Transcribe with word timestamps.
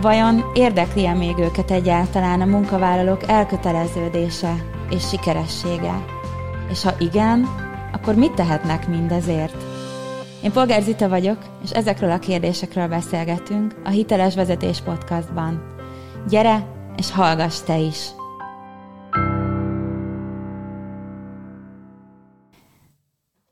Vajon 0.00 0.44
érdekli-e 0.54 1.14
még 1.14 1.38
őket 1.38 1.70
egyáltalán 1.70 2.40
a 2.40 2.44
munkavállalók 2.44 3.28
elköteleződése 3.28 4.54
és 4.90 5.08
sikeressége? 5.08 6.04
És 6.70 6.82
ha 6.82 6.94
igen, 6.98 7.48
akkor 7.92 8.14
mit 8.14 8.32
tehetnek 8.32 8.88
mindezért? 8.88 9.64
Én 10.42 10.52
Polgár 10.52 10.82
Zita 10.82 11.08
vagyok, 11.08 11.38
és 11.64 11.70
ezekről 11.70 12.10
a 12.10 12.18
kérdésekről 12.18 12.88
beszélgetünk 12.88 13.74
a 13.84 13.88
Hiteles 13.88 14.34
Vezetés 14.34 14.80
Podcastban. 14.80 15.62
Gyere, 16.28 16.66
és 16.96 17.12
hallgass 17.12 17.60
te 17.60 17.78
is! 17.78 18.17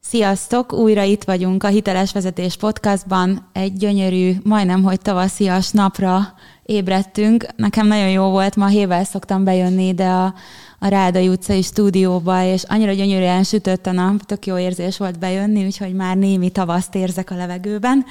Sziasztok! 0.09 0.73
Újra 0.73 1.03
itt 1.03 1.25
vagyunk 1.25 1.63
a 1.63 1.69
Hiteles 1.69 2.13
Vezetés 2.13 2.57
Podcastban. 2.57 3.49
Egy 3.53 3.73
gyönyörű, 3.73 4.33
majdnem 4.43 4.83
hogy 4.83 5.01
tavaszias 5.01 5.71
napra 5.71 6.35
ébredtünk. 6.63 7.47
Nekem 7.57 7.87
nagyon 7.87 8.11
jó 8.11 8.31
volt, 8.31 8.57
ma 8.57 8.67
hével 8.67 9.05
szoktam 9.05 9.45
bejönni 9.45 9.87
ide 9.87 10.09
a, 10.09 10.35
a 10.79 10.89
Rádai 10.89 11.29
utcai 11.29 11.63
stúdióba, 11.63 12.43
és 12.43 12.63
annyira 12.63 12.93
gyönyörűen 12.93 13.43
sütött 13.43 13.87
a 13.87 13.93
nap, 13.93 14.23
tök 14.23 14.47
jó 14.47 14.59
érzés 14.59 14.97
volt 14.97 15.19
bejönni, 15.19 15.65
úgyhogy 15.65 15.95
már 15.95 16.17
némi 16.17 16.51
tavaszt 16.51 16.95
érzek 16.95 17.31
a 17.31 17.37
levegőben. 17.37 18.05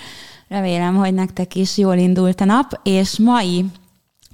Remélem, 0.48 0.96
hogy 0.96 1.14
nektek 1.14 1.56
is 1.56 1.78
jól 1.78 1.96
indult 1.96 2.42
a 2.42 2.46
nap, 2.46 2.80
és 2.84 3.18
mai 3.18 3.66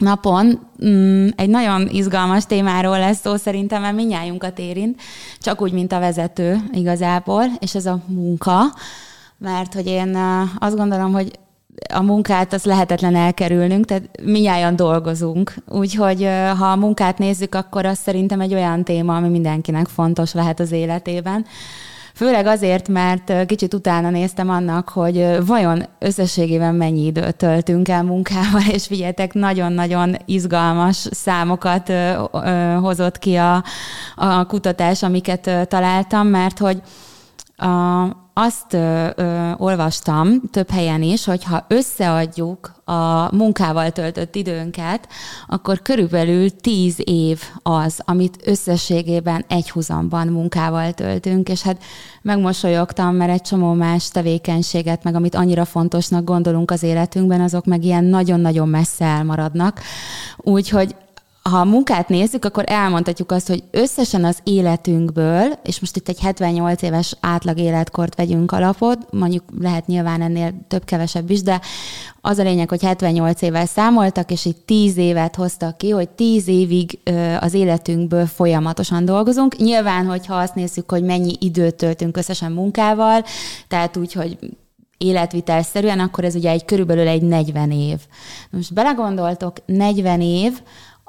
napon 0.02 0.60
mm, 0.86 1.28
egy 1.36 1.50
nagyon 1.50 1.88
izgalmas 1.88 2.46
témáról 2.46 3.00
lesz 3.00 3.20
szó, 3.20 3.36
szerintem, 3.36 3.82
mert 3.82 3.96
minnyájunkat 3.96 4.60
érint, 4.60 5.02
csak 5.40 5.62
úgy, 5.62 5.72
mint 5.72 5.92
a 5.92 6.00
vezető 6.00 6.58
igazából, 6.72 7.44
és 7.60 7.76
ez 7.76 7.86
a 7.86 8.00
munka, 8.06 8.60
mert 9.38 9.74
hogy 9.74 9.88
én 9.88 10.18
azt 10.60 10.76
gondolom, 10.76 11.12
hogy 11.12 11.40
a 11.94 12.02
munkát 12.02 12.54
az 12.54 12.64
lehetetlen 12.64 13.16
elkerülnünk, 13.16 13.86
tehát 13.86 14.10
minnyáján 14.24 14.76
dolgozunk. 14.76 15.54
Úgyhogy 15.68 16.28
ha 16.58 16.66
a 16.66 16.76
munkát 16.76 17.18
nézzük, 17.18 17.56
akkor 17.56 17.86
az 17.86 17.98
szerintem 17.98 18.42
egy 18.42 18.54
olyan 18.54 18.84
téma, 18.84 19.16
ami 19.16 19.30
mindenkinek 19.30 19.88
fontos 19.88 20.34
lehet 20.34 20.60
az 20.60 20.72
életében. 20.72 21.46
Főleg 22.14 22.46
azért, 22.46 22.88
mert 22.88 23.46
kicsit 23.46 23.74
utána 23.74 24.10
néztem 24.10 24.50
annak, 24.50 24.90
hogy 24.90 25.46
vajon 25.46 25.86
összességében 26.00 26.76
mennyi 26.76 27.06
időt 27.06 27.36
töltünk 27.36 27.88
el 27.90 28.04
munkával, 28.04 28.62
és 28.76 28.86
figyeljetek, 28.86 29.34
nagyon-nagyon 29.34 30.16
izgalmas 30.26 31.08
számokat 31.12 31.92
hozott 32.82 33.18
ki 33.18 33.36
a, 33.36 33.64
a 34.16 34.46
kutatás, 34.46 35.04
amiket 35.04 35.68
találtam, 35.68 36.28
mert 36.28 36.60
hogy 36.60 36.82
a, 37.62 38.30
azt 38.34 38.74
ö, 38.74 39.08
ö, 39.16 39.52
olvastam 39.58 40.42
több 40.52 40.70
helyen 40.70 41.02
is, 41.02 41.26
hogy 41.26 41.44
ha 41.44 41.66
összeadjuk 41.68 42.72
a 42.86 43.36
munkával 43.36 43.92
töltött 43.92 44.36
időnket, 44.36 45.08
akkor 45.48 45.82
körülbelül 45.82 46.56
tíz 46.56 46.96
év 47.04 47.42
az, 47.64 48.02
amit 48.06 48.38
összességében 48.46 49.46
egyhuzamban 49.48 50.28
munkával 50.28 50.92
töltünk, 50.92 51.50
és 51.50 51.62
hát 51.62 51.84
megmosolyogtam, 52.22 53.16
mert 53.16 53.32
egy 53.32 53.42
csomó 53.42 53.74
más 53.74 54.10
tevékenységet, 54.10 55.04
meg 55.04 55.16
amit 55.16 55.36
annyira 55.36 55.66
fontosnak 55.66 56.24
gondolunk 56.24 56.72
az 56.72 56.84
életünkben, 56.84 57.42
azok 57.42 57.66
meg 57.66 57.84
ilyen 57.84 58.04
nagyon-nagyon 58.04 58.68
messze 58.68 59.06
elmaradnak. 59.06 59.82
Úgyhogy 60.38 60.96
ha 61.44 61.58
a 61.58 61.66
munkát 61.66 62.10
nézzük, 62.10 62.46
akkor 62.46 62.64
elmondhatjuk 62.68 63.32
azt, 63.32 63.48
hogy 63.48 63.64
összesen 63.72 64.26
az 64.26 64.38
életünkből, 64.44 65.60
és 65.64 65.80
most 65.80 65.96
itt 65.96 66.10
egy 66.10 66.20
78 66.20 66.82
éves 66.82 67.16
átlag 67.20 67.60
életkort 67.60 68.16
vegyünk 68.16 68.52
alapot, 68.52 68.98
mondjuk 69.12 69.44
lehet 69.60 69.88
nyilván 69.88 70.22
ennél 70.22 70.54
több-kevesebb 70.68 71.30
is, 71.30 71.42
de 71.42 71.62
az 72.22 72.38
a 72.38 72.44
lényeg, 72.44 72.70
hogy 72.70 72.82
78 72.82 73.42
évvel 73.42 73.66
számoltak, 73.66 74.32
és 74.32 74.46
itt 74.46 74.66
10 74.66 74.98
évet 74.98 75.36
hoztak 75.36 75.78
ki, 75.78 75.90
hogy 75.90 76.10
10 76.10 76.48
évig 76.48 77.00
az 77.40 77.54
életünkből 77.54 78.26
folyamatosan 78.26 79.06
dolgozunk. 79.06 79.58
Nyilván, 79.58 80.06
hogyha 80.06 80.36
azt 80.36 80.56
nézzük, 80.56 80.92
hogy 80.92 81.04
mennyi 81.04 81.36
időt 81.40 81.76
töltünk 81.76 82.18
összesen 82.18 82.52
munkával, 82.52 83.24
tehát 83.68 83.98
úgy, 83.98 84.14
hogy 84.14 84.38
életvitelszerűen, 84.98 86.00
akkor 86.00 86.24
ez 86.24 86.36
ugye 86.36 86.50
egy 86.50 86.66
körülbelül 86.66 87.08
egy 87.08 87.22
40 87.22 87.72
év. 87.72 87.98
Most 88.50 88.74
belegondoltok, 88.74 89.58
40 89.66 90.22
év, 90.22 90.62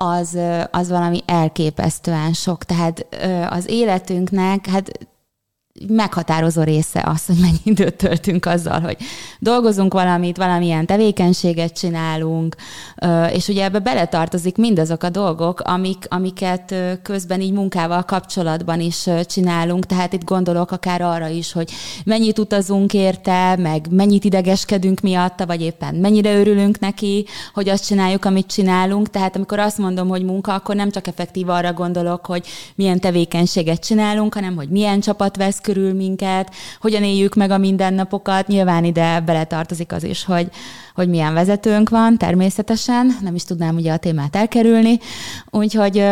az, 0.09 0.39
az 0.71 0.89
valami 0.89 1.21
elképesztően 1.27 2.33
sok. 2.33 2.65
Tehát 2.65 3.07
az 3.51 3.69
életünknek, 3.69 4.67
hát 4.67 4.91
meghatározó 5.89 6.63
része 6.63 7.03
az, 7.07 7.27
hogy 7.27 7.37
mennyi 7.41 7.59
időt 7.65 7.95
töltünk 7.95 8.47
azzal, 8.47 8.81
hogy 8.81 8.97
dolgozunk 9.39 9.93
valamit, 9.93 10.37
valamilyen 10.37 10.87
tevékenységet 10.87 11.79
csinálunk, 11.79 12.57
és 13.33 13.49
ugye 13.49 13.65
ebbe 13.65 13.79
beletartozik 13.79 14.57
mindazok 14.57 15.03
a 15.03 15.09
dolgok, 15.09 15.61
amik, 15.61 16.07
amiket 16.09 16.75
közben 17.03 17.41
így 17.41 17.53
munkával 17.53 18.03
kapcsolatban 18.03 18.81
is 18.81 19.09
csinálunk, 19.27 19.87
tehát 19.87 20.13
itt 20.13 20.25
gondolok 20.25 20.71
akár 20.71 21.03
arra 21.03 21.29
is, 21.29 21.53
hogy 21.53 21.71
mennyit 22.05 22.39
utazunk 22.39 22.95
érte, 22.95 23.57
meg 23.57 23.87
mennyit 23.91 24.25
idegeskedünk 24.25 25.01
miatta, 25.01 25.47
vagy 25.47 25.61
éppen 25.61 25.95
mennyire 25.95 26.39
örülünk 26.39 26.79
neki, 26.79 27.27
hogy 27.55 27.69
azt 27.69 27.87
csináljuk, 27.87 28.25
amit 28.25 28.47
csinálunk, 28.47 29.11
tehát 29.11 29.37
amikor 29.37 29.59
azt 29.59 29.79
mondom, 29.79 30.09
hogy 30.09 30.25
munka, 30.25 30.55
akkor 30.55 30.75
nem 30.75 30.91
csak 30.91 31.07
effektív 31.07 31.49
arra 31.49 31.73
gondolok, 31.73 32.27
hogy 32.27 32.47
milyen 32.75 33.01
tevékenységet 33.01 33.85
csinálunk, 33.85 34.35
hanem 34.35 34.57
hogy 34.57 34.69
milyen 34.69 35.01
csapat 35.01 35.37
vesz 35.37 35.61
körül 35.63 35.95
minket, 35.95 36.55
hogyan 36.81 37.03
éljük 37.03 37.35
meg 37.35 37.51
a 37.51 37.59
mindennapokat. 37.59 38.47
Nyilván 38.47 38.85
ide 38.85 39.21
beletartozik 39.21 39.93
az 39.93 40.05
is, 40.05 40.25
hogy, 40.25 40.49
hogy 40.95 41.09
milyen 41.09 41.35
vezetőnk 41.35 41.89
van, 41.89 42.19
természetesen, 42.19 43.17
nem 43.21 43.35
is 43.35 43.45
tudnám 43.45 43.77
ugye 43.77 43.93
a 43.93 43.97
témát 43.97 44.37
elkerülni. 44.37 44.99
Úgyhogy 45.51 46.05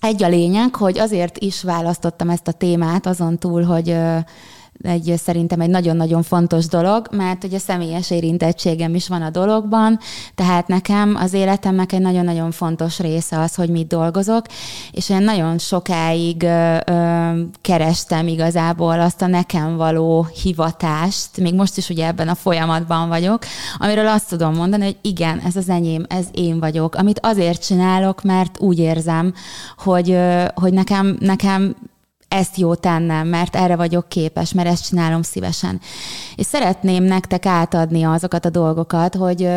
egy 0.00 0.22
a 0.22 0.28
lényeg, 0.28 0.74
hogy 0.74 0.98
azért 0.98 1.38
is 1.38 1.62
választottam 1.62 2.30
ezt 2.30 2.48
a 2.48 2.52
témát, 2.52 3.06
azon 3.06 3.38
túl, 3.38 3.62
hogy 3.62 3.96
egy 4.82 5.14
szerintem 5.16 5.60
egy 5.60 5.68
nagyon-nagyon 5.68 6.22
fontos 6.22 6.66
dolog, 6.66 7.08
mert 7.10 7.44
ugye 7.44 7.58
személyes 7.58 8.10
érintettségem 8.10 8.94
is 8.94 9.08
van 9.08 9.22
a 9.22 9.30
dologban, 9.30 9.98
tehát 10.34 10.68
nekem 10.68 11.14
az 11.14 11.32
életemnek 11.32 11.92
egy 11.92 12.00
nagyon-nagyon 12.00 12.50
fontos 12.50 12.98
része 12.98 13.40
az, 13.40 13.54
hogy 13.54 13.68
mit 13.68 13.86
dolgozok, 13.86 14.46
és 14.92 15.10
én 15.10 15.22
nagyon 15.22 15.58
sokáig 15.58 16.42
ö, 16.42 16.76
ö, 16.86 17.40
kerestem 17.60 18.26
igazából 18.26 19.00
azt 19.00 19.22
a 19.22 19.26
nekem 19.26 19.76
való 19.76 20.26
hivatást, 20.42 21.36
még 21.36 21.54
most 21.54 21.76
is 21.76 21.88
ugye 21.88 22.06
ebben 22.06 22.28
a 22.28 22.34
folyamatban 22.34 23.08
vagyok, 23.08 23.42
amiről 23.78 24.06
azt 24.06 24.28
tudom 24.28 24.54
mondani, 24.54 24.84
hogy 24.84 24.98
igen, 25.02 25.40
ez 25.46 25.56
az 25.56 25.68
enyém, 25.68 26.04
ez 26.08 26.26
én 26.32 26.60
vagyok, 26.60 26.94
amit 26.94 27.20
azért 27.22 27.66
csinálok, 27.66 28.22
mert 28.22 28.60
úgy 28.60 28.78
érzem, 28.78 29.34
hogy, 29.76 30.10
ö, 30.10 30.44
hogy 30.54 30.72
nekem, 30.72 31.16
nekem 31.20 31.74
ezt 32.30 32.56
jó 32.56 32.74
tennem, 32.74 33.28
mert 33.28 33.56
erre 33.56 33.76
vagyok 33.76 34.08
képes, 34.08 34.52
mert 34.52 34.68
ezt 34.68 34.86
csinálom 34.86 35.22
szívesen. 35.22 35.80
És 36.36 36.46
szeretném 36.46 37.02
nektek 37.02 37.46
átadni 37.46 38.02
azokat 38.02 38.44
a 38.44 38.50
dolgokat, 38.50 39.14
hogy, 39.14 39.48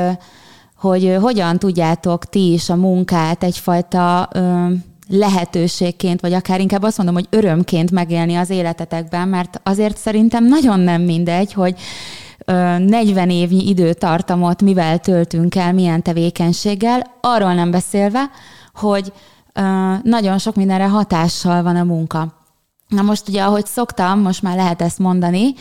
hogy 0.75 1.17
hogyan 1.21 1.59
tudjátok 1.59 2.25
ti 2.25 2.51
is 2.51 2.69
a 2.69 2.75
munkát 2.75 3.43
egyfajta 3.43 4.29
lehetőségként, 5.09 6.21
vagy 6.21 6.33
akár 6.33 6.59
inkább 6.59 6.83
azt 6.83 6.97
mondom, 6.97 7.15
hogy 7.15 7.27
örömként 7.29 7.91
megélni 7.91 8.35
az 8.35 8.49
életetekben, 8.49 9.27
mert 9.27 9.59
azért 9.63 9.97
szerintem 9.97 10.45
nagyon 10.45 10.79
nem 10.79 11.01
mindegy, 11.01 11.53
hogy 11.53 11.75
40 12.45 13.29
évnyi 13.29 13.67
időtartamot 13.67 14.61
mivel 14.61 14.99
töltünk 14.99 15.55
el, 15.55 15.73
milyen 15.73 16.01
tevékenységgel, 16.01 17.17
arról 17.21 17.53
nem 17.53 17.71
beszélve, 17.71 18.29
hogy 18.73 19.13
nagyon 20.03 20.37
sok 20.37 20.55
mindenre 20.55 20.87
hatással 20.87 21.63
van 21.63 21.75
a 21.75 21.83
munka. 21.83 22.42
Na 22.93 23.01
most 23.01 23.29
ugye, 23.29 23.43
ahogy 23.43 23.65
szoktam, 23.65 24.19
most 24.19 24.41
már 24.41 24.55
lehet 24.55 24.81
ezt 24.81 24.99
mondani, 24.99 25.53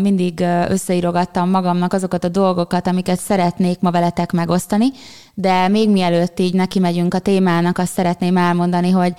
mindig 0.00 0.44
összeírogattam 0.68 1.50
magamnak 1.50 1.92
azokat 1.92 2.24
a 2.24 2.28
dolgokat, 2.28 2.86
amiket 2.86 3.18
szeretnék 3.18 3.80
ma 3.80 3.90
veletek 3.90 4.32
megosztani, 4.32 4.86
de 5.34 5.68
még 5.68 5.90
mielőtt 5.90 6.40
így 6.40 6.54
neki 6.54 6.78
megyünk 6.78 7.14
a 7.14 7.18
témának, 7.18 7.78
azt 7.78 7.92
szeretném 7.92 8.36
elmondani, 8.36 8.90
hogy 8.90 9.12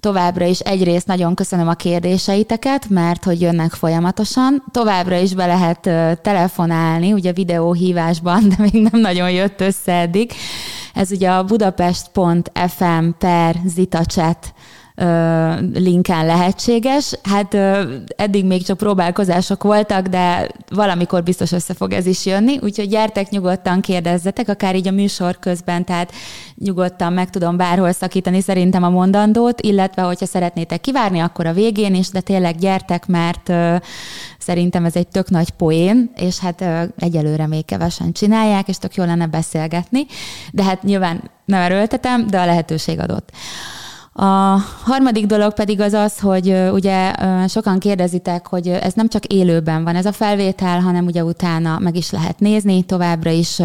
továbbra 0.00 0.44
is 0.44 0.58
egyrészt 0.58 1.06
nagyon 1.06 1.34
köszönöm 1.34 1.68
a 1.68 1.74
kérdéseiteket, 1.74 2.88
mert 2.88 3.24
hogy 3.24 3.40
jönnek 3.40 3.70
folyamatosan. 3.72 4.64
Továbbra 4.70 5.16
is 5.16 5.34
be 5.34 5.46
lehet 5.46 5.80
telefonálni, 6.22 7.12
ugye 7.12 7.32
videóhívásban, 7.32 8.48
de 8.48 8.54
még 8.58 8.88
nem 8.90 9.00
nagyon 9.00 9.30
jött 9.30 9.60
össze 9.60 9.92
eddig. 9.92 10.32
Ez 10.94 11.10
ugye 11.10 11.30
a 11.30 11.44
budapest.fm 11.44 13.08
per 13.18 13.56
zitachat 13.66 14.52
linken 15.74 16.26
lehetséges. 16.26 17.14
Hát 17.22 17.54
eddig 18.16 18.44
még 18.44 18.64
csak 18.64 18.76
próbálkozások 18.76 19.62
voltak, 19.62 20.06
de 20.06 20.48
valamikor 20.70 21.22
biztos 21.22 21.52
össze 21.52 21.74
fog 21.74 21.92
ez 21.92 22.06
is 22.06 22.26
jönni, 22.26 22.58
úgyhogy 22.62 22.88
gyertek 22.88 23.30
nyugodtan 23.30 23.80
kérdezzetek, 23.80 24.48
akár 24.48 24.76
így 24.76 24.88
a 24.88 24.90
műsor 24.90 25.38
közben, 25.38 25.84
tehát 25.84 26.12
nyugodtan 26.54 27.12
meg 27.12 27.30
tudom 27.30 27.56
bárhol 27.56 27.92
szakítani 27.92 28.40
szerintem 28.40 28.82
a 28.82 28.90
mondandót, 28.90 29.60
illetve 29.60 30.02
hogyha 30.02 30.26
szeretnétek 30.26 30.80
kivárni, 30.80 31.18
akkor 31.18 31.46
a 31.46 31.52
végén 31.52 31.94
is, 31.94 32.08
de 32.08 32.20
tényleg 32.20 32.58
gyertek, 32.58 33.06
mert 33.06 33.52
szerintem 34.38 34.84
ez 34.84 34.96
egy 34.96 35.08
tök 35.08 35.30
nagy 35.30 35.50
poén, 35.50 36.10
és 36.16 36.38
hát 36.38 36.64
egyelőre 36.98 37.46
még 37.46 37.64
kevesen 37.64 38.12
csinálják, 38.12 38.68
és 38.68 38.78
tök 38.78 38.94
jó 38.94 39.04
lenne 39.04 39.26
beszélgetni, 39.26 40.06
de 40.52 40.62
hát 40.62 40.82
nyilván 40.82 41.30
nem 41.44 41.60
erőltetem, 41.60 42.26
de 42.26 42.40
a 42.40 42.46
lehetőség 42.46 42.98
adott. 42.98 43.30
A 44.14 44.58
harmadik 44.82 45.26
dolog 45.26 45.54
pedig 45.54 45.80
az 45.80 45.92
az, 45.92 46.18
hogy 46.18 46.56
ugye 46.72 47.12
sokan 47.48 47.78
kérdezitek, 47.78 48.46
hogy 48.46 48.68
ez 48.68 48.92
nem 48.92 49.08
csak 49.08 49.24
élőben 49.24 49.84
van 49.84 49.96
ez 49.96 50.06
a 50.06 50.12
felvétel, 50.12 50.80
hanem 50.80 51.06
ugye 51.06 51.24
utána 51.24 51.78
meg 51.78 51.96
is 51.96 52.10
lehet 52.10 52.40
nézni, 52.40 52.82
továbbra 52.82 53.30
is 53.30 53.58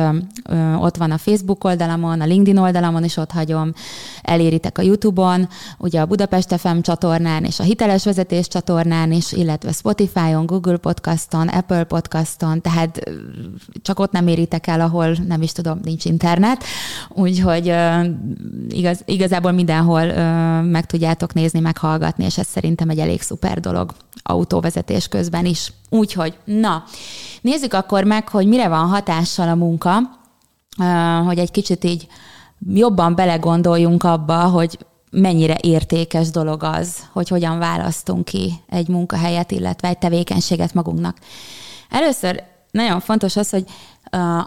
ott 0.79 0.97
van 0.97 1.11
a 1.11 1.17
Facebook 1.17 1.63
oldalamon, 1.63 2.21
a 2.21 2.25
LinkedIn 2.25 2.57
oldalamon 2.57 3.03
is 3.03 3.17
ott 3.17 3.31
hagyom, 3.31 3.73
eléritek 4.21 4.77
a 4.77 4.81
YouTube-on, 4.81 5.47
ugye 5.77 5.99
a 5.99 6.05
Budapest 6.05 6.55
FM 6.59 6.79
csatornán 6.79 7.43
és 7.43 7.59
a 7.59 7.63
Hiteles 7.63 8.03
Vezetés 8.03 8.47
csatornán 8.47 9.11
is, 9.11 9.31
illetve 9.31 9.71
Spotify-on, 9.71 10.45
Google 10.45 10.77
Podcaston, 10.77 11.47
Apple 11.47 11.83
Podcaston, 11.83 12.61
tehát 12.61 13.11
csak 13.81 13.99
ott 13.99 14.11
nem 14.11 14.27
éritek 14.27 14.67
el, 14.67 14.81
ahol 14.81 15.15
nem 15.27 15.41
is 15.41 15.51
tudom, 15.51 15.79
nincs 15.83 16.05
internet, 16.05 16.63
úgyhogy 17.09 17.73
igaz, 18.69 19.01
igazából 19.05 19.51
mindenhol 19.51 20.35
meg 20.63 20.85
tudjátok 20.85 21.33
nézni, 21.33 21.59
meghallgatni, 21.59 22.25
és 22.25 22.37
ez 22.37 22.47
szerintem 22.47 22.89
egy 22.89 22.99
elég 22.99 23.21
szuper 23.21 23.59
dolog 23.59 23.93
autóvezetés 24.23 25.07
közben 25.07 25.45
is. 25.45 25.73
Úgyhogy, 25.89 26.37
na, 26.43 26.83
nézzük 27.41 27.73
akkor 27.73 28.03
meg, 28.03 28.29
hogy 28.29 28.47
mire 28.47 28.67
van 28.67 28.87
hatással 28.87 29.49
a 29.49 29.55
munka, 29.55 29.99
hogy 31.25 31.37
egy 31.37 31.51
kicsit 31.51 31.83
így 31.83 32.07
jobban 32.67 33.15
belegondoljunk 33.15 34.03
abba, 34.03 34.43
hogy 34.43 34.77
mennyire 35.11 35.57
értékes 35.61 36.29
dolog 36.29 36.63
az, 36.63 36.95
hogy 37.11 37.27
hogyan 37.27 37.59
választunk 37.59 38.25
ki 38.25 38.53
egy 38.69 38.87
munkahelyet, 38.87 39.51
illetve 39.51 39.87
egy 39.87 39.97
tevékenységet 39.97 40.73
magunknak. 40.73 41.17
Először 41.89 42.43
nagyon 42.71 42.99
fontos 42.99 43.35
az, 43.35 43.49
hogy 43.49 43.65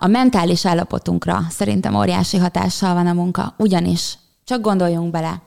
a 0.01 0.07
mentális 0.07 0.67
állapotunkra 0.67 1.41
szerintem 1.51 1.95
óriási 1.95 2.37
hatással 2.37 2.95
van 2.95 3.07
a 3.07 3.13
munka, 3.13 3.55
ugyanis 3.57 4.19
csak 4.45 4.61
gondoljunk 4.61 5.11
bele. 5.11 5.43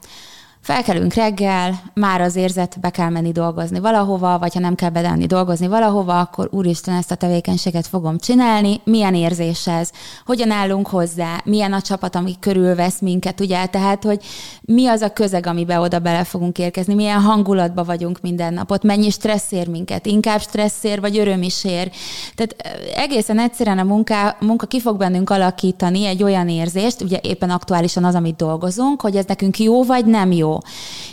Felkelünk 0.63 1.13
reggel, 1.13 1.79
már 1.93 2.21
az 2.21 2.35
érzet, 2.35 2.79
be 2.79 2.89
kell 2.89 3.09
menni 3.09 3.31
dolgozni 3.31 3.79
valahova, 3.79 4.39
vagy 4.39 4.53
ha 4.53 4.59
nem 4.59 4.75
kell 4.75 4.89
bedenni 4.89 5.25
dolgozni 5.25 5.67
valahova, 5.67 6.19
akkor 6.19 6.47
úristen, 6.51 6.95
ezt 6.95 7.11
a 7.11 7.15
tevékenységet 7.15 7.87
fogom 7.87 8.17
csinálni. 8.17 8.81
Milyen 8.83 9.15
érzés 9.15 9.67
ez? 9.67 9.89
Hogyan 10.25 10.51
állunk 10.51 10.87
hozzá? 10.87 11.41
Milyen 11.45 11.73
a 11.73 11.81
csapat, 11.81 12.15
ami 12.15 12.35
körülvesz 12.39 12.99
minket, 12.99 13.39
ugye? 13.39 13.65
Tehát, 13.65 14.03
hogy 14.03 14.23
mi 14.61 14.87
az 14.87 15.01
a 15.01 15.13
közeg, 15.13 15.45
amiben 15.45 15.79
oda 15.79 15.99
bele 15.99 16.23
fogunk 16.23 16.57
érkezni? 16.57 16.93
Milyen 16.93 17.21
hangulatban 17.21 17.85
vagyunk 17.85 18.21
minden 18.21 18.53
nap? 18.53 18.71
Ott 18.71 18.83
mennyi 18.83 19.09
stressz 19.09 19.51
ér 19.51 19.67
minket? 19.67 20.05
Inkább 20.05 20.41
stressz 20.41 20.83
ér, 20.83 21.01
vagy 21.01 21.17
öröm 21.17 21.41
is 21.41 21.63
ér? 21.63 21.91
Tehát 22.35 22.55
egészen 22.95 23.39
egyszerűen 23.39 23.79
a 23.79 23.83
munka, 23.83 24.35
munka 24.39 24.65
ki 24.65 24.79
fog 24.79 24.97
bennünk 24.97 25.29
alakítani 25.29 26.05
egy 26.05 26.23
olyan 26.23 26.49
érzést, 26.49 27.01
ugye 27.01 27.19
éppen 27.21 27.49
aktuálisan 27.49 28.03
az, 28.03 28.15
amit 28.15 28.35
dolgozunk, 28.35 29.01
hogy 29.01 29.15
ez 29.15 29.25
nekünk 29.25 29.59
jó, 29.59 29.83
vagy 29.83 30.05
nem 30.05 30.31
jó 30.31 30.51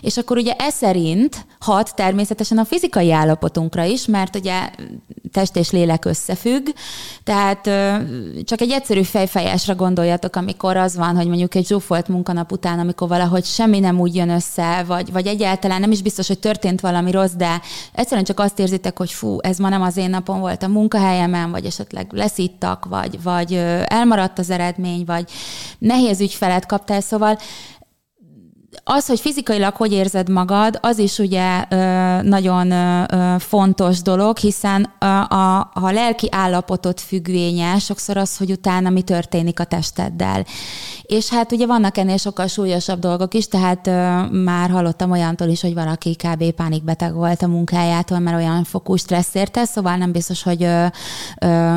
és 0.00 0.16
akkor 0.16 0.36
ugye 0.36 0.52
ez 0.52 0.74
szerint 0.74 1.46
hat 1.58 1.94
természetesen 1.94 2.58
a 2.58 2.64
fizikai 2.64 3.12
állapotunkra 3.12 3.84
is, 3.84 4.06
mert 4.06 4.36
ugye 4.36 4.70
test 5.32 5.56
és 5.56 5.70
lélek 5.70 6.04
összefügg, 6.04 6.66
tehát 7.24 7.70
csak 8.44 8.60
egy 8.60 8.70
egyszerű 8.70 9.02
fejfejásra 9.02 9.74
gondoljatok, 9.74 10.36
amikor 10.36 10.76
az 10.76 10.96
van, 10.96 11.16
hogy 11.16 11.26
mondjuk 11.26 11.54
egy 11.54 11.66
zsúfolt 11.66 12.08
munkanap 12.08 12.52
után, 12.52 12.78
amikor 12.78 13.08
valahogy 13.08 13.44
semmi 13.44 13.78
nem 13.78 14.00
úgy 14.00 14.14
jön 14.14 14.28
össze, 14.28 14.84
vagy, 14.86 15.12
vagy 15.12 15.26
egyáltalán 15.26 15.80
nem 15.80 15.90
is 15.90 16.02
biztos, 16.02 16.26
hogy 16.26 16.38
történt 16.38 16.80
valami 16.80 17.10
rossz, 17.10 17.32
de 17.32 17.60
egyszerűen 17.92 18.24
csak 18.24 18.40
azt 18.40 18.58
érzitek, 18.58 18.98
hogy 18.98 19.10
fú, 19.10 19.36
ez 19.40 19.58
ma 19.58 19.68
nem 19.68 19.82
az 19.82 19.96
én 19.96 20.10
napom 20.10 20.40
volt 20.40 20.62
a 20.62 20.68
munkahelyemen, 20.68 21.50
vagy 21.50 21.64
esetleg 21.64 22.12
leszittak, 22.12 22.84
vagy, 22.84 23.22
vagy 23.22 23.54
elmaradt 23.84 24.38
az 24.38 24.50
eredmény, 24.50 25.04
vagy 25.04 25.30
nehéz 25.78 26.20
ügyfelet 26.20 26.66
kaptál, 26.66 27.00
szóval 27.00 27.38
az, 28.84 29.06
hogy 29.06 29.20
fizikailag 29.20 29.74
hogy 29.74 29.92
érzed 29.92 30.28
magad, 30.28 30.78
az 30.82 30.98
is 30.98 31.18
ugye 31.18 31.64
nagyon 32.22 32.72
fontos 33.38 34.02
dolog, 34.02 34.36
hiszen 34.36 34.92
a, 34.98 35.04
a, 35.06 35.70
a 35.74 35.90
lelki 35.90 36.28
állapotot 36.30 37.00
függvénye 37.00 37.78
sokszor 37.78 38.16
az, 38.16 38.36
hogy 38.36 38.50
utána 38.50 38.90
mi 38.90 39.02
történik 39.02 39.60
a 39.60 39.64
testeddel. 39.64 40.44
És 41.02 41.28
hát 41.28 41.52
ugye 41.52 41.66
vannak 41.66 41.96
ennél 41.96 42.16
sokkal 42.16 42.46
súlyosabb 42.46 42.98
dolgok 42.98 43.34
is, 43.34 43.48
tehát 43.48 43.86
már 44.30 44.70
hallottam 44.70 45.10
olyantól 45.10 45.48
is, 45.48 45.60
hogy 45.60 45.74
valaki 45.74 46.16
kb. 46.16 46.50
pánikbeteg 46.50 47.14
volt 47.14 47.42
a 47.42 47.46
munkájától, 47.48 48.18
mert 48.18 48.36
olyan 48.36 48.64
fokú 48.64 48.96
stressz 48.96 49.34
érte, 49.34 49.64
szóval 49.64 49.96
nem 49.96 50.12
biztos, 50.12 50.42
hogy 50.42 50.62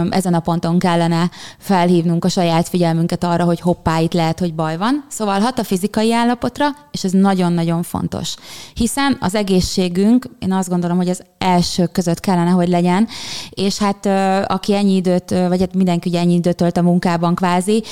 ezen 0.10 0.34
a 0.34 0.40
ponton 0.40 0.80
kellene 0.80 1.30
felhívnunk 1.58 2.26
a 2.26 2.30
saját 2.30 2.70
figyelmünket 2.70 3.24
arra, 3.24 3.44
hogy 3.44 3.60
hoppá, 3.60 4.00
itt 4.00 4.14
lehet, 4.14 4.40
hogy 4.40 4.54
baj 4.54 4.78
van. 4.78 5.06
Szóval 5.10 5.40
hat 5.40 5.60
a 5.60 5.64
fizikai 5.64 6.14
állapotra, 6.14 6.66
és 6.94 7.04
ez 7.04 7.12
nagyon-nagyon 7.12 7.84
fontos. 7.84 8.36
Hiszen 8.74 9.18
az 9.20 9.36
egészségünk, 9.36 10.26
én 10.40 10.52
azt 10.52 10.70
gondolom, 10.70 10.98
hogy 10.98 11.10
az 11.10 11.24
első 11.44 11.86
között 11.86 12.20
kellene, 12.20 12.50
hogy 12.50 12.68
legyen, 12.68 13.08
és 13.50 13.78
hát 13.78 14.06
aki 14.50 14.76
ennyi 14.76 14.96
időt, 14.96 15.30
vagy 15.30 15.60
hát 15.60 15.74
mindenki 15.74 16.10
ugye 16.10 16.20
ennyi 16.20 16.34
időt 16.34 16.56
tölt 16.56 16.78
a 16.78 16.82
munkában 16.82 17.36
kvázi, 17.36 17.84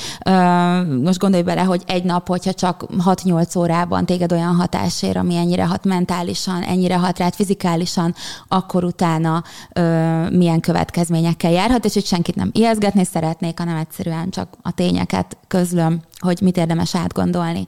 most 1.02 1.18
gondolj 1.18 1.42
bele, 1.42 1.62
hogy 1.62 1.82
egy 1.86 2.04
nap, 2.04 2.28
hogyha 2.28 2.52
csak 2.52 2.84
6-8 3.04 3.58
órában 3.58 4.06
téged 4.06 4.32
olyan 4.32 4.54
hatásért, 4.54 5.16
ami 5.16 5.36
ennyire 5.36 5.66
hat 5.66 5.84
mentálisan, 5.84 6.62
ennyire 6.62 6.96
hat 6.96 7.18
rád 7.18 7.34
fizikálisan, 7.34 8.14
akkor 8.48 8.84
utána 8.84 9.42
milyen 10.30 10.60
következményekkel 10.60 11.50
járhat, 11.50 11.84
és 11.84 11.92
hogy 11.94 12.06
senkit 12.06 12.34
nem 12.34 12.50
ijeszgetni 12.52 13.04
szeretnék, 13.04 13.58
hanem 13.58 13.76
egyszerűen 13.76 14.30
csak 14.30 14.48
a 14.62 14.70
tényeket 14.70 15.36
közlöm, 15.48 16.00
hogy 16.18 16.40
mit 16.40 16.56
érdemes 16.56 16.94
átgondolni. 16.94 17.66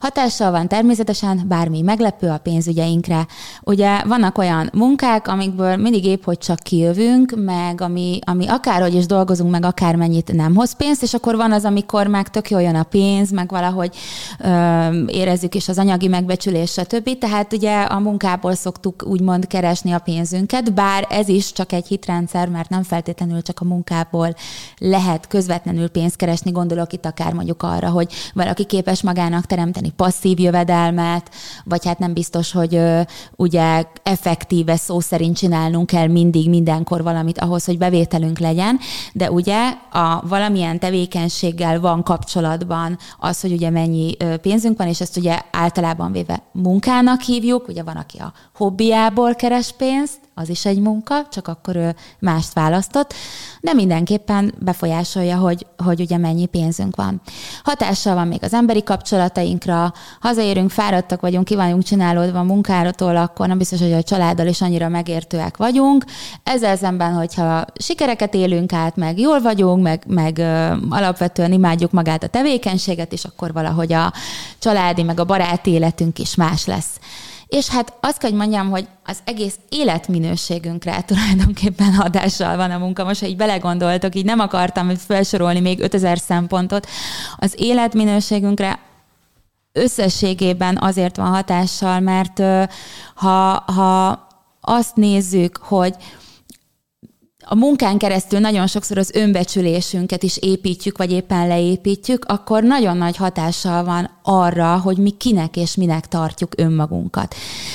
Hatással 0.00 0.50
van 0.50 0.68
természetesen 0.68 1.44
bármi 1.48 1.80
meglepő 1.80 2.28
a 2.28 2.38
pénzügyeinkre. 2.38 3.26
Ugye 3.62 4.02
vannak 4.04 4.38
olyan 4.38 4.70
munkák, 4.72 5.06
amikből 5.16 5.76
mindig 5.76 6.04
épp, 6.04 6.24
hogy 6.24 6.38
csak 6.38 6.58
kijövünk, 6.58 7.34
meg 7.44 7.80
ami, 7.80 8.18
ami 8.24 8.46
akárhogy 8.46 8.94
is 8.94 9.06
dolgozunk, 9.06 9.50
meg 9.50 9.64
akármennyit 9.64 10.32
nem 10.32 10.54
hoz 10.54 10.76
pénzt, 10.76 11.02
és 11.02 11.14
akkor 11.14 11.36
van 11.36 11.52
az, 11.52 11.64
amikor 11.64 12.06
meg 12.06 12.28
tök 12.28 12.50
jól 12.50 12.62
jön 12.62 12.74
a 12.74 12.82
pénz, 12.82 13.30
meg 13.30 13.50
valahogy 13.50 13.96
ö, 14.38 15.04
érezzük 15.06 15.54
is 15.54 15.68
az 15.68 15.78
anyagi 15.78 16.08
megbecsülés, 16.08 16.70
stb. 16.70 17.18
Tehát 17.18 17.52
ugye 17.52 17.82
a 17.82 17.98
munkából 17.98 18.54
szoktuk 18.54 19.04
úgymond 19.06 19.46
keresni 19.46 19.92
a 19.92 19.98
pénzünket, 19.98 20.74
bár 20.74 21.06
ez 21.10 21.28
is 21.28 21.52
csak 21.52 21.72
egy 21.72 21.86
hitrendszer, 21.86 22.48
mert 22.48 22.68
nem 22.68 22.82
feltétlenül 22.82 23.42
csak 23.42 23.60
a 23.60 23.64
munkából 23.64 24.34
lehet 24.78 25.26
közvetlenül 25.26 25.88
pénzt 25.88 26.16
keresni, 26.16 26.50
gondolok 26.50 26.92
itt 26.92 27.06
akár 27.06 27.32
mondjuk 27.32 27.62
arra, 27.62 27.90
hogy 27.90 28.12
valaki 28.34 28.64
képes 28.64 29.02
magának 29.02 29.46
teremteni 29.46 29.90
passzív 29.90 30.38
jövedelmet, 30.38 31.30
vagy 31.64 31.84
hát 31.84 31.98
nem 31.98 32.12
biztos, 32.12 32.52
hogy 32.52 32.80
ugye 33.36 33.84
effektíve 34.02 34.76
szó 34.76 34.97
szerint 35.00 35.36
csinálnunk 35.36 35.86
kell 35.86 36.06
mindig, 36.06 36.48
mindenkor 36.48 37.02
valamit 37.02 37.38
ahhoz, 37.38 37.64
hogy 37.64 37.78
bevételünk 37.78 38.38
legyen, 38.38 38.78
de 39.12 39.30
ugye 39.30 39.68
a 39.92 40.26
valamilyen 40.28 40.78
tevékenységgel 40.78 41.80
van 41.80 42.02
kapcsolatban 42.02 42.98
az, 43.18 43.40
hogy 43.40 43.52
ugye 43.52 43.70
mennyi 43.70 44.16
pénzünk 44.42 44.78
van, 44.78 44.86
és 44.86 45.00
ezt 45.00 45.16
ugye 45.16 45.40
általában 45.52 46.12
véve 46.12 46.42
munkának 46.52 47.20
hívjuk, 47.20 47.68
ugye 47.68 47.82
van, 47.82 47.96
aki 47.96 48.18
a 48.18 48.32
hobbiából 48.54 49.34
keres 49.34 49.72
pénzt, 49.72 50.20
az 50.38 50.48
is 50.48 50.64
egy 50.64 50.80
munka, 50.80 51.26
csak 51.30 51.48
akkor 51.48 51.76
ő 51.76 51.94
mást 52.18 52.52
választott, 52.52 53.14
de 53.60 53.72
mindenképpen 53.72 54.54
befolyásolja, 54.58 55.36
hogy, 55.36 55.66
hogy 55.76 56.00
ugye 56.00 56.18
mennyi 56.18 56.46
pénzünk 56.46 56.96
van. 56.96 57.20
Hatással 57.62 58.14
van 58.14 58.26
még 58.26 58.42
az 58.42 58.54
emberi 58.54 58.82
kapcsolatainkra, 58.82 59.92
hazaérünk, 60.20 60.70
fáradtak 60.70 61.20
vagyunk, 61.20 61.44
ki 61.44 61.54
vagyunk 61.54 61.82
csinálódva 61.82 62.38
a 62.38 62.42
munkáratól, 62.42 63.16
akkor 63.16 63.46
nem 63.46 63.58
biztos, 63.58 63.80
hogy 63.80 63.92
a 63.92 64.02
családdal 64.02 64.46
is 64.46 64.60
annyira 64.60 64.87
megértőek 64.88 65.56
vagyunk. 65.56 66.04
Ezzel 66.42 66.76
szemben, 66.76 67.12
hogyha 67.12 67.64
sikereket 67.78 68.34
élünk 68.34 68.72
át, 68.72 68.96
meg 68.96 69.18
jól 69.18 69.40
vagyunk, 69.40 69.82
meg, 69.82 70.02
meg 70.06 70.38
ö, 70.38 70.74
alapvetően 70.90 71.52
imádjuk 71.52 71.90
magát 71.90 72.22
a 72.22 72.28
tevékenységet, 72.28 73.12
és 73.12 73.24
akkor 73.24 73.52
valahogy 73.52 73.92
a 73.92 74.12
családi, 74.58 75.02
meg 75.02 75.20
a 75.20 75.24
baráti 75.24 75.70
életünk 75.70 76.18
is 76.18 76.34
más 76.34 76.66
lesz. 76.66 76.98
És 77.48 77.68
hát 77.68 77.92
azt 78.00 78.18
kell, 78.18 78.30
hogy 78.30 78.38
mondjam, 78.38 78.70
hogy 78.70 78.88
az 79.04 79.18
egész 79.24 79.54
életminőségünkre 79.68 81.02
tulajdonképpen 81.06 81.94
hatással 81.94 82.56
van 82.56 82.70
a 82.70 82.78
munka. 82.78 83.04
Most, 83.04 83.20
ha 83.20 83.26
így 83.26 83.36
belegondoltok, 83.36 84.14
így 84.14 84.24
nem 84.24 84.38
akartam 84.38 84.96
felsorolni 84.96 85.60
még 85.60 85.80
5000 85.80 86.18
szempontot. 86.18 86.86
Az 87.36 87.54
életminőségünkre 87.56 88.78
összességében 89.72 90.78
azért 90.80 91.16
van 91.16 91.26
hatással, 91.26 92.00
mert 92.00 92.42
ha, 93.14 93.64
ha 93.66 94.27
azt 94.68 94.96
nézzük, 94.96 95.56
hogy 95.56 95.94
a 97.44 97.54
munkán 97.54 97.98
keresztül 97.98 98.38
nagyon 98.38 98.66
sokszor 98.66 98.98
az 98.98 99.10
önbecsülésünket 99.14 100.22
is 100.22 100.36
építjük, 100.36 100.98
vagy 100.98 101.12
éppen 101.12 101.46
leépítjük, 101.46 102.24
akkor 102.24 102.62
nagyon 102.62 102.96
nagy 102.96 103.16
hatással 103.16 103.84
van 103.84 104.10
arra, 104.22 104.78
hogy 104.80 104.96
mi 104.96 105.10
kinek 105.10 105.56
és 105.56 105.74
minek 105.74 106.06
tartjuk 106.08 106.52
önmagunkat. 106.56 107.34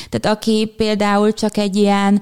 Tehát 0.10 0.38
aki 0.38 0.74
például 0.78 1.34
csak 1.34 1.58
egy 1.58 1.76
ilyen 1.76 2.22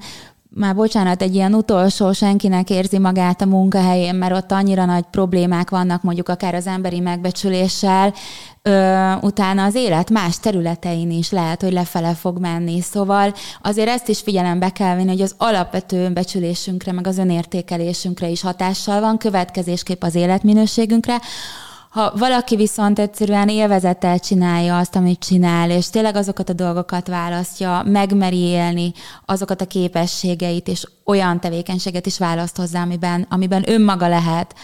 már 0.54 0.74
bocsánat, 0.74 1.22
egy 1.22 1.34
ilyen 1.34 1.54
utolsó 1.54 2.12
senkinek 2.12 2.70
érzi 2.70 2.98
magát 2.98 3.40
a 3.40 3.46
munkahelyén, 3.46 4.14
mert 4.14 4.34
ott 4.34 4.52
annyira 4.52 4.84
nagy 4.84 5.04
problémák 5.10 5.70
vannak, 5.70 6.02
mondjuk 6.02 6.28
akár 6.28 6.54
az 6.54 6.66
emberi 6.66 7.00
megbecsüléssel, 7.00 8.14
ö, 8.62 9.12
utána 9.20 9.64
az 9.64 9.74
élet 9.74 10.10
más 10.10 10.38
területein 10.38 11.10
is 11.10 11.30
lehet, 11.30 11.62
hogy 11.62 11.72
lefele 11.72 12.14
fog 12.14 12.38
menni. 12.38 12.80
Szóval 12.80 13.34
azért 13.62 13.88
ezt 13.88 14.08
is 14.08 14.20
figyelembe 14.20 14.68
kell 14.68 14.94
venni, 14.96 15.08
hogy 15.08 15.20
az 15.20 15.34
alapvető 15.38 16.04
önbecsülésünkre, 16.04 16.92
meg 16.92 17.06
az 17.06 17.18
önértékelésünkre 17.18 18.28
is 18.28 18.40
hatással 18.40 19.00
van, 19.00 19.18
következésképp 19.18 20.02
az 20.02 20.14
életminőségünkre, 20.14 21.20
ha 21.92 22.12
valaki 22.16 22.56
viszont 22.56 22.98
egyszerűen 22.98 23.48
élvezettel 23.48 24.18
csinálja 24.18 24.78
azt, 24.78 24.96
amit 24.96 25.18
csinál, 25.18 25.70
és 25.70 25.90
tényleg 25.90 26.16
azokat 26.16 26.48
a 26.48 26.52
dolgokat 26.52 27.06
választja, 27.06 27.82
megmeri 27.86 28.38
élni 28.38 28.92
azokat 29.24 29.60
a 29.60 29.66
képességeit, 29.66 30.68
és 30.68 30.86
olyan 31.04 31.40
tevékenységet 31.40 32.06
is 32.06 32.18
választ 32.18 32.56
hozzá, 32.56 32.82
amiben, 32.82 33.26
amiben 33.30 33.70
önmaga 33.70 34.08
lehet, 34.08 34.54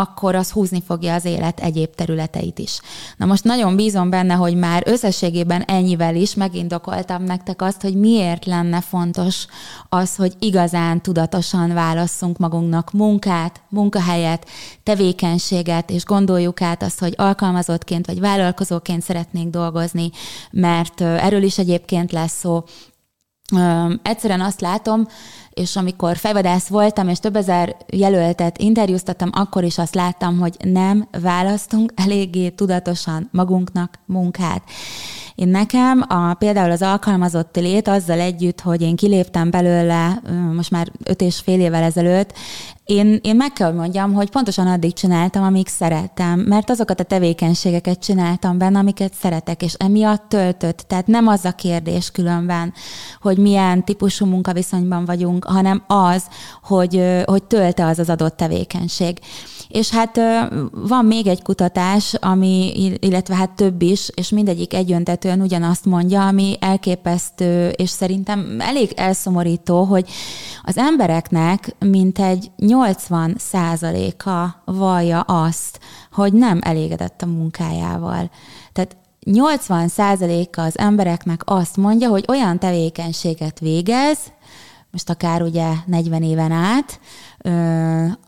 akkor 0.00 0.34
az 0.34 0.50
húzni 0.50 0.82
fogja 0.86 1.14
az 1.14 1.24
élet 1.24 1.60
egyéb 1.60 1.94
területeit 1.94 2.58
is. 2.58 2.80
Na 3.16 3.26
most 3.26 3.44
nagyon 3.44 3.76
bízom 3.76 4.10
benne, 4.10 4.34
hogy 4.34 4.54
már 4.56 4.82
összességében 4.86 5.62
ennyivel 5.62 6.14
is 6.16 6.34
megindokoltam 6.34 7.22
nektek 7.22 7.62
azt, 7.62 7.82
hogy 7.82 7.94
miért 7.94 8.44
lenne 8.44 8.80
fontos 8.80 9.46
az, 9.88 10.16
hogy 10.16 10.34
igazán 10.38 11.02
tudatosan 11.02 11.74
válasszunk 11.74 12.38
magunknak 12.38 12.92
munkát, 12.92 13.60
munkahelyet, 13.68 14.46
tevékenységet, 14.82 15.90
és 15.90 16.04
gondoljuk 16.04 16.62
át 16.62 16.82
azt, 16.82 17.00
hogy 17.00 17.14
alkalmazottként 17.16 18.06
vagy 18.06 18.20
vállalkozóként 18.20 19.02
szeretnénk 19.02 19.50
dolgozni, 19.50 20.10
mert 20.50 21.00
erről 21.00 21.42
is 21.42 21.58
egyébként 21.58 22.12
lesz 22.12 22.38
szó. 22.38 22.64
Egyszerűen 24.02 24.40
azt 24.40 24.60
látom, 24.60 25.06
és 25.50 25.76
amikor 25.76 26.16
fejvadász 26.16 26.68
voltam, 26.68 27.08
és 27.08 27.18
több 27.18 27.36
ezer 27.36 27.76
jelöltet 27.86 28.58
interjúztattam, 28.58 29.30
akkor 29.32 29.64
is 29.64 29.78
azt 29.78 29.94
láttam, 29.94 30.38
hogy 30.38 30.56
nem 30.62 31.08
választunk 31.20 31.92
eléggé 31.96 32.48
tudatosan 32.48 33.28
magunknak 33.32 33.98
munkát. 34.06 34.62
Én 35.38 35.48
nekem 35.48 36.04
a, 36.08 36.34
például 36.34 36.70
az 36.70 36.82
alkalmazott 36.82 37.56
lét 37.56 37.88
azzal 37.88 38.20
együtt, 38.20 38.60
hogy 38.60 38.82
én 38.82 38.96
kiléptem 38.96 39.50
belőle 39.50 40.22
most 40.54 40.70
már 40.70 40.92
öt 41.04 41.20
és 41.20 41.40
fél 41.40 41.60
évvel 41.60 41.82
ezelőtt, 41.82 42.32
én, 42.84 43.18
én 43.22 43.36
meg 43.36 43.52
kell, 43.52 43.72
mondjam, 43.72 44.12
hogy 44.12 44.30
pontosan 44.30 44.66
addig 44.66 44.92
csináltam, 44.92 45.42
amíg 45.42 45.66
szerettem, 45.66 46.38
mert 46.40 46.70
azokat 46.70 47.00
a 47.00 47.04
tevékenységeket 47.04 47.98
csináltam 47.98 48.58
benne, 48.58 48.78
amiket 48.78 49.14
szeretek, 49.14 49.62
és 49.62 49.72
emiatt 49.72 50.28
töltött. 50.28 50.84
Tehát 50.86 51.06
nem 51.06 51.26
az 51.26 51.44
a 51.44 51.52
kérdés 51.52 52.10
különben, 52.10 52.72
hogy 53.20 53.38
milyen 53.38 53.84
típusú 53.84 54.26
munkaviszonyban 54.26 55.04
vagyunk, 55.04 55.44
hanem 55.44 55.82
az, 55.86 56.22
hogy, 56.62 57.22
hogy 57.24 57.42
tölte 57.42 57.86
az 57.86 57.98
az 57.98 58.08
adott 58.08 58.36
tevékenység. 58.36 59.18
És 59.68 59.90
hát 59.90 60.20
van 60.72 61.04
még 61.04 61.26
egy 61.26 61.42
kutatás, 61.42 62.14
ami, 62.14 62.72
illetve 63.00 63.34
hát 63.34 63.50
több 63.50 63.82
is, 63.82 64.10
és 64.14 64.28
mindegyik 64.28 64.74
egyöntetően 64.74 65.40
ugyanazt 65.40 65.84
mondja, 65.84 66.26
ami 66.26 66.56
elképesztő, 66.60 67.68
és 67.68 67.90
szerintem 67.90 68.56
elég 68.60 68.92
elszomorító, 68.96 69.82
hogy 69.82 70.08
az 70.62 70.76
embereknek 70.76 71.74
mintegy 71.78 72.50
80 72.56 73.34
százaléka 73.38 74.62
vallja 74.64 75.20
azt, 75.20 75.78
hogy 76.12 76.32
nem 76.32 76.58
elégedett 76.62 77.22
a 77.22 77.26
munkájával. 77.26 78.30
Tehát 78.72 78.96
80 79.24 79.88
százaléka 79.88 80.62
az 80.62 80.78
embereknek 80.78 81.42
azt 81.44 81.76
mondja, 81.76 82.08
hogy 82.08 82.24
olyan 82.28 82.58
tevékenységet 82.58 83.60
végez, 83.60 84.18
most 84.90 85.10
akár 85.10 85.42
ugye 85.42 85.66
40 85.86 86.22
éven 86.22 86.52
át, 86.52 87.00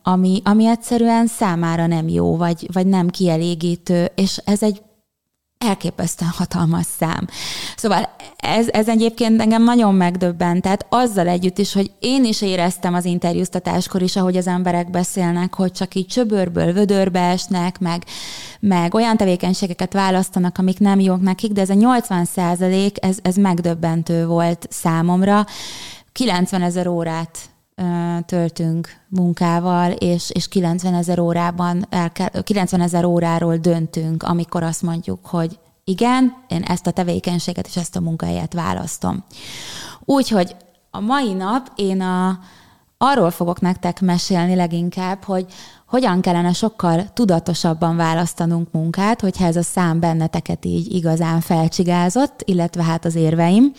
ami, 0.02 0.40
ami 0.44 0.66
egyszerűen 0.66 1.26
számára 1.26 1.86
nem 1.86 2.08
jó, 2.08 2.36
vagy, 2.36 2.68
vagy 2.72 2.86
nem 2.86 3.08
kielégítő, 3.08 4.10
és 4.14 4.40
ez 4.44 4.62
egy 4.62 4.82
elképesztően 5.66 6.30
hatalmas 6.30 6.86
szám. 6.98 7.26
Szóval 7.76 8.08
ez, 8.36 8.68
ez 8.68 8.88
egyébként 8.88 9.40
engem 9.40 9.62
nagyon 9.62 9.94
megdöbbentett, 9.94 10.86
azzal 10.88 11.28
együtt 11.28 11.58
is, 11.58 11.72
hogy 11.72 11.90
én 11.98 12.24
is 12.24 12.42
éreztem 12.42 12.94
az 12.94 13.04
interjúztatáskor 13.04 14.02
is, 14.02 14.16
ahogy 14.16 14.36
az 14.36 14.46
emberek 14.46 14.90
beszélnek, 14.90 15.54
hogy 15.54 15.72
csak 15.72 15.94
így 15.94 16.06
csöbörből 16.06 16.72
vödörbe 16.72 17.20
esnek, 17.20 17.78
meg, 17.78 18.04
meg 18.60 18.94
olyan 18.94 19.16
tevékenységeket 19.16 19.92
választanak, 19.92 20.58
amik 20.58 20.78
nem 20.78 21.00
jók 21.00 21.20
nekik, 21.20 21.52
de 21.52 21.60
ez 21.60 21.70
a 21.70 21.74
80 21.74 22.24
százalék, 22.24 23.04
ez, 23.04 23.18
ez 23.22 23.36
megdöbbentő 23.36 24.26
volt 24.26 24.66
számomra. 24.70 25.46
90 26.12 26.62
ezer 26.62 26.86
órát 26.86 27.38
töltünk 28.26 28.88
munkával, 29.08 29.90
és, 29.90 30.30
és 30.30 30.48
90 30.48 30.94
ezer 30.94 31.18
órában, 31.18 31.86
el 31.88 32.12
kell, 32.12 32.42
90 32.42 32.80
ezer 32.80 33.04
óráról 33.04 33.56
döntünk, 33.56 34.22
amikor 34.22 34.62
azt 34.62 34.82
mondjuk, 34.82 35.26
hogy 35.26 35.58
igen, 35.84 36.34
én 36.48 36.62
ezt 36.62 36.86
a 36.86 36.90
tevékenységet 36.90 37.66
és 37.66 37.76
ezt 37.76 37.96
a 37.96 38.00
munkahelyet 38.00 38.52
választom. 38.52 39.24
Úgyhogy 40.04 40.56
a 40.90 41.00
mai 41.00 41.32
nap 41.32 41.72
én 41.74 42.00
a, 42.00 42.38
arról 42.98 43.30
fogok 43.30 43.60
nektek 43.60 44.00
mesélni 44.00 44.54
leginkább, 44.54 45.24
hogy 45.24 45.46
hogyan 45.86 46.20
kellene 46.20 46.52
sokkal 46.52 47.12
tudatosabban 47.12 47.96
választanunk 47.96 48.72
munkát, 48.72 49.20
hogyha 49.20 49.44
ez 49.44 49.56
a 49.56 49.62
szám 49.62 50.00
benneteket 50.00 50.64
így 50.64 50.94
igazán 50.94 51.40
felcsigázott, 51.40 52.42
illetve 52.44 52.82
hát 52.82 53.04
az 53.04 53.14
érveim 53.14 53.72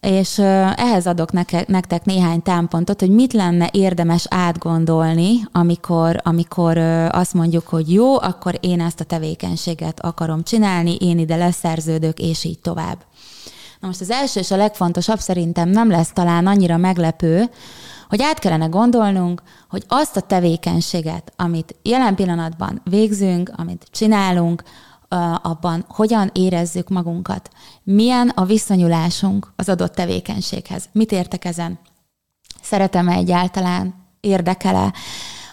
és 0.00 0.38
ehhez 0.76 1.06
adok 1.06 1.32
nektek 1.66 2.04
néhány 2.04 2.42
támpontot, 2.42 3.00
hogy 3.00 3.10
mit 3.10 3.32
lenne 3.32 3.68
érdemes 3.72 4.26
átgondolni, 4.28 5.32
amikor, 5.52 6.20
amikor 6.22 6.78
azt 7.10 7.34
mondjuk, 7.34 7.66
hogy 7.66 7.92
jó, 7.92 8.20
akkor 8.20 8.58
én 8.60 8.80
ezt 8.80 9.00
a 9.00 9.04
tevékenységet 9.04 10.00
akarom 10.00 10.42
csinálni, 10.42 10.96
én 10.96 11.18
ide 11.18 11.36
leszerződök, 11.36 12.18
és 12.18 12.44
így 12.44 12.58
tovább. 12.58 12.98
Na 13.80 13.86
most 13.86 14.00
az 14.00 14.10
első 14.10 14.40
és 14.40 14.50
a 14.50 14.56
legfontosabb 14.56 15.18
szerintem 15.18 15.68
nem 15.68 15.90
lesz 15.90 16.12
talán 16.12 16.46
annyira 16.46 16.76
meglepő, 16.76 17.50
hogy 18.08 18.22
át 18.22 18.38
kellene 18.38 18.66
gondolnunk, 18.66 19.42
hogy 19.68 19.84
azt 19.88 20.16
a 20.16 20.20
tevékenységet, 20.20 21.32
amit 21.36 21.74
jelen 21.82 22.14
pillanatban 22.14 22.80
végzünk, 22.84 23.52
amit 23.56 23.86
csinálunk, 23.90 24.62
abban, 25.42 25.84
hogyan 25.88 26.30
érezzük 26.32 26.88
magunkat, 26.88 27.50
milyen 27.82 28.28
a 28.28 28.44
viszonyulásunk 28.44 29.52
az 29.56 29.68
adott 29.68 29.94
tevékenységhez. 29.94 30.88
Mit 30.92 31.12
értek 31.12 31.44
ezen? 31.44 31.78
Szeretem-e 32.62 33.12
egyáltalán? 33.12 33.94
Érdekele? 34.20 34.92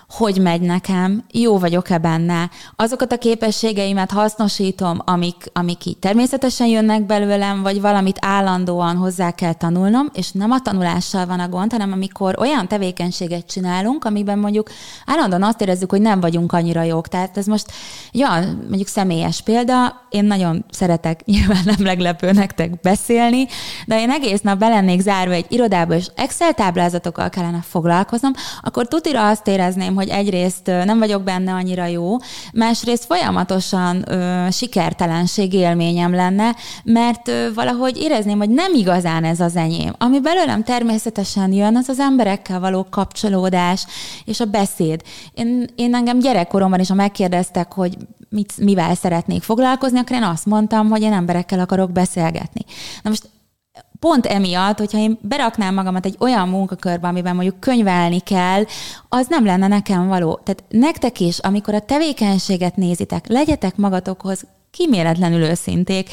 Hogy 0.09 0.41
megy 0.41 0.61
nekem, 0.61 1.23
jó 1.31 1.59
vagyok-e 1.59 1.97
benne, 1.97 2.49
azokat 2.75 3.11
a 3.11 3.17
képességeimet 3.17 4.11
hasznosítom, 4.11 4.99
amik, 5.05 5.35
amik 5.53 5.85
így 5.85 5.97
természetesen 5.97 6.67
jönnek 6.67 7.05
belőlem, 7.05 7.61
vagy 7.61 7.81
valamit 7.81 8.17
állandóan 8.21 8.95
hozzá 8.95 9.31
kell 9.31 9.53
tanulnom, 9.53 10.09
és 10.13 10.31
nem 10.31 10.51
a 10.51 10.61
tanulással 10.61 11.25
van 11.25 11.39
a 11.39 11.49
gond, 11.49 11.71
hanem 11.71 11.91
amikor 11.91 12.35
olyan 12.39 12.67
tevékenységet 12.67 13.45
csinálunk, 13.45 14.05
amiben 14.05 14.39
mondjuk 14.39 14.69
állandóan 15.05 15.43
azt 15.43 15.61
érezzük, 15.61 15.89
hogy 15.89 16.01
nem 16.01 16.19
vagyunk 16.19 16.53
annyira 16.53 16.81
jók. 16.81 17.07
Tehát 17.07 17.37
ez 17.37 17.45
most, 17.45 17.71
ja, 18.11 18.29
mondjuk 18.67 18.87
személyes 18.87 19.41
példa, 19.41 20.01
én 20.09 20.25
nagyon 20.25 20.65
szeretek, 20.69 21.25
nyilván 21.25 21.61
nem 21.65 21.85
leglepő 21.85 22.31
nektek 22.31 22.79
beszélni, 22.79 23.47
de 23.85 23.99
én 23.99 24.09
egész 24.09 24.41
nap 24.41 24.59
belennék 24.59 25.01
zárva 25.01 25.33
egy 25.33 25.45
irodába, 25.49 25.95
és 25.95 26.07
Excel 26.15 26.53
táblázatokkal 26.53 27.29
kellene 27.29 27.61
foglalkoznom, 27.61 28.33
akkor 28.61 28.87
tutira 28.87 29.27
azt 29.27 29.47
érezném, 29.47 29.95
hogy 29.97 30.09
egyrészt 30.09 30.65
nem 30.65 30.99
vagyok 30.99 31.23
benne 31.23 31.53
annyira 31.53 31.85
jó, 31.85 32.15
másrészt 32.53 33.05
folyamatosan 33.05 34.11
ö, 34.11 34.47
sikertelenség 34.51 35.53
élményem 35.53 36.13
lenne, 36.13 36.55
mert 36.83 37.27
ö, 37.27 37.47
valahogy 37.53 37.97
érezném, 37.97 38.37
hogy 38.37 38.49
nem 38.49 38.73
igazán 38.73 39.23
ez 39.23 39.39
az 39.39 39.55
enyém. 39.55 39.93
Ami 39.97 40.19
belőlem 40.19 40.63
természetesen 40.63 41.51
jön, 41.51 41.75
az 41.75 41.89
az 41.89 41.99
emberekkel 41.99 42.59
való 42.59 42.87
kapcsolódás 42.89 43.85
és 44.25 44.39
a 44.39 44.45
beszéd. 44.45 45.01
Én, 45.33 45.67
én 45.75 45.95
engem 45.95 46.19
gyerekkoromban 46.19 46.79
is, 46.79 46.87
ha 46.87 46.93
megkérdeztek, 46.93 47.73
hogy 47.73 47.97
mit, 48.29 48.53
mivel 48.57 48.95
szeretnék 48.95 49.43
foglalkozni, 49.43 49.99
akkor 49.99 50.15
én 50.15 50.23
azt 50.23 50.45
mondtam, 50.45 50.89
hogy 50.89 51.01
én 51.01 51.13
emberekkel 51.13 51.59
akarok 51.59 51.91
beszélgetni. 51.91 52.61
Na 53.03 53.09
most 53.09 53.29
pont 53.99 54.25
emiatt, 54.25 54.77
hogyha 54.77 54.97
én 54.97 55.17
beraknám 55.21 55.73
magamat 55.73 56.05
egy 56.05 56.15
olyan 56.19 56.49
munkakörbe, 56.49 57.07
amiben 57.07 57.35
mondjuk 57.35 57.59
könyvelni 57.59 58.19
kell, 58.19 58.63
az 59.09 59.27
nem 59.29 59.45
lenne 59.45 59.67
nekem 59.67 60.07
való. 60.07 60.39
Tehát 60.43 60.63
nektek 60.69 61.19
is, 61.19 61.39
amikor 61.39 61.73
a 61.73 61.79
tevékenységet 61.79 62.75
nézitek, 62.75 63.27
legyetek 63.27 63.75
magatokhoz 63.75 64.45
kiméletlenül 64.71 65.41
őszinték, 65.41 66.09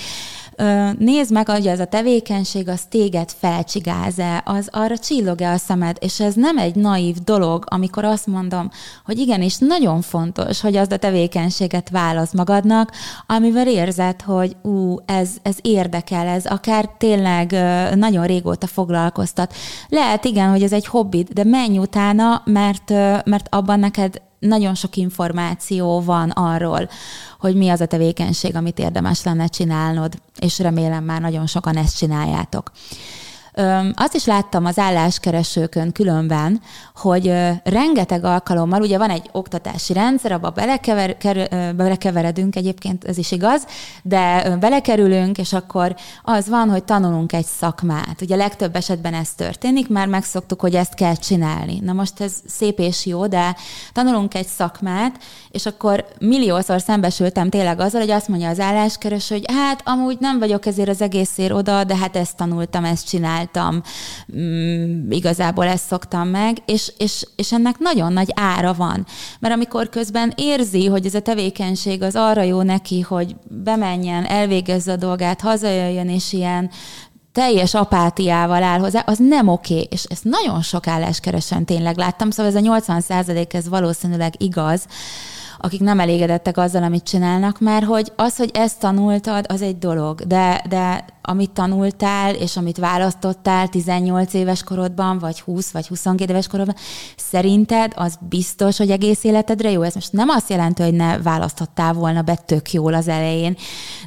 nézd 0.99 1.33
meg, 1.33 1.49
hogy 1.49 1.67
ez 1.67 1.81
a 1.81 1.85
tevékenység, 1.85 2.69
az 2.69 2.81
téged 2.89 3.31
felcsigáz-e, 3.39 4.43
az 4.45 4.69
arra 4.71 4.99
csillog-e 4.99 5.51
a 5.51 5.57
szemed, 5.57 5.97
és 6.01 6.21
ez 6.21 6.35
nem 6.35 6.59
egy 6.59 6.75
naív 6.75 7.17
dolog, 7.17 7.65
amikor 7.69 8.05
azt 8.05 8.27
mondom, 8.27 8.71
hogy 9.05 9.19
igenis 9.19 9.57
nagyon 9.59 10.01
fontos, 10.01 10.61
hogy 10.61 10.77
az 10.77 10.93
a 10.93 10.97
tevékenységet 10.97 11.91
válasz 11.91 12.33
magadnak, 12.33 12.93
amivel 13.27 13.69
érzed, 13.69 14.23
hogy 14.23 14.57
ú, 14.63 14.97
ez, 15.07 15.31
ez 15.43 15.57
érdekel, 15.61 16.27
ez 16.27 16.47
akár 16.47 16.91
tényleg 16.99 17.51
nagyon 17.95 18.27
régóta 18.27 18.67
foglalkoztat. 18.67 19.55
Lehet 19.89 20.25
igen, 20.25 20.51
hogy 20.51 20.63
ez 20.63 20.73
egy 20.73 20.87
hobbid, 20.87 21.29
de 21.29 21.45
menj 21.45 21.79
utána, 21.79 22.43
mert, 22.45 22.91
mert 23.25 23.47
abban 23.51 23.79
neked 23.79 24.23
nagyon 24.47 24.75
sok 24.75 24.97
információ 24.97 26.01
van 26.01 26.31
arról, 26.31 26.89
hogy 27.39 27.55
mi 27.57 27.69
az 27.69 27.81
a 27.81 27.87
tevékenység, 27.87 28.57
amit 28.57 28.79
érdemes 28.79 29.25
lenne 29.25 29.47
csinálnod, 29.47 30.15
és 30.39 30.59
remélem 30.59 31.05
már 31.05 31.21
nagyon 31.21 31.47
sokan 31.47 31.77
ezt 31.77 31.97
csináljátok. 31.99 32.73
Azt 33.95 34.15
is 34.15 34.25
láttam 34.25 34.65
az 34.65 34.79
álláskeresőkön 34.79 35.93
különben, 35.93 36.61
hogy 36.95 37.33
rengeteg 37.65 38.25
alkalommal, 38.25 38.81
ugye 38.81 38.99
van 38.99 39.11
egy 39.11 39.29
oktatási 39.33 39.93
rendszer, 39.93 40.33
abba 40.33 40.51
belekever, 40.51 41.17
belekeveredünk 41.77 42.57
egyébként, 42.57 43.05
ez 43.05 43.19
is 43.19 43.33
igaz, 43.33 43.67
de 44.03 44.57
belekerülünk, 44.57 45.39
és 45.39 45.53
akkor 45.53 45.97
az 46.23 46.49
van, 46.49 46.71
hogy 46.71 46.85
tanulunk 46.85 47.33
egy 47.33 47.47
szakmát. 47.47 48.21
Ugye 48.21 48.37
legtöbb 48.37 48.77
esetben 48.77 49.15
ez 49.15 49.31
történik, 49.35 49.89
már 49.89 50.07
megszoktuk, 50.07 50.61
hogy 50.61 50.75
ezt 50.75 50.95
kell 50.95 51.15
csinálni. 51.15 51.79
Na 51.83 51.93
most 51.93 52.21
ez 52.21 52.35
szép 52.47 52.79
és 52.79 53.07
jó, 53.07 53.27
de 53.27 53.57
tanulunk 53.93 54.35
egy 54.35 54.47
szakmát, 54.47 55.19
és 55.55 55.67
akkor 55.67 56.05
milliószor 56.21 56.81
szembesültem 56.81 57.51
tényleg 57.51 57.81
azzal, 57.81 58.01
hogy 58.01 58.11
azt 58.11 58.29
mondja 58.29 58.49
az 58.49 58.61
álláskereső, 58.61 59.35
hogy 59.35 59.45
hát 59.55 59.83
amúgy 59.85 60.17
nem 60.21 60.39
vagyok 60.39 60.67
ezért 60.67 60.89
az 60.89 61.01
egészért 61.01 61.53
oda, 61.53 61.85
de 61.85 61.97
hát 61.97 62.17
ezt 62.17 62.37
tanultam, 62.37 62.85
ezt 62.85 63.09
csináltam. 63.09 63.83
Mm, 64.37 65.11
igazából 65.11 65.67
ezt 65.67 65.87
szoktam 65.87 66.29
meg, 66.29 66.57
és, 66.67 66.93
és, 66.99 67.27
és 67.37 67.53
ennek 67.53 67.79
nagyon 67.79 68.13
nagy 68.13 68.33
ára 68.35 68.73
van. 68.73 69.07
Mert 69.41 69.55
amikor 69.55 69.89
közben 69.89 70.33
érzi, 70.37 70.87
hogy 70.87 71.07
ez 71.07 71.15
a 71.15 71.21
tevékenység 71.21 72.03
az 72.03 72.17
arra 72.17 72.43
jó 72.43 72.63
neki, 72.63 73.01
hogy 73.01 73.37
bemenjen, 73.49 74.25
elvégezze 74.25 74.93
a 74.93 74.97
dolgát, 74.97 75.41
hazajöjjön, 75.41 76.09
és 76.09 76.33
ilyen 76.33 76.71
teljes 77.35 77.75
apátiával 77.75 78.63
áll 78.63 78.79
hozzá, 78.79 79.03
az 79.07 79.19
nem 79.19 79.49
oké, 79.49 79.87
és 79.91 80.05
ezt 80.05 80.25
nagyon 80.25 80.63
sok 80.63 80.87
álláskeresen 80.87 81.65
tényleg 81.65 81.97
láttam, 81.97 82.31
szóval 82.31 82.53
ez 82.53 82.59
a 82.59 82.61
80 82.61 83.01
százalék, 83.01 83.55
ez 83.55 83.69
valószínűleg 83.69 84.35
igaz, 84.43 84.87
akik 85.64 85.80
nem 85.80 86.00
elégedettek 86.00 86.56
azzal, 86.56 86.83
amit 86.83 87.02
csinálnak, 87.02 87.61
mert 87.61 87.85
hogy 87.85 88.12
az, 88.16 88.37
hogy 88.37 88.50
ezt 88.54 88.80
tanultad, 88.80 89.44
az 89.49 89.62
egy 89.62 89.78
dolog, 89.78 90.21
de, 90.21 90.64
de 90.68 91.04
amit 91.23 91.50
tanultál, 91.50 92.35
és 92.35 92.57
amit 92.57 92.77
választottál 92.77 93.68
18 93.68 94.35
éves 94.35 94.62
korodban, 94.62 95.18
vagy 95.18 95.40
20, 95.40 95.70
vagy 95.70 95.87
22 95.87 96.31
éves 96.31 96.46
korodban, 96.46 96.74
szerinted 97.16 97.92
az 97.96 98.18
biztos, 98.29 98.79
hogy 98.79 98.90
egész 98.90 99.24
életedre 99.24 99.70
jó? 99.70 99.83
Ez 99.83 99.94
most 99.94 100.12
nem 100.12 100.29
azt 100.29 100.50
jelenti, 100.50 100.83
hogy 100.83 100.94
ne 100.94 101.18
választhattál 101.18 101.92
volna 101.92 102.22
be 102.22 102.35
tök 102.35 102.72
jól 102.72 102.94
az 102.94 103.09
elején, 103.09 103.57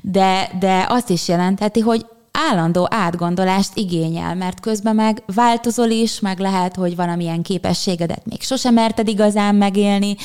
de, 0.02 0.52
de 0.60 0.86
azt 0.90 1.10
is 1.10 1.28
jelentheti, 1.28 1.80
hogy 1.80 2.06
állandó 2.38 2.88
átgondolást 2.90 3.72
igényel, 3.74 4.36
mert 4.36 4.60
közben 4.60 4.96
meg 4.96 5.24
változol 5.36 5.90
is, 5.90 6.20
meg 6.20 6.40
lehet, 6.40 6.76
hogy 6.76 6.96
valamilyen 6.96 7.42
képességedet 7.42 8.26
még 8.26 8.42
sosem 8.42 8.74
merted 8.74 9.08
igazán 9.08 9.56
megélni. 9.56 10.16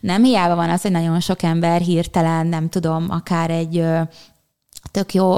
Nem 0.00 0.22
hiába 0.24 0.54
van 0.54 0.70
az, 0.70 0.82
hogy 0.82 0.90
nagyon 0.90 1.20
sok 1.20 1.42
ember 1.42 1.80
hirtelen, 1.80 2.46
nem 2.46 2.68
tudom, 2.68 3.06
akár 3.08 3.50
egy 3.50 3.84
tök 4.90 5.14
jó, 5.14 5.32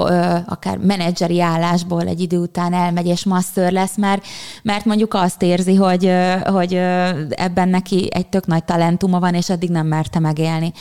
akár 0.45 0.77
menedzseri 0.77 1.41
állásból 1.41 2.07
egy 2.07 2.19
idő 2.19 2.37
után 2.37 2.73
elmegy 2.73 3.07
és 3.07 3.25
masször 3.25 3.71
lesz, 3.71 3.97
mert, 3.97 4.25
mert 4.63 4.85
mondjuk 4.85 5.13
azt 5.13 5.41
érzi, 5.41 5.75
hogy, 5.75 6.11
hogy 6.45 6.73
ebben 7.29 7.69
neki 7.69 8.09
egy 8.11 8.27
tök 8.27 8.45
nagy 8.45 8.63
talentuma 8.63 9.19
van, 9.19 9.33
és 9.33 9.49
addig 9.49 9.69
nem 9.69 9.87
merte 9.87 10.19
megélni. 10.19 10.73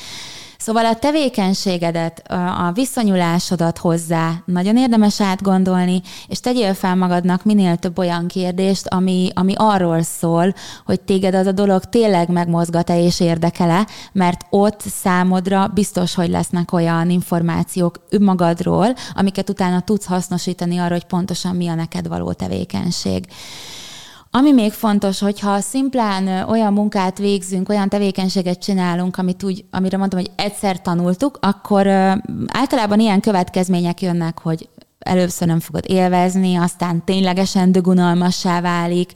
Szóval 0.61 0.87
a 0.87 0.94
tevékenységedet, 0.94 2.23
a 2.66 2.73
viszonyulásodat 2.75 3.79
hozzá 3.79 4.33
nagyon 4.44 4.77
érdemes 4.77 5.21
átgondolni, 5.21 6.03
és 6.27 6.40
tegyél 6.40 6.75
fel 6.75 6.97
magadnak 6.97 7.44
minél 7.44 7.77
több 7.77 7.99
olyan 7.99 8.27
kérdést, 8.27 8.87
ami, 8.87 9.31
ami 9.35 9.53
arról 9.57 10.03
szól, 10.03 10.55
hogy 10.85 11.01
téged 11.01 11.35
az 11.35 11.47
a 11.47 11.53
dolog 11.53 11.85
tényleg 11.85 12.29
megmozgat-e 12.29 13.03
és 13.03 13.21
érdekele, 13.21 13.87
mert 14.12 14.47
ott 14.51 14.81
számodra 14.81 15.71
biztos, 15.75 16.14
hogy 16.14 16.29
lesznek 16.29 16.73
olyan 16.73 17.11
információk 17.11 18.01
önmagadról, 18.11 18.94
amiket 19.14 19.51
utána 19.51 19.81
tudsz 19.81 20.07
hasznosítani 20.07 20.79
arra, 20.79 20.92
hogy 20.92 21.05
pontosan 21.05 21.57
mi 21.57 21.68
a 21.68 21.75
neked 21.75 22.09
való 22.09 22.33
tevékenység. 22.33 23.27
Ami 24.31 24.53
még 24.53 24.73
fontos, 24.73 25.19
hogyha 25.19 25.61
szimplán 25.61 26.49
olyan 26.49 26.73
munkát 26.73 27.19
végzünk, 27.19 27.69
olyan 27.69 27.88
tevékenységet 27.88 28.59
csinálunk, 28.59 29.17
amit 29.17 29.43
úgy, 29.43 29.64
amire 29.71 29.97
mondtam, 29.97 30.21
hogy 30.21 30.31
egyszer 30.37 30.83
tanultuk, 30.83 31.38
akkor 31.41 31.87
általában 32.47 33.01
ilyen 33.01 33.21
következmények 33.21 34.03
jönnek, 34.03 34.38
hogy 34.38 34.69
először 34.99 35.49
nem 35.49 35.61
fogod 35.61 35.85
élvezni, 35.87 36.57
aztán 36.57 37.05
ténylegesen 37.05 37.73
dögunalmassá 37.73 38.61
válik, 38.61 39.12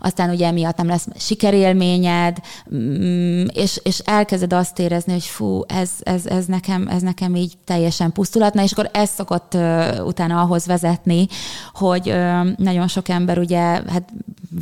aztán 0.00 0.30
ugye 0.30 0.46
emiatt 0.46 0.76
nem 0.76 0.86
lesz 0.86 1.06
sikerélményed, 1.16 2.36
mm, 2.74 3.44
és, 3.52 3.80
és 3.82 3.98
elkezded 3.98 4.52
azt 4.52 4.78
érezni, 4.78 5.12
hogy 5.12 5.24
fú, 5.24 5.62
ez, 5.66 5.90
ez, 6.00 6.26
ez, 6.26 6.46
nekem, 6.46 6.88
ez 6.88 7.02
nekem 7.02 7.34
így 7.34 7.54
teljesen 7.64 8.12
pusztulatna, 8.12 8.62
és 8.62 8.72
akkor 8.72 8.90
ez 8.92 9.10
szokott 9.10 9.54
utána 10.04 10.40
ahhoz 10.40 10.66
vezetni, 10.66 11.26
hogy 11.72 12.14
nagyon 12.56 12.88
sok 12.88 13.08
ember 13.08 13.38
ugye, 13.38 13.60
hát 13.62 14.12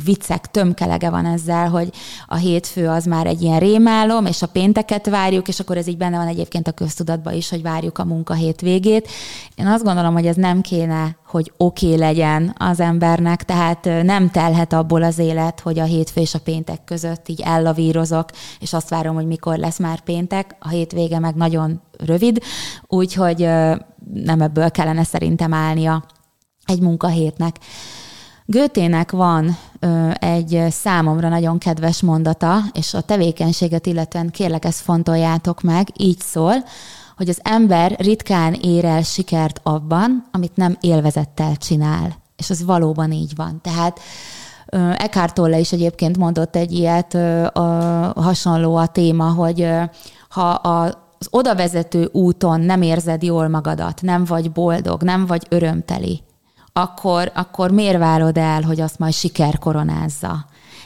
viccek 0.03 0.51
tömkelege 0.51 1.09
van 1.09 1.25
ezzel, 1.25 1.69
hogy 1.69 1.89
a 2.27 2.35
hétfő 2.35 2.87
az 2.87 3.05
már 3.05 3.25
egy 3.27 3.41
ilyen 3.41 3.59
rémálom, 3.59 4.25
és 4.25 4.41
a 4.41 4.47
pénteket 4.47 5.09
várjuk, 5.09 5.47
és 5.47 5.59
akkor 5.59 5.77
ez 5.77 5.87
így 5.87 5.97
benne 5.97 6.17
van 6.17 6.27
egyébként 6.27 6.67
a 6.67 6.71
köztudatban 6.71 7.33
is, 7.33 7.49
hogy 7.49 7.61
várjuk 7.61 7.97
a 7.97 8.05
munkahét 8.05 8.61
végét. 8.61 9.07
Én 9.55 9.67
azt 9.67 9.83
gondolom, 9.83 10.13
hogy 10.13 10.25
ez 10.25 10.35
nem 10.35 10.61
kéne, 10.61 11.17
hogy 11.25 11.51
oké 11.57 11.85
okay 11.85 11.97
legyen 11.97 12.55
az 12.57 12.79
embernek, 12.79 13.43
tehát 13.43 13.83
nem 14.03 14.29
telhet 14.29 14.73
abból 14.73 15.03
az 15.03 15.17
élet, 15.17 15.59
hogy 15.59 15.79
a 15.79 15.83
hétfő 15.83 16.21
és 16.21 16.33
a 16.33 16.39
péntek 16.39 16.83
között 16.83 17.27
így 17.29 17.41
ellavírozok, 17.41 18.29
és 18.59 18.73
azt 18.73 18.89
várom, 18.89 19.15
hogy 19.15 19.27
mikor 19.27 19.57
lesz 19.57 19.79
már 19.79 19.99
péntek, 19.99 20.55
a 20.59 20.69
hétvége 20.69 21.19
meg 21.19 21.35
nagyon 21.35 21.81
rövid, 21.97 22.39
úgyhogy 22.87 23.37
nem 24.13 24.41
ebből 24.41 24.71
kellene 24.71 25.03
szerintem 25.03 25.53
állnia 25.53 26.03
egy 26.65 26.79
munkahétnek. 26.79 27.55
Götének 28.45 29.11
van 29.11 29.57
egy 30.13 30.65
számomra 30.69 31.29
nagyon 31.29 31.57
kedves 31.57 32.01
mondata, 32.01 32.59
és 32.73 32.93
a 32.93 33.01
tevékenységet 33.01 33.85
illetően 33.85 34.29
kérlek 34.29 34.65
ezt 34.65 34.81
fontoljátok 34.81 35.61
meg, 35.61 35.87
így 35.97 36.19
szól, 36.19 36.53
hogy 37.17 37.29
az 37.29 37.39
ember 37.43 37.95
ritkán 37.99 38.53
ér 38.53 38.85
el 38.85 39.01
sikert 39.01 39.59
abban, 39.63 40.27
amit 40.31 40.55
nem 40.55 40.77
élvezettel 40.81 41.55
csinál. 41.55 42.15
És 42.35 42.49
az 42.49 42.65
valóban 42.65 43.11
így 43.11 43.35
van. 43.35 43.59
Tehát 43.61 43.99
Eckhart 44.97 45.33
Tolle 45.33 45.59
is 45.59 45.71
egyébként 45.71 46.17
mondott 46.17 46.55
egy 46.55 46.71
ilyet, 46.71 47.13
a, 47.53 47.61
hasonló 48.15 48.75
a 48.75 48.87
téma, 48.87 49.31
hogy 49.31 49.69
ha 50.29 50.49
a, 50.49 50.83
az 51.19 51.27
odavezető 51.29 52.09
úton 52.11 52.61
nem 52.61 52.81
érzed 52.81 53.23
jól 53.23 53.47
magadat, 53.47 54.01
nem 54.01 54.25
vagy 54.25 54.51
boldog, 54.51 55.03
nem 55.03 55.25
vagy 55.25 55.45
örömteli, 55.49 56.23
akkor, 56.77 57.31
akkor 57.35 57.71
miért 57.71 57.97
várod 57.97 58.37
el, 58.37 58.61
hogy 58.61 58.81
azt 58.81 58.99
majd 58.99 59.13
siker 59.13 59.59
koronázza? 59.59 60.45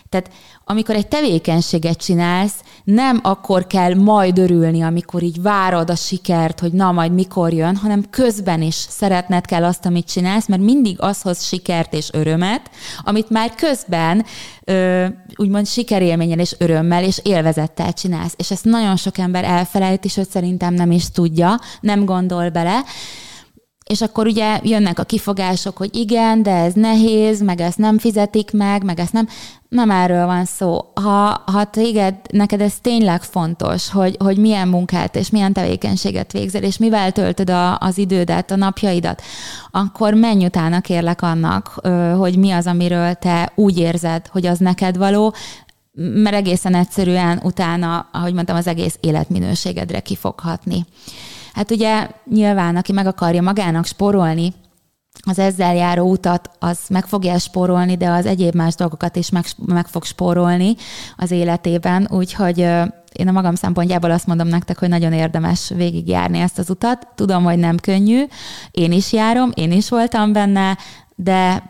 Tehát 0.09 0.31
amikor 0.65 0.95
egy 0.95 1.07
tevékenységet 1.07 1.97
csinálsz, 1.97 2.53
nem 2.83 3.19
akkor 3.23 3.67
kell 3.67 3.93
majd 3.93 4.37
örülni, 4.37 4.81
amikor 4.81 5.23
így 5.23 5.41
várod 5.41 5.89
a 5.89 5.95
sikert, 5.95 6.59
hogy 6.59 6.71
na 6.71 6.91
majd 6.91 7.13
mikor 7.13 7.53
jön, 7.53 7.75
hanem 7.75 8.05
közben 8.09 8.61
is 8.61 8.75
szeretned 8.75 9.45
kell 9.45 9.63
azt, 9.63 9.85
amit 9.85 10.11
csinálsz, 10.11 10.47
mert 10.47 10.61
mindig 10.61 11.01
az 11.01 11.21
hoz 11.21 11.43
sikert 11.43 11.93
és 11.93 12.09
örömet, 12.11 12.69
amit 13.03 13.29
már 13.29 13.55
közben 13.55 14.25
ö, 14.63 15.05
úgymond 15.35 15.67
sikerélményen 15.67 16.39
és 16.39 16.55
örömmel 16.57 17.03
és 17.03 17.19
élvezettel 17.23 17.93
csinálsz. 17.93 18.33
És 18.37 18.51
ezt 18.51 18.65
nagyon 18.65 18.95
sok 18.95 19.17
ember 19.17 19.43
elfelejt, 19.43 20.05
és 20.05 20.17
őt 20.17 20.29
szerintem 20.29 20.73
nem 20.73 20.91
is 20.91 21.11
tudja, 21.11 21.59
nem 21.81 22.05
gondol 22.05 22.49
bele. 22.49 22.83
És 23.91 24.01
akkor 24.01 24.27
ugye 24.27 24.59
jönnek 24.63 24.99
a 24.99 25.03
kifogások, 25.03 25.77
hogy 25.77 25.95
igen, 25.95 26.43
de 26.43 26.51
ez 26.51 26.73
nehéz, 26.73 27.41
meg 27.41 27.61
ezt 27.61 27.77
nem 27.77 27.97
fizetik 27.97 28.51
meg, 28.51 28.83
meg 28.83 28.99
ezt 28.99 29.13
nem. 29.13 29.27
Nem 29.69 29.91
erről 29.91 30.25
van 30.25 30.45
szó. 30.45 30.91
Ha, 30.93 31.43
ha 31.45 31.63
téged, 31.63 32.15
neked 32.31 32.61
ez 32.61 32.73
tényleg 32.81 33.23
fontos, 33.23 33.89
hogy, 33.89 34.15
hogy 34.19 34.37
milyen 34.37 34.67
munkát 34.67 35.15
és 35.15 35.29
milyen 35.29 35.53
tevékenységet 35.53 36.31
végzel, 36.31 36.63
és 36.63 36.77
mivel 36.77 37.11
töltöd 37.11 37.49
a, 37.49 37.77
az 37.77 37.97
idődet, 37.97 38.51
a 38.51 38.55
napjaidat, 38.55 39.21
akkor 39.71 40.13
menj 40.13 40.45
utána 40.45 40.81
kérlek 40.81 41.21
annak, 41.21 41.67
hogy 42.17 42.37
mi 42.37 42.51
az, 42.51 42.67
amiről 42.67 43.13
te 43.13 43.51
úgy 43.55 43.77
érzed, 43.77 44.27
hogy 44.27 44.45
az 44.45 44.59
neked 44.59 44.97
való, 44.97 45.33
mert 45.93 46.35
egészen 46.35 46.75
egyszerűen 46.75 47.39
utána, 47.43 48.09
ahogy 48.11 48.33
mondtam, 48.33 48.55
az 48.55 48.67
egész 48.67 48.97
életminőségedre 48.99 49.99
kifoghatni. 49.99 50.85
Hát 51.53 51.71
ugye 51.71 52.09
nyilván, 52.29 52.75
aki 52.75 52.91
meg 52.91 53.07
akarja 53.07 53.41
magának 53.41 53.85
sporolni, 53.85 54.53
az 55.25 55.39
ezzel 55.39 55.75
járó 55.75 56.09
utat, 56.09 56.49
az 56.59 56.79
meg 56.89 57.05
fogja 57.05 57.37
spórolni, 57.37 57.97
de 57.97 58.09
az 58.09 58.25
egyéb 58.25 58.55
más 58.55 58.75
dolgokat 58.75 59.15
is 59.15 59.29
meg, 59.29 59.45
meg 59.65 59.87
fog 59.87 60.03
spórolni 60.03 60.75
az 61.15 61.31
életében, 61.31 62.07
úgyhogy 62.11 62.57
én 63.11 63.27
a 63.27 63.31
magam 63.31 63.55
szempontjából 63.55 64.11
azt 64.11 64.27
mondom 64.27 64.47
nektek, 64.47 64.79
hogy 64.79 64.89
nagyon 64.89 65.13
érdemes 65.13 65.71
végigjárni 65.75 66.39
ezt 66.39 66.57
az 66.57 66.69
utat. 66.69 67.07
Tudom, 67.15 67.43
hogy 67.43 67.57
nem 67.57 67.77
könnyű, 67.77 68.23
én 68.71 68.91
is 68.91 69.13
járom, 69.13 69.51
én 69.53 69.71
is 69.71 69.89
voltam 69.89 70.33
benne, 70.33 70.77
de 71.15 71.63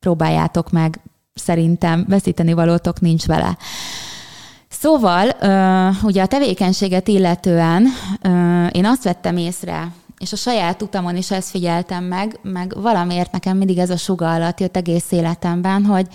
próbáljátok 0.00 0.70
meg, 0.70 1.00
szerintem 1.34 2.04
veszíteni 2.08 2.52
valótok 2.52 3.00
nincs 3.00 3.26
vele. 3.26 3.56
Szóval, 4.82 5.28
ugye 6.02 6.22
a 6.22 6.26
tevékenységet 6.26 7.08
illetően 7.08 7.86
én 8.72 8.84
azt 8.84 9.04
vettem 9.04 9.36
észre, 9.36 9.92
és 10.18 10.32
a 10.32 10.36
saját 10.36 10.82
utamon 10.82 11.16
is 11.16 11.30
ezt 11.30 11.50
figyeltem 11.50 12.04
meg, 12.04 12.38
meg 12.42 12.74
valamiért 12.80 13.32
nekem 13.32 13.56
mindig 13.56 13.78
ez 13.78 13.90
a 13.90 13.96
suga 13.96 14.32
alatt 14.32 14.60
jött 14.60 14.76
egész 14.76 15.12
életemben, 15.12 15.84
hogy 15.84 16.06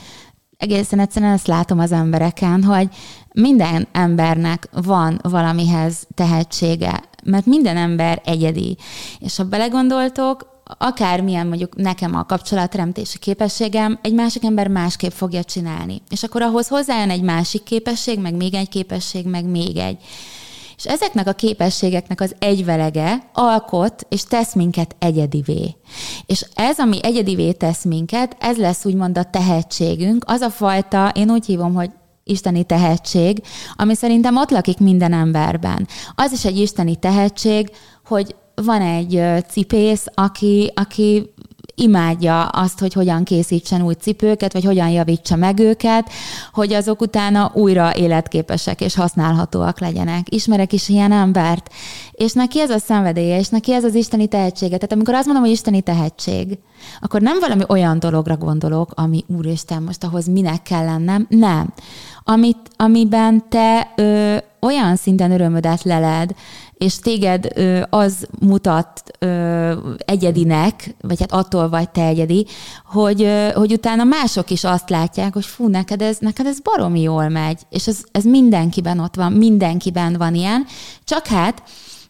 egészen 0.57 0.99
egyszerűen 0.99 1.33
ezt 1.33 1.47
látom 1.47 1.79
az 1.79 1.91
embereken, 1.91 2.63
hogy 2.63 2.87
minden 3.33 3.87
embernek 3.91 4.69
van 4.71 5.19
valamihez 5.23 6.07
tehetsége, 6.13 7.03
mert 7.23 7.45
minden 7.45 7.77
ember 7.77 8.21
egyedi. 8.25 8.77
És 9.19 9.37
ha 9.37 9.43
belegondoltok, 9.43 10.56
akármilyen 10.77 11.47
mondjuk 11.47 11.75
nekem 11.75 12.15
a 12.15 12.25
kapcsolatremtési 12.25 13.19
képességem, 13.19 13.99
egy 14.01 14.13
másik 14.13 14.43
ember 14.43 14.67
másképp 14.67 15.11
fogja 15.11 15.43
csinálni. 15.43 16.01
És 16.09 16.23
akkor 16.23 16.41
ahhoz 16.41 16.67
hozzájön 16.67 17.09
egy 17.09 17.21
másik 17.21 17.63
képesség, 17.63 18.19
meg 18.19 18.35
még 18.35 18.53
egy 18.53 18.69
képesség, 18.69 19.25
meg 19.25 19.45
még 19.45 19.77
egy. 19.77 19.97
És 20.77 20.85
ezeknek 20.85 21.27
a 21.27 21.33
képességeknek 21.33 22.21
az 22.21 22.35
egyvelege 22.39 23.29
alkot 23.33 24.05
és 24.09 24.23
tesz 24.23 24.53
minket 24.53 24.95
egyedivé. 24.99 25.75
És 26.25 26.45
ez, 26.53 26.79
ami 26.79 26.99
egyedivé 27.01 27.51
tesz 27.51 27.83
minket, 27.83 28.35
ez 28.39 28.57
lesz 28.57 28.85
úgymond 28.85 29.17
a 29.17 29.23
tehetségünk, 29.23 30.23
az 30.27 30.41
a 30.41 30.49
fajta, 30.49 31.11
én 31.15 31.31
úgy 31.31 31.45
hívom, 31.45 31.73
hogy 31.73 31.89
isteni 32.23 32.63
tehetség, 32.63 33.41
ami 33.75 33.95
szerintem 33.95 34.37
ott 34.37 34.49
lakik 34.49 34.77
minden 34.77 35.13
emberben. 35.13 35.87
Az 36.15 36.31
is 36.31 36.45
egy 36.45 36.57
isteni 36.57 36.95
tehetség, 36.95 37.71
hogy 38.05 38.35
van 38.63 38.81
egy 38.81 39.23
cipész, 39.49 40.05
aki, 40.13 40.71
aki 40.75 41.31
imádja 41.79 42.45
azt, 42.45 42.79
hogy 42.79 42.93
hogyan 42.93 43.23
készítsen 43.23 43.81
új 43.81 43.93
cipőket, 43.93 44.53
vagy 44.53 44.63
hogyan 44.63 44.89
javítsa 44.89 45.35
meg 45.35 45.59
őket, 45.59 46.09
hogy 46.51 46.73
azok 46.73 47.01
utána 47.01 47.51
újra 47.53 47.95
életképesek 47.95 48.81
és 48.81 48.95
használhatóak 48.95 49.79
legyenek. 49.79 50.33
Ismerek 50.33 50.73
is 50.73 50.89
ilyen 50.89 51.11
embert, 51.11 51.71
és 52.11 52.33
neki 52.33 52.59
ez 52.59 52.69
a 52.69 52.77
szenvedélye, 52.77 53.39
és 53.39 53.49
neki 53.49 53.73
ez 53.73 53.83
az 53.83 53.95
isteni 53.95 54.27
tehetsége. 54.27 54.75
Tehát 54.75 54.91
amikor 54.91 55.13
azt 55.13 55.25
mondom, 55.25 55.43
hogy 55.43 55.53
isteni 55.53 55.81
tehetség, 55.81 56.57
akkor 57.01 57.21
nem 57.21 57.39
valami 57.39 57.63
olyan 57.67 57.99
dologra 57.99 58.37
gondolok, 58.37 58.91
ami 58.95 59.23
úristen, 59.27 59.83
most 59.83 60.03
ahhoz 60.03 60.27
minek 60.27 60.61
kell 60.61 60.85
lennem, 60.85 61.25
nem. 61.29 61.73
Amit, 62.23 62.57
amiben 62.75 63.43
te 63.49 63.93
ö, 63.95 64.37
olyan 64.61 64.95
szinten 64.95 65.31
örömödet 65.31 65.83
leled, 65.83 66.35
és 66.77 66.99
téged 66.99 67.47
az 67.89 68.27
mutat 68.39 69.01
egyedinek, 69.97 70.95
vagy 71.01 71.19
hát 71.19 71.31
attól 71.31 71.69
vagy 71.69 71.89
te 71.89 72.05
egyedi, 72.05 72.45
hogy, 72.85 73.31
hogy 73.53 73.71
utána 73.71 74.03
mások 74.03 74.49
is 74.49 74.63
azt 74.63 74.89
látják, 74.89 75.33
hogy 75.33 75.45
fú, 75.45 75.67
neked 75.67 76.01
ez, 76.01 76.17
neked 76.19 76.45
ez 76.45 76.59
baromi 76.59 77.01
jól 77.01 77.29
megy, 77.29 77.61
és 77.69 77.87
ez, 77.87 77.99
ez 78.11 78.23
mindenkiben 78.23 78.99
ott 78.99 79.15
van, 79.15 79.31
mindenkiben 79.31 80.13
van 80.17 80.35
ilyen, 80.35 80.65
csak 81.03 81.27
hát 81.27 81.63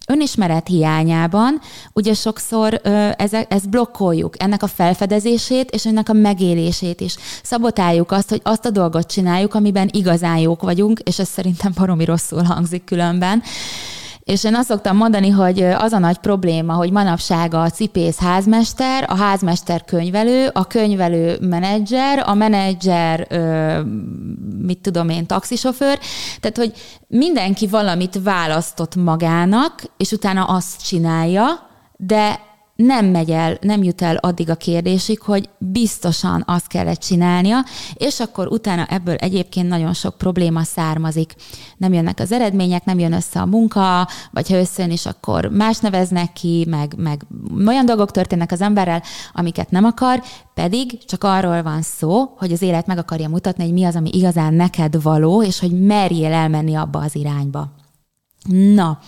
önismeret 0.08 0.68
hiányában 0.68 1.60
ugye 1.94 2.14
sokszor 2.14 2.82
ö, 2.84 3.10
ezt 3.48 3.70
blokkoljuk, 3.70 4.44
ennek 4.44 4.64
a 4.64 4.68
felfedezését 4.68 5.72
és 5.72 5.86
ennek 5.86 6.10
a 6.10 6.14
megélését 6.14 7.02
is. 7.02 7.16
Szabotáljuk 7.44 8.12
azt, 8.12 8.30
hogy 8.30 8.42
azt 8.44 8.66
a 8.66 8.70
dolgot 8.70 9.08
csináljuk, 9.12 9.54
amiben 9.54 9.90
igazán 9.92 10.38
jók 10.38 10.62
vagyunk, 10.62 11.00
és 11.00 11.20
ez 11.20 11.28
szerintem 11.28 11.72
baromi 11.76 12.06
rosszul 12.06 12.44
hangzik 12.44 12.84
különben. 12.84 13.44
És 14.28 14.44
én 14.44 14.56
azt 14.56 14.68
szoktam 14.68 14.98
mondani, 14.98 15.30
hogy 15.30 15.62
az 15.62 15.92
a 15.92 16.00
nagy 16.00 16.18
probléma, 16.18 16.74
hogy 16.74 16.92
manapság 16.92 17.54
a 17.54 17.70
cipész 17.70 18.18
házmester, 18.18 19.06
a 19.10 19.16
házmester 19.16 19.86
könyvelő, 19.86 20.50
a 20.54 20.68
könyvelő 20.68 21.38
menedzser, 21.42 22.24
a 22.26 22.34
menedzser, 22.34 23.28
mit 24.62 24.80
tudom 24.82 25.10
én, 25.10 25.26
taxisofőr, 25.26 26.00
tehát 26.40 26.58
hogy 26.58 26.74
mindenki 27.08 27.68
valamit 27.68 28.20
választott 28.24 28.96
magának, 28.96 29.84
és 29.98 30.12
utána 30.12 30.44
azt 30.44 30.86
csinálja, 30.86 31.46
de 31.98 32.40
nem 32.78 33.06
megy 33.06 33.32
el, 33.32 33.58
nem 33.62 33.84
jut 33.84 34.02
el 34.02 34.16
addig 34.16 34.50
a 34.50 34.56
kérdésig, 34.56 35.22
hogy 35.22 35.50
biztosan 35.58 36.44
azt 36.48 36.68
kellett 36.68 37.00
csinálnia, 37.00 37.66
és 37.94 38.20
akkor 38.20 38.48
utána 38.48 38.86
ebből 38.86 39.16
egyébként 39.16 39.68
nagyon 39.68 39.94
sok 39.94 40.18
probléma 40.18 40.64
származik. 40.64 41.36
Nem 41.78 41.94
jönnek 41.94 42.20
az 42.20 42.32
eredmények, 42.32 42.86
nem 42.86 43.00
jön 43.00 43.14
össze 43.14 43.40
a 43.40 43.46
munka, 43.46 44.08
vagy 44.32 44.50
ha 44.50 44.58
összejön 44.58 44.92
is, 44.92 45.06
akkor 45.06 45.46
más 45.46 45.80
neveznek 45.80 46.34
ki, 46.34 46.66
meg, 46.70 46.94
meg 46.98 47.22
olyan 47.66 47.86
dolgok 47.86 48.12
történnek 48.12 48.52
az 48.52 48.62
emberrel, 48.62 49.04
amiket 49.34 49.72
nem 49.72 49.84
akar, 49.84 50.24
pedig 50.54 51.06
csak 51.06 51.24
arról 51.24 51.64
van 51.64 51.82
szó, 51.82 52.34
hogy 52.38 52.52
az 52.52 52.62
élet 52.62 52.88
meg 52.88 52.98
akarja 52.98 53.30
mutatni, 53.30 53.64
hogy 53.64 53.74
mi 53.74 53.84
az, 53.84 53.96
ami 53.96 54.10
igazán 54.14 54.54
neked 54.54 55.02
való, 55.02 55.44
és 55.44 55.60
hogy 55.60 55.82
merjél 55.82 56.34
elmenni 56.34 56.76
abba 56.76 57.00
az 57.00 57.16
irányba. 57.16 57.72
Na, 58.50 59.00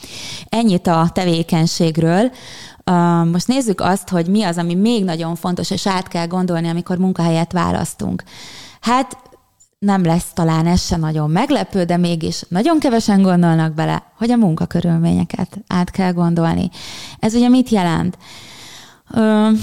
ennyit 0.50 0.88
a 0.88 1.10
tevékenységről. 1.14 2.32
Most 3.32 3.48
nézzük 3.48 3.82
azt, 3.82 4.10
hogy 4.10 4.28
mi 4.28 4.44
az, 4.44 4.58
ami 4.58 4.76
még 4.76 5.04
nagyon 5.04 5.36
fontos, 5.36 5.72
és 5.72 5.88
át 5.88 6.08
kell 6.08 6.28
gondolni, 6.28 6.68
amikor 6.68 6.98
munkahelyet 6.98 7.52
választunk. 7.52 8.24
Hát 8.82 9.18
nem 9.80 10.04
lesz 10.04 10.32
talán 10.34 10.68
ez 10.68 10.86
se 10.86 10.98
nagyon 10.98 11.30
meglepő, 11.30 11.84
de 11.84 11.98
mégis 11.98 12.44
nagyon 12.48 12.80
kevesen 12.80 13.22
gondolnak 13.22 13.74
bele, 13.74 14.04
hogy 14.18 14.32
a 14.32 14.36
munkakörülményeket 14.36 15.58
át 15.68 15.90
kell 15.90 16.12
gondolni. 16.12 16.70
Ez 17.20 17.34
ugye 17.34 17.50
mit 17.50 17.70
jelent? 17.70 18.18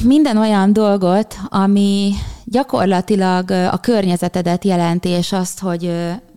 Minden 0.04 0.36
olyan 0.36 0.72
dolgot, 0.72 1.36
ami 1.48 2.12
gyakorlatilag 2.44 3.50
a 3.50 3.76
környezetedet 3.80 4.64
jelenti, 4.64 5.08
és 5.08 5.32
azt, 5.32 5.60
hogy 5.60 5.92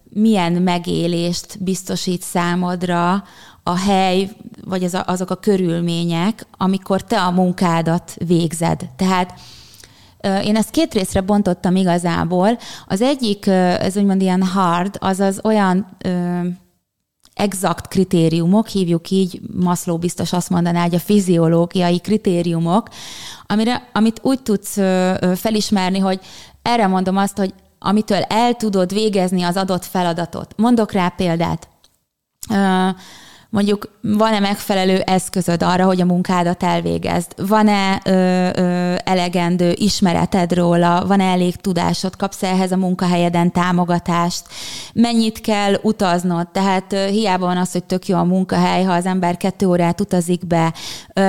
milyen 0.10 0.52
megélést 0.52 1.64
biztosít 1.64 2.22
számodra 2.22 3.24
a 3.70 3.76
hely, 3.78 4.30
vagy 4.66 4.84
az 4.84 4.94
a, 4.94 5.04
azok 5.08 5.30
a 5.30 5.36
körülmények, 5.36 6.46
amikor 6.58 7.04
te 7.04 7.22
a 7.22 7.32
munkádat 7.32 8.16
végzed. 8.26 8.90
Tehát 8.96 9.40
én 10.44 10.56
ezt 10.56 10.70
két 10.70 10.94
részre 10.94 11.22
bontottam 11.22 11.76
igazából. 11.76 12.58
Az 12.88 13.02
egyik, 13.02 13.48
ez 13.48 13.98
úgymond 13.98 14.22
ilyen 14.22 14.44
hard, 14.44 14.98
azaz 15.00 15.40
olyan 15.44 15.88
ö, 16.06 16.40
exakt 17.34 17.88
kritériumok, 17.88 18.68
hívjuk 18.68 19.10
így, 19.10 19.42
Maszló 19.56 19.98
biztos 19.98 20.34
azt 20.34 20.50
mondaná, 20.50 20.82
hogy 20.82 20.96
a 20.96 21.00
fiziológiai 21.00 22.00
kritériumok, 22.00 22.90
amire, 23.46 23.90
amit 23.94 24.20
úgy 24.24 24.42
tudsz 24.42 24.78
ö, 24.78 25.14
felismerni, 25.36 26.00
hogy 26.00 26.20
erre 26.62 26.88
mondom 26.88 27.18
azt, 27.18 27.38
hogy 27.38 27.54
amitől 27.80 28.22
el 28.22 28.54
tudod 28.54 28.94
végezni 28.94 29.44
az 29.44 29.58
adott 29.58 29.86
feladatot. 29.86 30.54
Mondok 30.58 30.92
rá 30.92 31.10
példát 31.10 31.68
mondjuk 33.50 33.90
van-e 34.02 34.40
megfelelő 34.40 35.00
eszközöd 35.00 35.64
arra, 35.64 35.86
hogy 35.86 36.02
a 36.02 36.06
munkádat 36.06 36.64
elvégezd? 36.64 37.48
Van-e 37.48 38.02
ö, 38.06 38.12
ö, 38.56 38.96
elegendő 39.04 39.74
ismereted 39.76 40.54
róla? 40.54 41.06
Van-e 41.08 41.24
elég 41.24 41.56
tudásod? 41.56 42.16
Kapsz 42.16 42.44
ehhez 42.44 42.72
a 42.72 42.78
munkahelyeden 42.78 43.52
támogatást? 43.52 44.44
Mennyit 44.94 45.42
kell 45.42 45.74
utaznod? 45.82 46.48
Tehát 46.48 46.94
ö, 46.94 47.08
hiába 47.08 47.46
van 47.46 47.58
az, 47.58 47.72
hogy 47.72 47.84
tök 47.84 48.08
jó 48.08 48.18
a 48.18 48.24
munkahely, 48.24 48.84
ha 48.84 48.94
az 48.94 49.06
ember 49.06 49.38
kettő 49.38 49.68
órát 49.68 50.02
utazik 50.02 50.48
be. 50.48 50.74
Ö, 51.14 51.22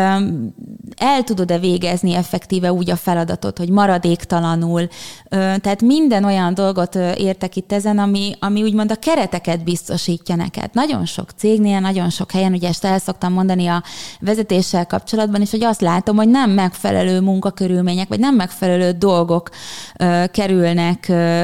el 0.97 1.23
tudod-e 1.25 1.59
végezni 1.59 2.15
effektíve 2.15 2.73
úgy 2.73 2.91
a 2.91 2.97
feladatot, 2.97 3.59
hogy 3.59 3.71
maradéktalanul? 3.71 4.89
Ö, 5.29 5.37
tehát 5.37 5.83
minden 5.83 6.25
olyan 6.25 6.55
dolgot 6.55 6.95
értek 7.17 7.57
itt 7.57 7.73
ezen, 7.73 7.99
ami, 7.99 8.35
ami 8.39 8.63
úgymond 8.63 8.91
a 8.91 8.97
kereteket 8.97 9.65
biztosítja 9.65 10.37
neked. 10.37 10.71
Nagyon 10.73 11.07
sok 11.07 11.31
cégnél, 11.37 11.81
nagyon 11.81 12.10
nagyon 12.11 12.27
sok 12.27 12.31
helyen, 12.31 12.53
ugye 12.53 12.69
ezt 12.69 12.85
el 12.85 12.99
szoktam 12.99 13.33
mondani 13.33 13.67
a 13.67 13.83
vezetéssel 14.21 14.87
kapcsolatban 14.87 15.41
is, 15.41 15.51
hogy 15.51 15.65
azt 15.65 15.81
látom, 15.81 16.17
hogy 16.17 16.29
nem 16.29 16.51
megfelelő 16.51 17.21
munkakörülmények, 17.21 18.09
vagy 18.09 18.19
nem 18.19 18.35
megfelelő 18.35 18.91
dolgok 18.91 19.51
ö, 19.99 20.25
kerülnek 20.33 21.07
ö, 21.09 21.43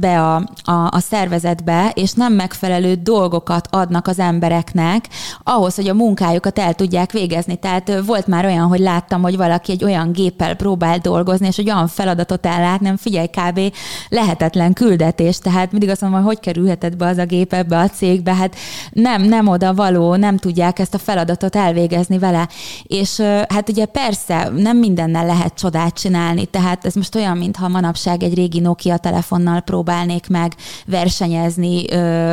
be 0.00 0.22
a, 0.22 0.34
a, 0.64 0.88
a 0.90 0.98
szervezetbe, 0.98 1.90
és 1.94 2.12
nem 2.12 2.32
megfelelő 2.32 2.94
dolgokat 2.94 3.68
adnak 3.70 4.06
az 4.06 4.18
embereknek 4.18 5.08
ahhoz, 5.42 5.74
hogy 5.74 5.88
a 5.88 5.94
munkájukat 5.94 6.58
el 6.58 6.74
tudják 6.74 7.12
végezni. 7.12 7.56
Tehát 7.56 7.92
volt 8.06 8.26
már 8.26 8.44
olyan, 8.44 8.66
hogy 8.66 8.80
láttam, 8.80 9.22
hogy 9.22 9.36
valaki 9.36 9.72
egy 9.72 9.84
olyan 9.84 10.12
géppel 10.12 10.54
próbál 10.54 10.98
dolgozni, 10.98 11.46
és 11.46 11.58
egy 11.58 11.70
olyan 11.70 11.88
feladatot 11.88 12.46
ellát, 12.46 12.80
nem 12.80 12.96
figyelj, 12.96 13.26
kb. 13.26 13.60
lehetetlen 14.08 14.72
küldetés. 14.72 15.38
Tehát 15.38 15.70
mindig 15.70 15.88
azt 15.88 16.00
mondom, 16.00 16.22
hogy 16.22 16.36
hogy 16.36 16.40
kerülhetett 16.40 16.96
be 16.96 17.06
az 17.06 17.18
a 17.18 17.24
gép 17.24 17.52
ebbe 17.52 17.78
a 17.78 17.88
cégbe, 17.88 18.34
hát 18.34 18.56
nem, 18.92 19.22
nem 19.22 19.46
oda 19.46 19.74
való 19.74 19.95
való, 19.96 20.14
nem 20.14 20.36
tudják 20.36 20.78
ezt 20.78 20.94
a 20.94 20.98
feladatot 20.98 21.56
elvégezni 21.56 22.18
vele. 22.18 22.48
És 22.82 23.20
hát 23.48 23.68
ugye 23.68 23.84
persze 23.84 24.48
nem 24.48 24.76
mindennel 24.76 25.26
lehet 25.26 25.54
csodát 25.54 25.94
csinálni, 25.94 26.46
tehát 26.46 26.84
ez 26.84 26.94
most 26.94 27.14
olyan, 27.14 27.36
mintha 27.36 27.68
manapság 27.68 28.22
egy 28.22 28.34
régi 28.34 28.60
Nokia 28.60 28.96
telefonnal 28.96 29.60
próbálnék 29.60 30.28
meg 30.28 30.54
versenyezni 30.86 31.90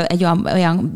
egy 0.08 0.23
olyan, 0.23 0.47
olyan 0.54 0.93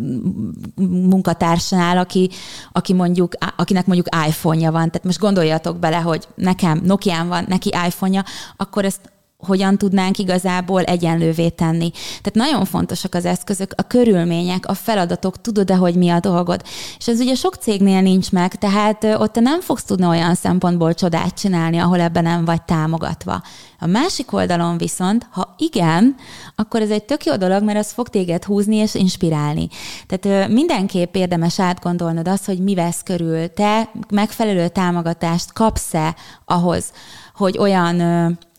munkatársnál, 1.09 1.97
aki, 1.97 2.29
aki 2.71 2.93
mondjuk, 2.93 3.33
akinek 3.55 3.85
mondjuk 3.85 4.07
iPhone-ja 4.27 4.71
van. 4.71 4.85
Tehát 4.87 5.03
most 5.03 5.19
gondoljatok 5.19 5.77
bele, 5.77 5.97
hogy 5.97 6.27
nekem 6.35 6.81
Nokián 6.83 7.27
van, 7.27 7.45
neki 7.47 7.69
iPhone-ja, 7.87 8.23
akkor 8.57 8.85
ezt 8.85 9.15
hogyan 9.37 9.77
tudnánk 9.77 10.17
igazából 10.17 10.83
egyenlővé 10.83 11.49
tenni. 11.49 11.91
Tehát 11.91 12.33
nagyon 12.33 12.65
fontosak 12.65 13.15
az 13.15 13.25
eszközök, 13.25 13.73
a 13.75 13.81
körülmények, 13.81 14.65
a 14.65 14.73
feladatok, 14.73 15.41
tudod-e, 15.41 15.75
hogy 15.75 15.95
mi 15.95 16.09
a 16.09 16.19
dolgod. 16.19 16.61
És 16.97 17.07
ez 17.07 17.19
ugye 17.19 17.35
sok 17.35 17.55
cégnél 17.55 18.01
nincs 18.01 18.31
meg, 18.31 18.55
tehát 18.55 19.03
ott 19.03 19.33
te 19.33 19.39
nem 19.39 19.61
fogsz 19.61 19.83
tudni 19.83 20.05
olyan 20.05 20.35
szempontból 20.35 20.93
csodát 20.93 21.33
csinálni, 21.33 21.77
ahol 21.77 21.99
ebben 21.99 22.23
nem 22.23 22.45
vagy 22.45 22.61
támogatva. 22.61 23.41
A 23.79 23.85
másik 23.85 24.33
oldalon 24.33 24.77
viszont, 24.77 25.27
ha 25.31 25.55
igen, 25.57 26.15
akkor 26.55 26.81
ez 26.81 26.89
egy 26.89 27.03
tök 27.03 27.25
jó 27.25 27.35
dolog, 27.35 27.63
mert 27.63 27.79
az 27.79 27.91
fog 27.91 28.09
téged 28.09 28.43
húzni 28.43 28.75
és 28.75 28.95
inspirálni. 28.95 29.67
Tehát 30.07 30.49
mindenképp 30.49 31.15
érdemes 31.15 31.59
átgondolnod 31.59 32.27
azt, 32.27 32.45
hogy 32.45 32.59
mi 32.59 32.75
vesz 32.75 33.03
körül. 33.03 33.53
Te 33.53 33.91
megfelelő 34.09 34.67
támogatást 34.67 35.53
kapsz-e 35.53 36.15
ahhoz, 36.45 36.91
hogy 37.33 37.57
olyan 37.57 38.01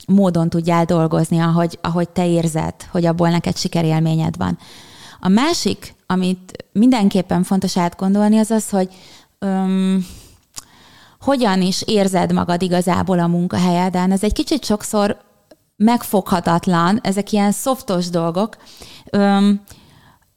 módon 0.09 0.49
tudjál 0.49 0.85
dolgozni, 0.85 1.39
ahogy, 1.39 1.79
ahogy 1.83 2.09
te 2.09 2.29
érzed, 2.29 2.75
hogy 2.91 3.07
abból 3.07 3.29
neked 3.29 3.57
sikerélményed 3.57 4.37
van. 4.37 4.59
A 5.21 5.29
másik, 5.29 5.95
amit 6.07 6.65
mindenképpen 6.73 7.43
fontos 7.43 7.77
átgondolni, 7.77 8.39
az 8.39 8.51
az, 8.51 8.71
hogy 8.71 8.89
öm, 9.39 10.07
hogyan 11.21 11.63
is 11.63 11.83
érzed 11.87 12.33
magad 12.33 12.63
igazából 12.63 13.19
a 13.19 13.27
munkahelyeden. 13.27 14.13
Ez 14.13 14.23
egy 14.23 14.33
kicsit 14.33 14.65
sokszor 14.65 15.17
megfoghatatlan, 15.77 16.99
ezek 17.03 17.33
ilyen 17.33 17.53
szoftos 17.53 18.11
dolgok. 18.11 18.57
Öm, 19.11 19.61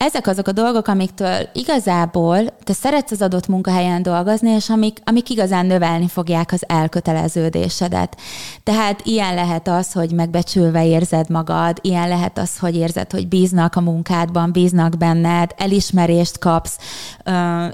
ezek 0.02 0.28
azok 0.28 0.48
a 0.48 0.52
dolgok, 0.52 0.88
amiktől 0.88 1.50
igazából 1.54 2.38
te 2.64 2.74
szeretsz 2.74 3.12
az 3.12 3.22
adott 3.22 3.48
munkahelyen 3.48 4.04
dolgozni, 4.04 4.50
és 4.50 4.70
amik, 4.70 4.98
amik 5.04 5.30
igazán 5.30 5.66
növelni 5.66 6.08
fogják 6.08 6.52
az 6.52 6.64
elköteleződésedet. 6.68 8.18
Tehát 8.64 9.02
ilyen 9.04 9.34
lehet 9.34 9.68
az, 9.68 9.92
hogy 9.92 10.12
megbecsülve 10.12 10.86
érzed 10.86 11.30
magad, 11.30 11.78
ilyen 11.82 12.08
lehet 12.08 12.38
az, 12.38 12.60
hogy 12.60 12.76
érzed, 12.76 13.12
hogy 13.12 13.28
bíznak 13.28 13.76
a 13.76 13.82
munkádban, 13.82 14.52
bíznak 14.52 14.98
benned, 14.98 15.52
elismerést 15.58 16.40
kapsz, 16.40 16.78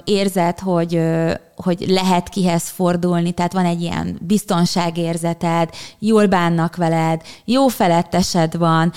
érzed, 0.04 0.58
hogy 0.58 1.00
hogy 1.64 1.84
lehet 1.88 2.28
kihez 2.28 2.68
fordulni, 2.68 3.32
tehát 3.32 3.52
van 3.52 3.64
egy 3.64 3.80
ilyen 3.80 4.18
biztonságérzeted, 4.20 5.70
jól 5.98 6.26
bánnak 6.26 6.76
veled, 6.76 7.22
jó 7.44 7.68
felettesed 7.68 8.56
van, 8.56 8.92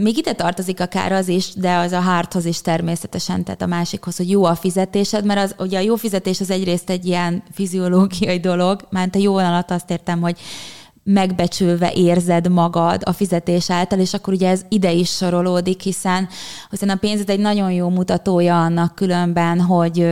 még 0.00 0.16
ide 0.16 0.32
tartozik 0.32 0.80
akár 0.80 1.12
az 1.12 1.28
is, 1.28 1.52
de 1.54 1.76
az 1.76 1.92
a 1.92 2.00
hardhoz 2.00 2.44
is 2.44 2.60
természetesen, 2.60 3.44
tehát 3.44 3.62
a 3.62 3.66
másikhoz, 3.66 4.16
hogy 4.16 4.30
jó 4.30 4.44
a 4.44 4.54
fizetésed, 4.54 5.24
mert 5.24 5.40
az, 5.40 5.54
ugye 5.58 5.78
a 5.78 5.82
jó 5.82 5.96
fizetés 5.96 6.40
az 6.40 6.50
egyrészt 6.50 6.90
egy 6.90 7.06
ilyen 7.06 7.42
fiziológiai 7.52 8.40
dolog, 8.40 8.86
mert 8.90 9.14
a 9.14 9.18
jó 9.18 9.36
alatt 9.36 9.70
azt 9.70 9.90
értem, 9.90 10.20
hogy 10.20 10.38
megbecsülve 11.04 11.92
érzed 11.94 12.50
magad 12.50 13.02
a 13.04 13.12
fizetés 13.12 13.70
által, 13.70 13.98
és 13.98 14.14
akkor 14.14 14.32
ugye 14.34 14.48
ez 14.48 14.64
ide 14.68 14.92
is 14.92 15.10
sorolódik, 15.10 15.80
hiszen, 15.80 16.28
hiszen 16.70 16.88
a 16.88 16.96
pénzed 16.96 17.30
egy 17.30 17.38
nagyon 17.38 17.72
jó 17.72 17.88
mutatója 17.88 18.62
annak 18.62 18.94
különben, 18.94 19.60
hogy, 19.60 20.06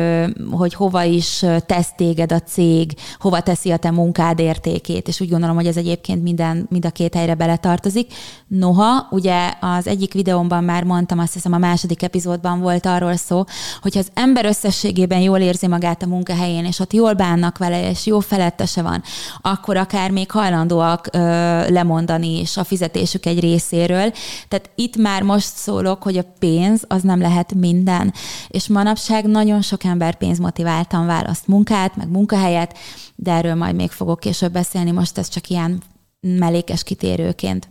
hogy 0.50 0.74
hova 0.74 1.02
is 1.02 1.44
tesz 1.66 1.92
téged 1.96 2.32
a 2.32 2.38
cég, 2.38 2.92
hova 3.18 3.40
teszi 3.40 3.70
a 3.70 3.76
te 3.76 3.90
munkád 3.90 4.38
értékét, 4.38 5.08
és 5.08 5.20
úgy 5.20 5.28
gondolom, 5.28 5.56
hogy 5.56 5.66
ez 5.66 5.76
egyébként 5.76 6.22
minden, 6.22 6.66
mind 6.70 6.84
a 6.84 6.90
két 6.90 7.14
helyre 7.14 7.34
beletartozik. 7.34 8.12
Noha, 8.46 9.06
ugye 9.10 9.52
az 9.60 9.86
egyik 9.86 10.12
videómban 10.12 10.64
már 10.64 10.84
mondtam, 10.84 11.18
azt 11.18 11.32
hiszem 11.32 11.52
a 11.52 11.58
második 11.58 12.02
epizódban 12.02 12.60
volt 12.60 12.86
arról 12.86 13.16
szó, 13.16 13.44
hogy 13.82 13.98
az 13.98 14.08
ember 14.14 14.44
összességében 14.44 15.20
jól 15.20 15.38
érzi 15.38 15.66
magát 15.66 16.02
a 16.02 16.06
munkahelyén, 16.06 16.64
és 16.64 16.78
ott 16.78 16.92
jól 16.92 17.12
bánnak 17.12 17.58
vele, 17.58 17.90
és 17.90 18.06
jó 18.06 18.20
felettese 18.20 18.82
van, 18.82 19.02
akkor 19.40 19.76
akár 19.76 20.10
még 20.10 20.30
hajlandó 20.30 20.80
hajlandóak 20.82 21.08
ö, 21.12 21.72
lemondani 21.72 22.40
is 22.40 22.56
a 22.56 22.64
fizetésük 22.64 23.26
egy 23.26 23.40
részéről. 23.40 24.12
Tehát 24.48 24.70
itt 24.74 24.96
már 24.96 25.22
most 25.22 25.54
szólok, 25.54 26.02
hogy 26.02 26.18
a 26.18 26.24
pénz 26.38 26.84
az 26.88 27.02
nem 27.02 27.20
lehet 27.20 27.54
minden. 27.54 28.12
És 28.48 28.68
manapság 28.68 29.26
nagyon 29.26 29.62
sok 29.62 29.84
ember 29.84 30.14
pénzmotiváltan 30.14 31.06
választ 31.06 31.46
munkát, 31.46 31.96
meg 31.96 32.08
munkahelyet, 32.08 32.78
de 33.14 33.32
erről 33.32 33.54
majd 33.54 33.74
még 33.74 33.90
fogok 33.90 34.20
később 34.20 34.52
beszélni, 34.52 34.90
most 34.90 35.18
ez 35.18 35.28
csak 35.28 35.48
ilyen 35.48 35.82
mellékes 36.20 36.82
kitérőként 36.82 37.68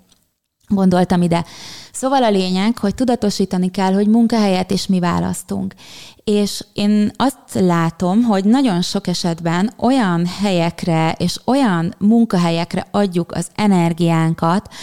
gondoltam 0.75 1.21
ide. 1.21 1.45
Szóval 1.91 2.23
a 2.23 2.29
lényeg, 2.29 2.77
hogy 2.77 2.95
tudatosítani 2.95 3.71
kell, 3.71 3.93
hogy 3.93 4.07
munkahelyet 4.07 4.71
is 4.71 4.87
mi 4.87 4.99
választunk. 4.99 5.73
És 6.23 6.65
én 6.73 7.11
azt 7.15 7.37
látom, 7.53 8.23
hogy 8.23 8.43
nagyon 8.43 8.81
sok 8.81 9.07
esetben 9.07 9.73
olyan 9.77 10.25
helyekre 10.41 11.15
és 11.17 11.39
olyan 11.45 11.93
munkahelyekre 11.97 12.87
adjuk 12.91 13.31
az 13.31 13.47
energiánkat, 13.55 14.73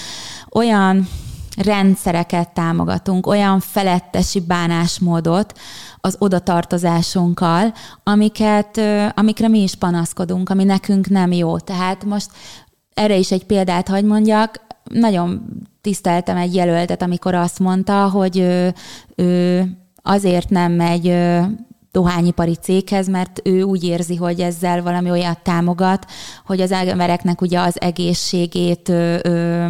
olyan 0.51 1.09
rendszereket 1.57 2.51
támogatunk, 2.53 3.27
olyan 3.27 3.61
felettesi 3.61 4.41
bánásmódot 4.41 5.59
az 6.01 6.17
odatartozásunkkal, 6.19 7.75
amiket, 8.03 8.81
amikre 9.15 9.49
mi 9.49 9.63
is 9.63 9.75
panaszkodunk, 9.75 10.51
ami 10.51 10.65
nekünk 10.65 11.09
nem 11.09 11.33
jó. 11.33 11.59
Tehát 11.59 12.05
most 12.05 12.31
erre 12.95 13.17
is 13.17 13.31
egy 13.31 13.45
példát 13.45 13.89
hagy 13.89 14.05
mondjak, 14.05 14.67
nagyon 14.89 15.43
tiszteltem 15.81 16.37
egy 16.37 16.55
jelöltet, 16.55 17.03
amikor 17.03 17.35
azt 17.35 17.59
mondta, 17.59 18.09
hogy 18.09 18.39
ő, 18.39 18.75
ő 19.17 19.65
azért 20.03 20.51
nem 20.51 20.73
megy 20.73 21.15
dohányipari 21.93 22.55
céghez, 22.55 23.09
mert 23.09 23.41
ő 23.45 23.63
úgy 23.63 23.85
érzi, 23.85 24.17
hogy 24.17 24.41
ezzel 24.41 24.83
valami 24.83 25.11
olyat 25.11 25.43
támogat, 25.43 26.07
hogy 26.47 26.61
az 26.61 26.73
embereknek 26.73 27.41
ugye 27.41 27.61
az 27.61 27.81
egészségét 27.81 28.89
ö, 28.89 29.17
ö, 29.23 29.67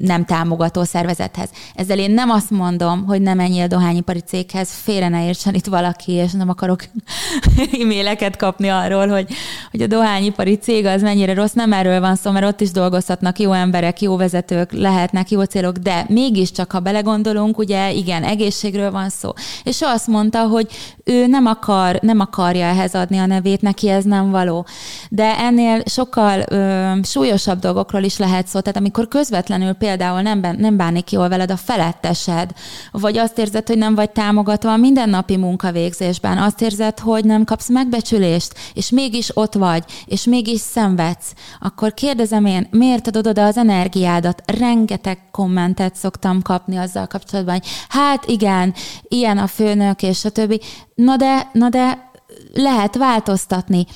nem 0.00 0.24
támogató 0.24 0.84
szervezethez. 0.84 1.50
Ezzel 1.74 1.98
én 1.98 2.10
nem 2.10 2.30
azt 2.30 2.50
mondom, 2.50 3.04
hogy 3.06 3.20
nem 3.22 3.36
menjél 3.36 3.66
dohányipari 3.66 4.20
céghez, 4.20 4.70
félre 4.72 5.08
ne 5.08 5.26
értsen 5.26 5.54
itt 5.54 5.66
valaki, 5.66 6.12
és 6.12 6.32
nem 6.32 6.48
akarok 6.48 6.84
e-maileket 7.80 8.36
kapni 8.36 8.68
arról, 8.68 9.08
hogy, 9.08 9.26
hogy 9.70 9.82
a 9.82 9.86
dohányipari 9.86 10.54
cég 10.54 10.84
az 10.84 11.02
mennyire 11.02 11.34
rossz, 11.34 11.52
nem 11.52 11.72
erről 11.72 12.00
van 12.00 12.16
szó, 12.16 12.30
mert 12.30 12.46
ott 12.46 12.60
is 12.60 12.70
dolgozhatnak 12.70 13.38
jó 13.38 13.52
emberek, 13.52 14.00
jó 14.00 14.16
vezetők, 14.16 14.72
lehetnek 14.72 15.30
jó 15.30 15.42
célok, 15.42 15.76
de 15.76 16.04
mégiscsak, 16.08 16.72
ha 16.72 16.80
belegondolunk, 16.80 17.58
ugye 17.58 17.92
igen, 17.92 18.24
egészségről 18.24 18.90
van 18.90 19.08
szó. 19.08 19.32
És 19.62 19.80
ő 19.80 19.86
azt 19.86 20.06
mondta, 20.06 20.46
hogy 20.46 20.66
ő 21.04 21.26
nem 21.26 21.46
akar, 21.46 21.98
nem 22.02 22.20
akarja 22.20 22.66
ehhez 22.66 22.94
adni 22.94 23.18
a 23.18 23.26
nevét, 23.26 23.60
neki 23.60 23.88
ez 23.88 24.04
nem 24.04 24.30
való. 24.30 24.66
De 25.08 25.38
ennél 25.38 25.82
sokkal 25.84 26.44
ö, 26.48 26.92
súlyosabb 27.02 27.58
dolgokról 27.58 28.02
is 28.02 28.16
lehet 28.18 28.46
szó. 28.46 28.60
Tehát 28.60 28.76
amikor 28.76 29.08
közvetlenül 29.08 29.72
például 29.72 29.87
nem, 29.96 30.40
nem 30.58 30.76
bánik 30.76 31.12
jól 31.12 31.28
veled 31.28 31.50
a 31.50 31.56
felettesed, 31.56 32.50
vagy 32.90 33.18
azt 33.18 33.38
érzed, 33.38 33.66
hogy 33.66 33.78
nem 33.78 33.94
vagy 33.94 34.10
támogatva 34.10 34.72
a 34.72 34.76
mindennapi 34.76 35.36
munkavégzésben, 35.36 36.38
azt 36.38 36.62
érzed, 36.62 36.98
hogy 36.98 37.24
nem 37.24 37.44
kapsz 37.44 37.68
megbecsülést, 37.68 38.54
és 38.74 38.90
mégis 38.90 39.36
ott 39.36 39.54
vagy, 39.54 39.84
és 40.06 40.24
mégis 40.24 40.60
szenvedsz, 40.60 41.32
akkor 41.60 41.94
kérdezem 41.94 42.44
én, 42.44 42.68
miért 42.70 43.06
adod 43.06 43.26
oda 43.26 43.44
az 43.44 43.56
energiádat? 43.56 44.42
Rengeteg 44.58 45.18
kommentet 45.30 45.94
szoktam 45.94 46.42
kapni 46.42 46.76
azzal 46.76 47.06
kapcsolatban, 47.06 47.54
hogy 47.54 47.68
hát 47.88 48.26
igen, 48.26 48.74
ilyen 49.02 49.38
a 49.38 49.46
főnök, 49.46 50.02
és 50.02 50.24
a 50.24 50.30
többi. 50.30 50.60
Na 50.94 51.16
de, 51.16 51.50
na 51.52 51.68
de 51.68 52.10
lehet 52.54 52.96
változtatni. 52.96 53.86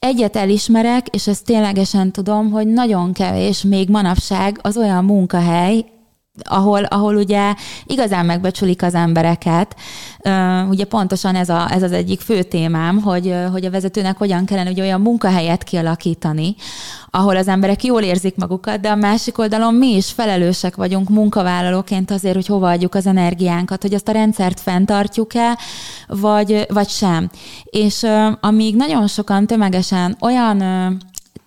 Egyet 0.00 0.36
elismerek, 0.36 1.08
és 1.08 1.26
ezt 1.26 1.44
ténylegesen 1.44 2.12
tudom, 2.12 2.50
hogy 2.50 2.66
nagyon 2.66 3.12
kevés 3.12 3.62
még 3.62 3.88
manapság 3.88 4.58
az 4.62 4.76
olyan 4.76 5.04
munkahely, 5.04 5.84
ahol, 6.44 6.84
ahol 6.84 7.16
ugye 7.16 7.54
igazán 7.84 8.26
megbecsülik 8.26 8.82
az 8.82 8.94
embereket. 8.94 9.76
Ugye 10.68 10.84
pontosan 10.84 11.34
ez, 11.34 11.48
a, 11.48 11.72
ez 11.72 11.82
az 11.82 11.92
egyik 11.92 12.20
fő 12.20 12.42
témám, 12.42 13.00
hogy, 13.02 13.34
hogy 13.52 13.64
a 13.64 13.70
vezetőnek 13.70 14.16
hogyan 14.16 14.44
kellene 14.44 14.70
ugye 14.70 14.82
olyan 14.82 15.00
munkahelyet 15.00 15.64
kialakítani, 15.64 16.54
ahol 17.10 17.36
az 17.36 17.48
emberek 17.48 17.84
jól 17.84 18.02
érzik 18.02 18.36
magukat, 18.36 18.80
de 18.80 18.90
a 18.90 18.94
másik 18.94 19.38
oldalon 19.38 19.74
mi 19.74 19.96
is 19.96 20.10
felelősek 20.10 20.76
vagyunk 20.76 21.08
munkavállalóként 21.08 22.10
azért, 22.10 22.34
hogy 22.34 22.46
hova 22.46 22.70
adjuk 22.70 22.94
az 22.94 23.06
energiánkat, 23.06 23.82
hogy 23.82 23.94
azt 23.94 24.08
a 24.08 24.12
rendszert 24.12 24.60
fenntartjuk-e, 24.60 25.58
vagy, 26.06 26.66
vagy 26.68 26.88
sem. 26.88 27.30
És 27.64 28.06
amíg 28.40 28.76
nagyon 28.76 29.06
sokan 29.06 29.46
tömegesen 29.46 30.16
olyan 30.20 30.58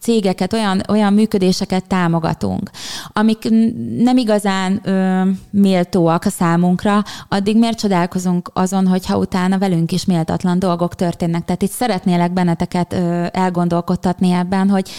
cégeket, 0.04 0.54
olyan, 0.54 0.82
olyan 0.90 1.14
működéseket 1.14 1.88
támogatunk, 1.88 2.70
amik 3.08 3.50
nem 3.98 4.18
igazán 4.18 4.80
ö, 4.84 5.22
méltóak 5.50 6.26
a 6.26 6.30
számunkra, 6.30 7.04
addig 7.30 7.58
miért 7.58 7.80
csodálkozunk 7.80 8.50
azon, 8.54 8.88
hogyha 8.88 9.18
utána 9.18 9.58
velünk 9.58 9.92
is 9.92 10.06
méltatlan 10.06 10.60
dolgok 10.60 10.96
történnek. 10.96 11.46
Tehát 11.46 11.62
itt 11.62 11.72
szeretnélek 11.72 12.34
benneteket 12.34 12.94
ö, 12.94 13.26
elgondolkodtatni 13.32 14.32
ebben, 14.32 14.70
hogy 14.70 14.90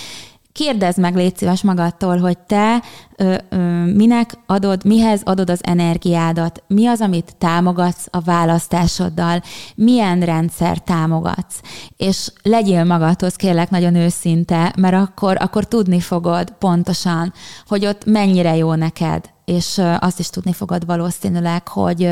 Kérdezd 0.54 0.98
meg, 0.98 1.14
légy 1.14 1.36
szíves 1.36 1.62
magadtól, 1.62 2.18
hogy 2.18 2.38
te 2.38 2.82
ö, 3.16 3.36
ö, 3.48 3.84
minek 3.84 4.38
adod, 4.46 4.84
mihez 4.84 5.20
adod 5.24 5.50
az 5.50 5.60
energiádat, 5.62 6.62
mi 6.66 6.86
az, 6.86 7.00
amit 7.00 7.36
támogatsz 7.38 8.06
a 8.10 8.20
választásoddal, 8.20 9.42
milyen 9.74 10.20
rendszer 10.20 10.78
támogatsz, 10.78 11.60
és 11.96 12.32
legyél 12.42 12.84
magadhoz, 12.84 13.36
kérlek 13.36 13.70
nagyon 13.70 13.94
őszinte, 13.94 14.74
mert 14.76 14.94
akkor, 14.94 15.36
akkor 15.40 15.64
tudni 15.64 16.00
fogod 16.00 16.50
pontosan, 16.58 17.32
hogy 17.66 17.86
ott 17.86 18.04
mennyire 18.04 18.56
jó 18.56 18.74
neked, 18.74 19.30
és 19.44 19.80
azt 19.98 20.18
is 20.18 20.30
tudni 20.30 20.52
fogod 20.52 20.86
valószínűleg, 20.86 21.68
hogy 21.68 22.10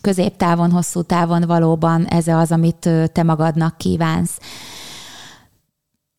középtávon, 0.00 0.70
hosszú 0.70 1.02
távon 1.02 1.42
valóban 1.46 2.04
ez 2.06 2.26
az, 2.26 2.52
amit 2.52 2.88
te 3.12 3.22
magadnak 3.22 3.76
kívánsz. 3.76 4.38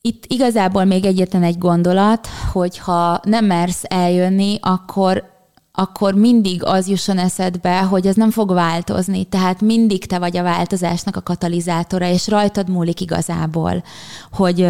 Itt 0.03 0.23
igazából 0.27 0.83
még 0.83 1.05
egyetlen 1.05 1.43
egy 1.43 1.57
gondolat, 1.57 2.27
hogy 2.51 2.77
ha 2.77 3.19
nem 3.23 3.45
mersz 3.45 3.83
eljönni, 3.87 4.57
akkor 4.61 5.29
akkor 5.73 6.13
mindig 6.13 6.63
az 6.63 6.87
jusson 6.87 7.17
eszedbe, 7.17 7.79
hogy 7.79 8.07
ez 8.07 8.15
nem 8.15 8.31
fog 8.31 8.53
változni. 8.53 9.23
Tehát 9.23 9.61
mindig 9.61 10.05
te 10.05 10.19
vagy 10.19 10.37
a 10.37 10.43
változásnak 10.43 11.15
a 11.15 11.21
katalizátora, 11.21 12.07
és 12.07 12.27
rajtad 12.27 12.69
múlik 12.69 13.01
igazából, 13.01 13.83
hogy, 14.31 14.67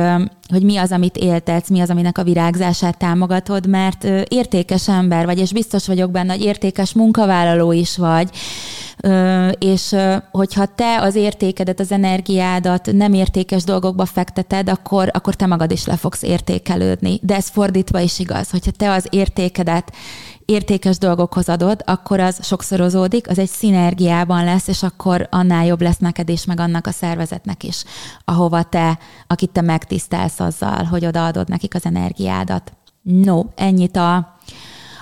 hogy 0.50 0.64
mi 0.64 0.78
az, 0.78 0.92
amit 0.92 1.18
éltetsz, 1.18 1.70
mi 1.70 1.80
az, 1.80 1.90
aminek 1.90 2.18
a 2.18 2.24
virágzását 2.24 2.98
támogatod, 2.98 3.68
mert 3.68 4.04
értékes 4.28 4.88
ember 4.88 5.26
vagy, 5.26 5.40
és 5.40 5.54
biztos 5.54 5.88
vagyok 5.88 6.12
benne, 6.12 6.34
hogy 6.34 6.44
értékes 6.44 6.94
munkavállaló 6.94 7.72
is 7.72 7.98
vagy, 7.98 8.30
és 9.60 9.96
hogyha 10.32 10.66
te 10.66 11.02
az 11.02 11.16
értékedet, 11.16 11.80
az 11.80 11.92
energiádat 11.92 12.92
nem 12.92 13.14
értékes 13.14 13.64
dolgokba 13.64 14.06
fekteted, 14.06 14.70
akkor, 14.70 15.10
akkor 15.14 15.36
te 15.36 15.46
magad 15.46 15.72
is 15.72 15.86
le 15.86 15.96
fogsz 15.96 16.22
értékelődni. 16.22 17.20
De 17.22 17.36
ez 17.36 17.48
fordítva 17.48 18.00
is 18.00 18.20
igaz, 18.20 18.50
hogyha 18.50 18.72
te 18.72 18.92
az 18.92 19.08
értékedet 19.10 19.92
értékes 20.46 20.98
dolgokhoz 20.98 21.50
adod, 21.50 21.82
akkor 21.86 22.20
az 22.20 22.46
sokszorozódik, 22.46 23.30
az 23.30 23.40
egy 23.40 23.50
szinergiában 23.50 24.44
lesz, 24.44 24.68
és 24.68 24.84
akkor 24.84 25.28
annál 25.30 25.66
jobb 25.66 25.82
lesz 25.82 25.98
neked 25.98 26.30
is, 26.30 26.46
meg 26.46 26.60
annak 26.60 26.88
a 26.88 26.92
szervezetnek 26.92 27.64
is, 27.64 27.84
ahova 28.26 28.64
te, 28.64 29.00
akit 29.28 29.50
te 29.50 29.62
megtisztelsz 29.62 30.40
azzal, 30.40 30.84
hogy 30.84 31.06
odaadod 31.06 31.50
nekik 31.50 31.76
az 31.76 31.86
energiádat. 31.86 32.74
No, 33.02 33.44
ennyit 33.56 33.98
a, 33.98 34.16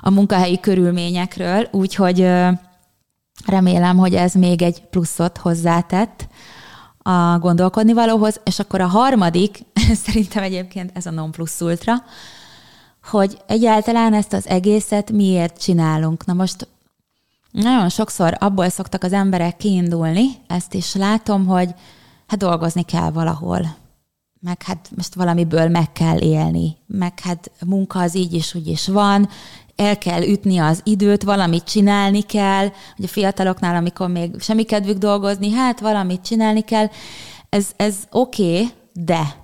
a 0.01 0.09
munkahelyi 0.09 0.59
körülményekről, 0.59 1.67
úgyhogy 1.71 2.27
remélem, 3.45 3.97
hogy 3.97 4.15
ez 4.15 4.33
még 4.33 4.61
egy 4.61 4.81
pluszot 4.81 5.37
hozzátett 5.37 6.27
a 6.97 7.37
gondolkodni 7.39 7.93
valóhoz, 7.93 8.39
és 8.43 8.59
akkor 8.59 8.81
a 8.81 8.87
harmadik, 8.87 9.59
szerintem 10.05 10.43
egyébként 10.43 10.91
ez 10.93 11.05
a 11.05 11.11
non 11.11 11.31
plus 11.31 11.59
ultra, 11.61 11.93
hogy 13.03 13.37
egyáltalán 13.47 14.13
ezt 14.13 14.33
az 14.33 14.47
egészet 14.47 15.11
miért 15.11 15.61
csinálunk. 15.61 16.25
Na 16.25 16.33
most 16.33 16.67
nagyon 17.51 17.89
sokszor 17.89 18.35
abból 18.39 18.69
szoktak 18.69 19.03
az 19.03 19.13
emberek 19.13 19.57
kiindulni, 19.57 20.27
ezt 20.47 20.73
is 20.73 20.95
látom, 20.95 21.45
hogy 21.45 21.69
hát 22.27 22.39
dolgozni 22.39 22.83
kell 22.83 23.11
valahol, 23.11 23.75
meg 24.39 24.63
hát 24.63 24.89
most 24.95 25.15
valamiből 25.15 25.67
meg 25.67 25.91
kell 25.91 26.19
élni, 26.19 26.77
meg 26.87 27.19
hát 27.19 27.51
munka 27.65 27.99
az 27.99 28.15
így 28.15 28.33
is 28.33 28.55
úgy 28.55 28.67
is 28.67 28.87
van, 28.87 29.29
el 29.79 29.97
kell 29.97 30.23
ütni 30.23 30.57
az 30.57 30.81
időt, 30.83 31.23
valamit 31.23 31.63
csinálni 31.63 32.21
kell, 32.21 32.67
hogy 32.95 33.05
a 33.05 33.07
fiataloknál, 33.07 33.75
amikor 33.75 34.09
még 34.09 34.31
semmi 34.39 34.63
kedvük 34.63 34.97
dolgozni, 34.97 35.51
hát 35.51 35.79
valamit 35.79 36.21
csinálni 36.21 36.61
kell. 36.61 36.89
Ez, 37.49 37.67
ez 37.75 37.95
oké, 38.11 38.53
okay, 38.53 38.69
de 38.93 39.38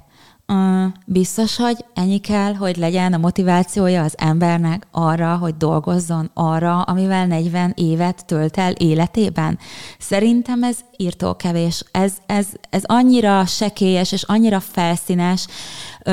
biztos, 1.05 1.55
hogy 1.55 1.85
ennyi 1.93 2.17
kell, 2.17 2.53
hogy 2.53 2.77
legyen 2.77 3.13
a 3.13 3.17
motivációja 3.17 4.03
az 4.03 4.13
embernek 4.17 4.87
arra, 4.91 5.35
hogy 5.35 5.57
dolgozzon 5.57 6.29
arra, 6.33 6.81
amivel 6.81 7.25
40 7.25 7.73
évet 7.75 8.25
tölt 8.25 8.57
el 8.57 8.71
életében. 8.71 9.59
Szerintem 9.99 10.63
ez 10.63 10.77
írtó 10.97 11.35
kevés. 11.35 11.83
Ez, 11.91 12.13
ez, 12.25 12.47
ez 12.69 12.81
annyira 12.85 13.45
sekélyes 13.45 14.11
és 14.11 14.23
annyira 14.23 14.59
felszínes 14.59 15.47
ö, 16.03 16.11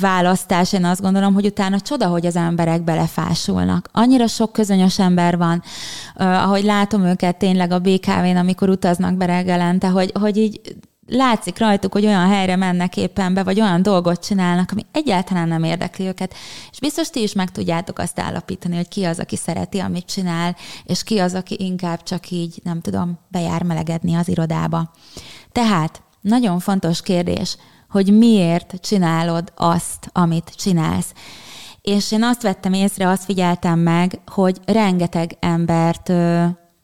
választás, 0.00 0.72
én 0.72 0.84
azt 0.84 1.00
gondolom, 1.00 1.34
hogy 1.34 1.46
utána 1.46 1.80
csoda, 1.80 2.06
hogy 2.06 2.26
az 2.26 2.36
emberek 2.36 2.84
belefásulnak. 2.84 3.88
Annyira 3.92 4.26
sok 4.26 4.52
közönyös 4.52 4.98
ember 4.98 5.36
van, 5.36 5.62
ö, 6.16 6.24
ahogy 6.24 6.64
látom 6.64 7.04
őket 7.04 7.36
tényleg 7.36 7.70
a 7.72 7.78
BKV-n, 7.78 8.36
amikor 8.36 8.68
utaznak 8.68 9.14
be 9.14 9.24
reggelente, 9.24 9.88
hogy, 9.88 10.12
hogy 10.20 10.36
így 10.36 10.60
látszik 11.06 11.58
rajtuk, 11.58 11.92
hogy 11.92 12.06
olyan 12.06 12.28
helyre 12.28 12.56
mennek 12.56 12.96
éppen 12.96 13.34
be, 13.34 13.42
vagy 13.42 13.60
olyan 13.60 13.82
dolgot 13.82 14.24
csinálnak, 14.24 14.70
ami 14.72 14.86
egyáltalán 14.92 15.48
nem 15.48 15.62
érdekli 15.62 16.06
őket. 16.06 16.34
És 16.70 16.78
biztos 16.78 17.10
ti 17.10 17.22
is 17.22 17.32
meg 17.32 17.50
tudjátok 17.50 17.98
azt 17.98 18.20
állapítani, 18.20 18.76
hogy 18.76 18.88
ki 18.88 19.04
az, 19.04 19.18
aki 19.18 19.36
szereti, 19.36 19.78
amit 19.78 20.06
csinál, 20.06 20.56
és 20.84 21.02
ki 21.02 21.18
az, 21.18 21.34
aki 21.34 21.56
inkább 21.58 22.02
csak 22.02 22.30
így, 22.30 22.60
nem 22.62 22.80
tudom, 22.80 23.18
bejár 23.28 23.62
melegedni 23.62 24.14
az 24.14 24.28
irodába. 24.28 24.90
Tehát 25.52 26.02
nagyon 26.20 26.58
fontos 26.58 27.02
kérdés, 27.02 27.56
hogy 27.90 28.18
miért 28.18 28.74
csinálod 28.80 29.52
azt, 29.56 30.10
amit 30.12 30.52
csinálsz. 30.56 31.12
És 31.82 32.12
én 32.12 32.22
azt 32.22 32.42
vettem 32.42 32.72
észre, 32.72 33.08
azt 33.08 33.24
figyeltem 33.24 33.78
meg, 33.78 34.20
hogy 34.26 34.58
rengeteg 34.64 35.36
embert 35.40 36.12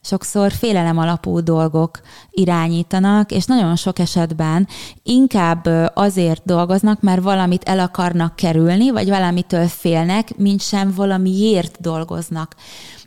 sokszor 0.03 0.53
félelem 0.53 0.99
alapú 0.99 1.41
dolgok 1.41 2.01
irányítanak, 2.31 3.31
és 3.33 3.45
nagyon 3.45 3.77
sok 3.77 3.99
esetben 3.99 4.69
inkább 5.03 5.67
azért 5.95 6.43
dolgoznak, 6.45 7.01
mert 7.01 7.23
valamit 7.23 7.63
el 7.65 7.79
akarnak 7.79 8.37
kerülni, 8.37 8.91
vagy 8.91 9.09
valamitől 9.09 9.67
félnek, 9.67 10.37
mint 10.37 10.61
sem 10.61 10.93
valamiért 10.95 11.81
dolgoznak. 11.81 12.55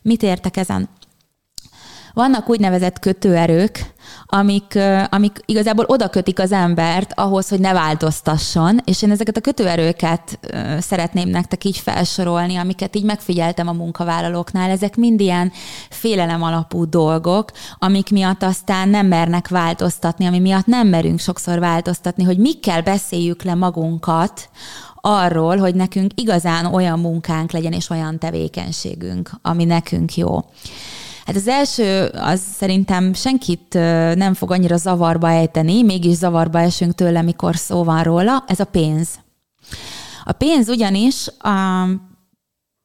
Mit 0.01 0.23
értek 0.23 0.57
ezen? 0.57 0.89
Vannak 2.15 2.49
úgynevezett 2.49 2.99
kötőerők, 2.99 3.93
amik, 4.25 4.79
amik 5.09 5.39
igazából 5.45 5.85
oda 5.87 6.09
kötik 6.09 6.39
az 6.39 6.51
embert 6.51 7.11
ahhoz, 7.15 7.49
hogy 7.49 7.59
ne 7.59 7.73
változtasson, 7.73 8.79
és 8.85 9.01
én 9.01 9.11
ezeket 9.11 9.37
a 9.37 9.41
kötőerőket 9.41 10.39
szeretném 10.79 11.29
nektek 11.29 11.63
így 11.63 11.77
felsorolni, 11.77 12.55
amiket 12.55 12.95
így 12.95 13.03
megfigyeltem 13.03 13.67
a 13.67 13.71
munkavállalóknál. 13.71 14.69
Ezek 14.69 14.95
mind 14.95 15.19
ilyen 15.19 15.51
félelem 15.89 16.43
alapú 16.43 16.89
dolgok, 16.89 17.51
amik 17.77 18.09
miatt 18.09 18.43
aztán 18.43 18.89
nem 18.89 19.05
mernek 19.05 19.47
változtatni, 19.47 20.25
ami 20.25 20.39
miatt 20.39 20.65
nem 20.65 20.87
merünk 20.87 21.19
sokszor 21.19 21.59
változtatni, 21.59 22.23
hogy 22.23 22.37
mikkel 22.37 22.81
beszéljük 22.81 23.43
le 23.43 23.53
magunkat 23.53 24.49
arról, 25.01 25.57
hogy 25.57 25.75
nekünk 25.75 26.11
igazán 26.15 26.65
olyan 26.65 26.99
munkánk 26.99 27.51
legyen, 27.51 27.73
és 27.73 27.89
olyan 27.89 28.19
tevékenységünk, 28.19 29.29
ami 29.41 29.65
nekünk 29.65 30.15
jó. 30.15 30.39
Hát 31.25 31.35
az 31.35 31.47
első, 31.47 32.05
az 32.13 32.41
szerintem 32.57 33.13
senkit 33.13 33.73
nem 34.15 34.33
fog 34.33 34.51
annyira 34.51 34.77
zavarba 34.77 35.29
ejteni, 35.29 35.83
mégis 35.83 36.15
zavarba 36.15 36.59
esünk 36.59 36.93
tőle, 36.95 37.21
mikor 37.21 37.55
szó 37.55 37.83
van 37.83 38.03
róla, 38.03 38.43
ez 38.47 38.59
a 38.59 38.65
pénz. 38.65 39.09
A 40.23 40.31
pénz 40.31 40.69
ugyanis 40.69 41.27
a 41.27 41.85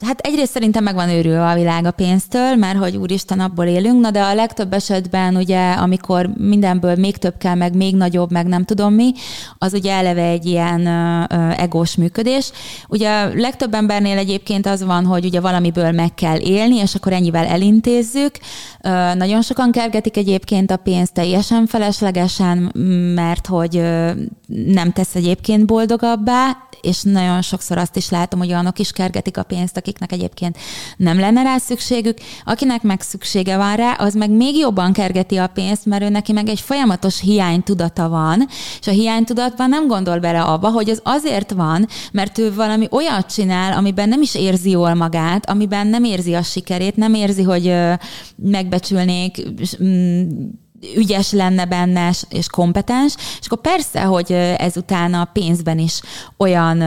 Hát 0.07 0.21
egyrészt 0.21 0.53
szerintem 0.53 0.83
meg 0.83 0.95
van 0.95 1.09
őrülve 1.09 1.47
a 1.47 1.55
világ 1.55 1.85
a 1.85 1.91
pénztől, 1.91 2.55
mert 2.55 2.79
hogy 2.79 2.97
úristen, 2.97 3.41
abból 3.41 3.65
élünk, 3.65 4.01
na 4.01 4.11
de 4.11 4.23
a 4.23 4.35
legtöbb 4.35 4.73
esetben 4.73 5.37
ugye, 5.37 5.73
amikor 5.73 6.27
mindenből 6.37 6.95
még 6.95 7.17
több 7.17 7.35
kell, 7.39 7.55
meg 7.55 7.77
még 7.77 7.97
nagyobb, 7.97 8.31
meg 8.31 8.47
nem 8.47 8.65
tudom 8.65 8.95
mi, 8.95 9.13
az 9.59 9.73
ugye 9.73 9.93
eleve 9.93 10.23
egy 10.23 10.47
ilyen 10.47 10.87
egós 11.57 11.97
működés. 11.97 12.51
Ugye 12.89 13.35
legtöbb 13.35 13.75
embernél 13.75 14.19
egyébként 14.19 14.67
az 14.67 14.85
van, 14.85 15.05
hogy 15.05 15.25
ugye 15.25 15.41
valamiből 15.41 15.91
meg 15.91 16.15
kell 16.15 16.39
élni, 16.39 16.77
és 16.77 16.95
akkor 16.95 17.13
ennyivel 17.13 17.47
elintézzük. 17.47 18.39
Nagyon 19.15 19.43
sokan 19.43 19.73
kergetik 19.73 20.17
egyébként 20.17 20.71
a 20.71 20.77
pénzt 20.77 21.13
teljesen 21.13 21.67
feleslegesen, 21.67 22.59
mert 23.15 23.47
hogy 23.47 23.83
nem 24.47 24.93
tesz 24.93 25.15
egyébként 25.15 25.67
boldogabbá, 25.67 26.57
és 26.81 27.03
nagyon 27.03 27.43
sokszor 27.43 27.79
azt 27.79 27.97
is 27.97 28.11
látom, 28.11 28.39
hogy 28.39 28.49
olyanok 28.49 28.79
is 28.79 28.93
kergetik 28.93 29.37
a 29.37 29.43
pénzt, 29.43 29.77
akiknek 29.91 30.13
egyébként 30.13 30.59
nem 30.97 31.19
lenne 31.19 31.43
rá 31.43 31.59
szükségük. 31.59 32.19
Akinek 32.45 32.83
meg 32.83 33.01
szüksége 33.01 33.57
van 33.57 33.77
rá, 33.77 33.93
az 33.93 34.15
meg 34.15 34.31
még 34.31 34.57
jobban 34.57 34.93
kergeti 34.93 35.37
a 35.37 35.47
pénzt, 35.47 35.87
mert 35.87 36.03
ő 36.03 36.09
neki 36.09 36.33
meg 36.33 36.49
egy 36.49 36.61
folyamatos 36.61 37.21
hiánytudata 37.21 38.09
van, 38.09 38.47
és 38.81 38.87
a 38.87 38.91
hiánytudatban 38.91 39.69
nem 39.69 39.87
gondol 39.87 40.19
bele 40.19 40.43
abba, 40.43 40.69
hogy 40.69 40.91
az 40.91 41.01
azért 41.05 41.51
van, 41.51 41.87
mert 42.13 42.39
ő 42.39 42.55
valami 42.55 42.87
olyat 42.91 43.33
csinál, 43.33 43.73
amiben 43.73 44.09
nem 44.09 44.23
is 44.23 44.35
érzi 44.35 44.71
jól 44.71 44.95
magát, 44.95 45.51
amiben 45.51 45.87
nem 45.87 46.05
érzi 46.05 46.35
a 46.35 46.43
sikerét, 46.43 46.97
nem 46.97 47.15
érzi, 47.15 47.43
hogy 47.43 47.75
megbecsülnék 48.37 49.47
mm, 49.83 50.23
ügyes 50.97 51.33
lenne 51.33 51.65
benne, 51.65 52.13
és 52.29 52.49
kompetens, 52.49 53.15
és 53.41 53.47
akkor 53.47 53.61
persze, 53.61 54.03
hogy 54.03 54.33
ezután 54.57 55.15
a 55.15 55.31
pénzben 55.33 55.79
is 55.79 56.01
olyan 56.37 56.79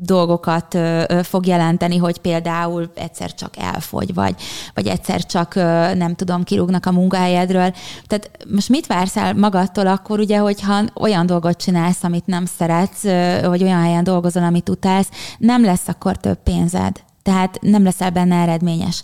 dolgokat 0.00 0.78
fog 1.22 1.46
jelenteni, 1.46 1.96
hogy 1.96 2.18
például 2.18 2.90
egyszer 2.94 3.34
csak 3.34 3.56
elfogy, 3.56 4.14
vagy, 4.14 4.34
vagy 4.74 4.86
egyszer 4.86 5.24
csak 5.24 5.54
nem 5.94 6.14
tudom, 6.14 6.44
kirúgnak 6.44 6.86
a 6.86 6.92
munkahelyedről. 6.92 7.74
Tehát 8.06 8.30
most 8.52 8.68
mit 8.68 8.86
vársz 8.86 9.16
el 9.16 9.34
magadtól 9.34 9.86
akkor, 9.86 10.18
ugye, 10.18 10.38
hogyha 10.38 10.80
olyan 10.94 11.26
dolgot 11.26 11.56
csinálsz, 11.56 12.04
amit 12.04 12.26
nem 12.26 12.44
szeretsz, 12.44 13.02
vagy 13.42 13.62
olyan 13.62 13.82
helyen 13.82 14.04
dolgozol, 14.04 14.42
amit 14.42 14.68
utálsz, 14.68 15.08
nem 15.38 15.64
lesz 15.64 15.88
akkor 15.88 16.16
több 16.16 16.38
pénzed. 16.42 17.02
Tehát 17.22 17.58
nem 17.60 17.82
leszel 17.82 18.10
benne 18.10 18.36
eredményes. 18.36 19.02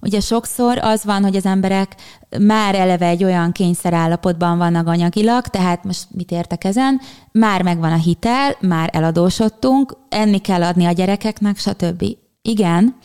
Ugye 0.00 0.20
sokszor 0.20 0.78
az 0.78 1.04
van, 1.04 1.22
hogy 1.22 1.36
az 1.36 1.46
emberek 1.46 1.94
már 2.38 2.74
eleve 2.74 3.06
egy 3.06 3.24
olyan 3.24 3.52
kényszerállapotban 3.52 4.58
vannak 4.58 4.86
anyagilag, 4.86 5.46
tehát 5.46 5.84
most 5.84 6.06
mit 6.10 6.30
értek 6.30 6.64
ezen, 6.64 7.00
már 7.32 7.62
megvan 7.62 7.92
a 7.92 7.96
hitel, 7.96 8.56
már 8.60 8.90
eladósodtunk, 8.92 9.96
enni 10.08 10.38
kell 10.38 10.62
adni 10.62 10.84
a 10.86 10.92
gyerekeknek, 10.92 11.56
stb. 11.56 12.04
Igen, 12.42 12.96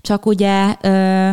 csak 0.00 0.26
ugye 0.26 0.76
ö, 0.80 1.30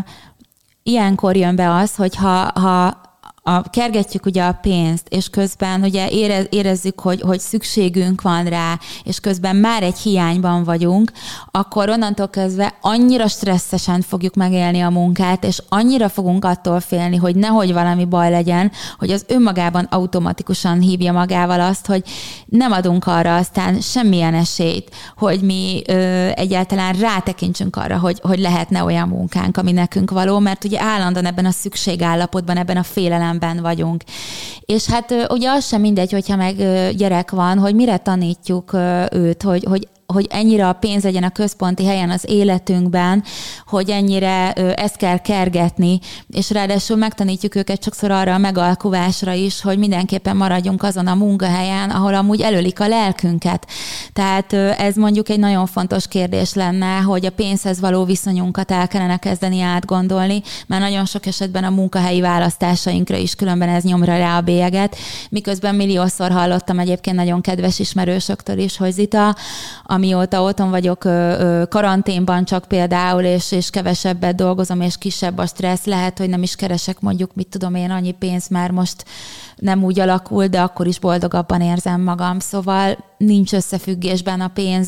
ilyenkor 0.83 1.35
jön 1.35 1.55
be 1.55 1.73
az, 1.73 1.95
hogy 1.95 2.15
ha, 2.15 2.51
ha 2.59 3.01
a, 3.45 3.69
kergetjük 3.69 4.25
ugye 4.25 4.43
a 4.43 4.57
pénzt, 4.61 5.07
és 5.09 5.29
közben 5.29 5.81
ugye 5.81 6.09
érez, 6.09 6.45
érezzük, 6.49 6.99
hogy, 6.99 7.21
hogy 7.21 7.39
szükségünk 7.39 8.21
van 8.21 8.45
rá, 8.45 8.79
és 9.03 9.19
közben 9.19 9.55
már 9.55 9.83
egy 9.83 9.97
hiányban 9.97 10.63
vagyunk, 10.63 11.11
akkor 11.51 11.89
onnantól 11.89 12.29
kezdve 12.29 12.73
annyira 12.81 13.27
stresszesen 13.27 14.01
fogjuk 14.01 14.35
megélni 14.35 14.81
a 14.81 14.89
munkát, 14.89 15.43
és 15.43 15.61
annyira 15.69 16.09
fogunk 16.09 16.45
attól 16.45 16.79
félni, 16.79 17.15
hogy 17.15 17.35
nehogy 17.35 17.73
valami 17.73 18.05
baj 18.05 18.29
legyen, 18.29 18.71
hogy 18.97 19.11
az 19.11 19.25
önmagában 19.27 19.87
automatikusan 19.89 20.79
hívja 20.79 21.11
magával 21.11 21.61
azt, 21.61 21.85
hogy 21.85 22.03
nem 22.45 22.71
adunk 22.71 23.07
arra 23.07 23.35
aztán 23.35 23.81
semmilyen 23.81 24.33
esélyt, 24.33 24.89
hogy 25.17 25.41
mi 25.41 25.81
ö, 25.87 26.27
egyáltalán 26.35 26.93
rátekintsünk 26.93 27.75
arra, 27.75 27.97
hogy, 27.99 28.19
hogy 28.21 28.39
lehetne 28.39 28.83
olyan 28.83 29.07
munkánk, 29.07 29.57
ami 29.57 29.71
nekünk 29.71 30.11
való, 30.11 30.39
mert 30.39 30.63
ugye 30.63 30.81
állandóan 30.81 31.25
ebben 31.25 31.45
a 31.45 31.51
szükségállapotban, 31.51 32.57
ebben 32.57 32.77
a 32.77 32.83
félelem 32.83 33.31
figyelemben 33.33 33.61
vagyunk. 33.61 34.03
És 34.65 34.85
hát 34.85 35.27
ugye 35.29 35.49
az 35.49 35.65
sem 35.65 35.81
mindegy, 35.81 36.11
hogyha 36.11 36.35
meg 36.35 36.55
gyerek 36.95 37.31
van, 37.31 37.57
hogy 37.57 37.75
mire 37.75 37.97
tanítjuk 37.97 38.73
őt, 39.11 39.41
hogy, 39.41 39.63
hogy 39.63 39.87
hogy 40.07 40.27
ennyire 40.29 40.67
a 40.67 40.73
pénz 40.73 41.03
legyen 41.03 41.23
a 41.23 41.29
központi 41.29 41.85
helyen 41.85 42.09
az 42.09 42.25
életünkben, 42.27 43.23
hogy 43.65 43.89
ennyire 43.89 44.53
ezt 44.53 44.95
kell 44.95 45.17
kergetni, 45.17 45.99
és 46.29 46.51
ráadásul 46.51 46.97
megtanítjuk 46.97 47.55
őket 47.55 47.83
sokszor 47.83 48.11
arra 48.11 48.33
a 48.33 48.37
megalkuvásra 48.37 49.33
is, 49.33 49.61
hogy 49.61 49.77
mindenképpen 49.77 50.35
maradjunk 50.35 50.83
azon 50.83 51.07
a 51.07 51.15
munkahelyen, 51.15 51.89
ahol 51.89 52.13
amúgy 52.13 52.41
előlik 52.41 52.79
a 52.79 52.87
lelkünket. 52.87 53.67
Tehát 54.13 54.53
ez 54.53 54.95
mondjuk 54.95 55.29
egy 55.29 55.39
nagyon 55.39 55.65
fontos 55.65 56.07
kérdés 56.07 56.53
lenne, 56.53 56.97
hogy 56.97 57.25
a 57.25 57.31
pénzhez 57.31 57.79
való 57.79 58.03
viszonyunkat 58.03 58.71
el 58.71 58.87
kellene 58.87 59.17
kezdeni 59.17 59.61
átgondolni, 59.61 60.41
mert 60.67 60.81
nagyon 60.81 61.05
sok 61.05 61.25
esetben 61.25 61.63
a 61.63 61.69
munkahelyi 61.69 62.21
választásainkra 62.21 63.17
is 63.17 63.35
különben 63.35 63.69
ez 63.69 63.83
nyomra 63.83 64.17
rá 64.17 64.37
a 64.37 64.41
bélyeget, 64.41 64.95
miközben 65.29 65.75
milliószor 65.75 66.31
hallottam 66.31 66.79
egyébként 66.79 67.15
nagyon 67.15 67.41
kedves 67.41 67.79
ismerősöktől 67.79 68.57
is, 68.57 68.77
hogy 68.77 68.91
Zita, 68.91 69.35
amióta 69.93 70.41
otthon 70.41 70.69
vagyok 70.69 70.99
karanténban 71.69 72.45
csak 72.45 72.65
például, 72.65 73.23
és, 73.23 73.51
és 73.51 73.69
kevesebbet 73.69 74.35
dolgozom, 74.35 74.81
és 74.81 74.97
kisebb 74.97 75.37
a 75.37 75.45
stressz, 75.45 75.85
lehet, 75.85 76.17
hogy 76.17 76.29
nem 76.29 76.43
is 76.43 76.55
keresek 76.55 76.99
mondjuk, 76.99 77.35
mit 77.35 77.47
tudom 77.47 77.75
én, 77.75 77.91
annyi 77.91 78.11
pénzt 78.11 78.49
már 78.49 78.71
most 78.71 79.05
nem 79.55 79.83
úgy 79.83 79.99
alakul, 79.99 80.47
de 80.47 80.61
akkor 80.61 80.87
is 80.87 80.99
boldogabban 80.99 81.61
érzem 81.61 82.01
magam. 82.01 82.39
Szóval 82.39 82.97
nincs 83.17 83.53
összefüggésben 83.53 84.41
a 84.41 84.47
pénz 84.47 84.87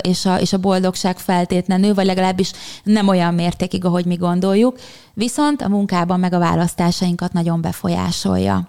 és 0.00 0.26
a, 0.26 0.40
és 0.40 0.52
a 0.52 0.58
boldogság 0.58 1.18
feltétlenül, 1.18 1.94
vagy 1.94 2.06
legalábbis 2.06 2.52
nem 2.82 3.08
olyan 3.08 3.34
mértékig, 3.34 3.84
ahogy 3.84 4.04
mi 4.04 4.14
gondoljuk. 4.14 4.78
Viszont 5.14 5.62
a 5.62 5.68
munkában 5.68 6.20
meg 6.20 6.32
a 6.32 6.38
választásainkat 6.38 7.32
nagyon 7.32 7.60
befolyásolja. 7.60 8.68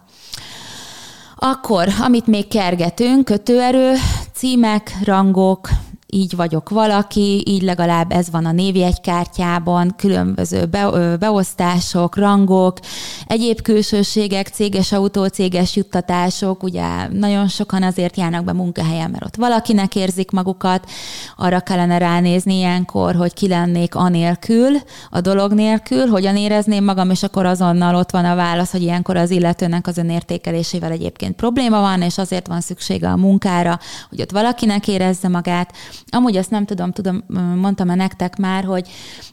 Akkor, 1.40 1.88
amit 2.02 2.28
még 2.28 2.48
kergetünk, 2.48 3.26
kötőerő, 3.26 3.94
címek, 4.34 4.98
rangok, 5.04 5.70
így 6.10 6.36
vagyok 6.36 6.70
valaki, 6.70 7.44
így 7.46 7.62
legalább 7.62 8.12
ez 8.12 8.30
van 8.30 8.46
a 8.46 8.52
névjegykártyában, 8.52 9.94
különböző 9.98 10.66
be, 10.66 11.18
beosztások, 11.18 12.16
rangok, 12.16 12.80
egyéb 13.26 13.62
külsőségek, 13.62 14.48
céges 14.48 14.92
autó, 14.92 15.26
céges 15.26 15.76
juttatások, 15.76 16.64
ugye 16.64 17.08
nagyon 17.08 17.48
sokan 17.48 17.84
azért 17.84 18.18
járnak 18.18 18.44
be 18.44 18.54
munkahelyen, 18.54 19.10
mert 19.10 19.26
ott 19.26 19.36
valakinek 19.36 19.96
érzik 19.96 20.32
magukat, 20.32 20.90
arra 21.38 21.60
kellene 21.60 21.98
ránézni 21.98 22.58
ilyenkor, 22.58 23.16
hogy 23.16 23.34
ki 23.34 23.48
lennék 23.48 23.96
anélkül, 23.96 24.78
a 25.10 25.22
dolog 25.22 25.54
nélkül, 25.54 26.08
hogyan 26.08 26.38
érezném 26.38 26.84
magam, 26.84 27.10
és 27.10 27.24
akkor 27.24 27.46
azonnal 27.46 27.96
ott 27.96 28.12
van 28.12 28.26
a 28.26 28.36
válasz, 28.36 28.72
hogy 28.72 28.82
ilyenkor 28.82 29.16
az 29.18 29.32
illetőnek 29.32 29.88
az 29.88 29.98
önértékelésével 29.98 30.92
egyébként 30.92 31.36
probléma 31.36 31.80
van, 31.80 32.02
és 32.02 32.18
azért 32.18 32.48
van 32.48 32.62
szüksége 32.62 33.10
a 33.10 33.16
munkára, 33.16 33.80
hogy 34.10 34.22
ott 34.22 34.32
valakinek 34.32 34.88
érezze 34.88 35.28
magát, 35.28 35.74
Amúgy 36.10 36.38
azt 36.38 36.50
nem 36.50 36.66
tudom, 36.66 36.92
tudom, 36.92 37.24
mondtam-e 37.56 37.96
nektek 37.96 38.38
már, 38.38 38.64
hogy 38.64 38.90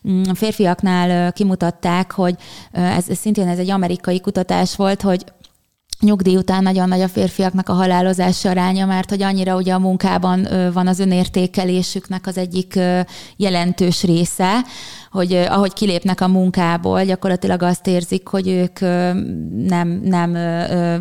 mm, 0.08 0.22
férfiaknál 0.22 1.32
kimutatták, 1.32 2.12
hogy 2.12 2.36
ez, 2.72 3.08
ez 3.08 3.18
szintén 3.18 3.48
ez 3.48 3.58
egy 3.58 3.70
amerikai 3.70 4.20
kutatás 4.20 4.76
volt, 4.76 5.02
hogy 5.02 5.24
nyugdíj 6.04 6.36
után 6.36 6.62
nagyon 6.62 6.88
nagy 6.88 7.00
a 7.00 7.08
férfiaknak 7.08 7.68
a 7.68 7.72
halálozási 7.72 8.48
aránya, 8.48 8.86
mert 8.86 9.10
hogy 9.10 9.22
annyira 9.22 9.56
ugye 9.56 9.74
a 9.74 9.78
munkában 9.78 10.48
van 10.72 10.86
az 10.86 10.98
önértékelésüknek 10.98 12.26
az 12.26 12.38
egyik 12.38 12.78
jelentős 13.36 14.02
része, 14.02 14.64
hogy 15.14 15.32
ahogy 15.34 15.72
kilépnek 15.72 16.20
a 16.20 16.28
munkából, 16.28 17.04
gyakorlatilag 17.04 17.62
azt 17.62 17.86
érzik, 17.86 18.28
hogy 18.28 18.48
ők 18.48 18.80
nem, 19.68 20.00
nem 20.04 20.36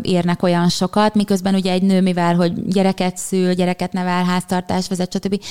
érnek 0.02 0.44
olyan 0.44 0.70
sokat, 0.70 1.16
miközben 1.16 1.56
ugye 1.56 1.72
egy 1.72 1.82
nő, 1.82 2.02
mivel 2.02 2.36
hogy 2.36 2.68
gyereket 2.68 3.18
szül, 3.18 3.54
gyereket 3.54 3.94
nevel, 3.94 4.24
háztartás 4.24 4.88
vezet, 4.88 5.14
stb. 5.14 5.44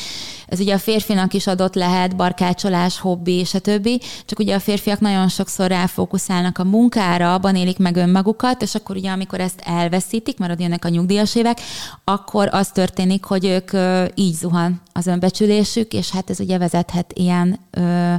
Ez 0.47 0.61
ugye 0.61 0.75
a 0.75 0.79
férfinak 0.79 1.35
is 1.35 1.47
adott 1.47 1.75
lehet, 1.75 2.17
barkácsolás, 2.17 2.99
hobbi, 2.99 3.45
stb. 3.45 3.89
Csak 4.27 4.39
ugye 4.39 4.55
a 4.55 4.61
férfiak 4.61 5.01
nagyon 5.01 5.29
sokszor 5.29 5.67
ráfókuszálnak 5.67 6.59
a 6.59 6.65
munkára, 6.65 7.35
abban 7.35 7.57
élik 7.57 7.79
meg 7.79 7.97
önmagukat, 7.97 8.63
és 8.63 8.75
akkor 8.75 8.97
ugye 8.97 9.11
amikor 9.11 9.41
ezt 9.43 9.61
elveszítik, 9.65 10.39
mert 10.39 10.61
jönnek 10.61 10.85
a 10.85 10.89
nyugdíjas 10.89 11.35
évek, 11.35 11.61
akkor 12.05 12.49
az 12.53 12.69
történik, 12.69 13.25
hogy 13.25 13.45
ők 13.45 13.71
így 14.15 14.35
zuhan 14.35 14.81
az 14.93 15.07
önbecsülésük, 15.07 15.93
és 15.93 16.11
hát 16.11 16.31
ez 16.31 16.41
ugye 16.41 16.59
vezethet 16.59 17.13
ilyen 17.13 17.59
ö, 17.71 18.15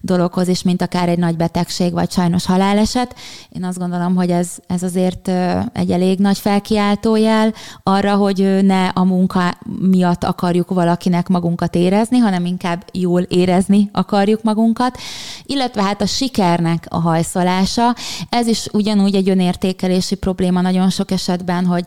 dologhoz 0.00 0.48
is, 0.48 0.62
mint 0.62 0.82
akár 0.82 1.08
egy 1.08 1.18
nagy 1.18 1.36
betegség, 1.36 1.92
vagy 1.92 2.10
sajnos 2.10 2.46
haláleset. 2.46 3.14
Én 3.48 3.64
azt 3.64 3.78
gondolom, 3.78 4.14
hogy 4.14 4.30
ez, 4.30 4.50
ez 4.66 4.82
azért 4.82 5.30
egy 5.72 5.90
elég 5.90 6.18
nagy 6.18 6.38
felkiáltójel 6.38 7.54
arra, 7.82 8.14
hogy 8.14 8.58
ne 8.62 8.88
a 8.88 9.04
munka 9.04 9.54
miatt 9.80 10.24
akarjuk 10.24 10.70
valakinek 10.70 11.28
magunkat 11.28 11.74
érezni, 11.74 12.18
hanem 12.18 12.44
inkább 12.44 12.84
jól 12.92 13.22
érezni 13.22 13.90
akarjuk 13.92 14.42
magunkat, 14.42 14.98
illetve 15.44 15.82
hát 15.82 16.00
a 16.00 16.06
sikernek 16.06 16.86
a 16.88 17.00
hajszolása, 17.00 17.94
ez 18.28 18.46
is 18.46 18.66
ugyanúgy 18.72 19.14
egy 19.14 19.28
önértékelési 19.28 20.14
probléma 20.14 20.51
nagyon 20.60 20.90
sok 20.90 21.10
esetben, 21.10 21.66
hogy 21.66 21.84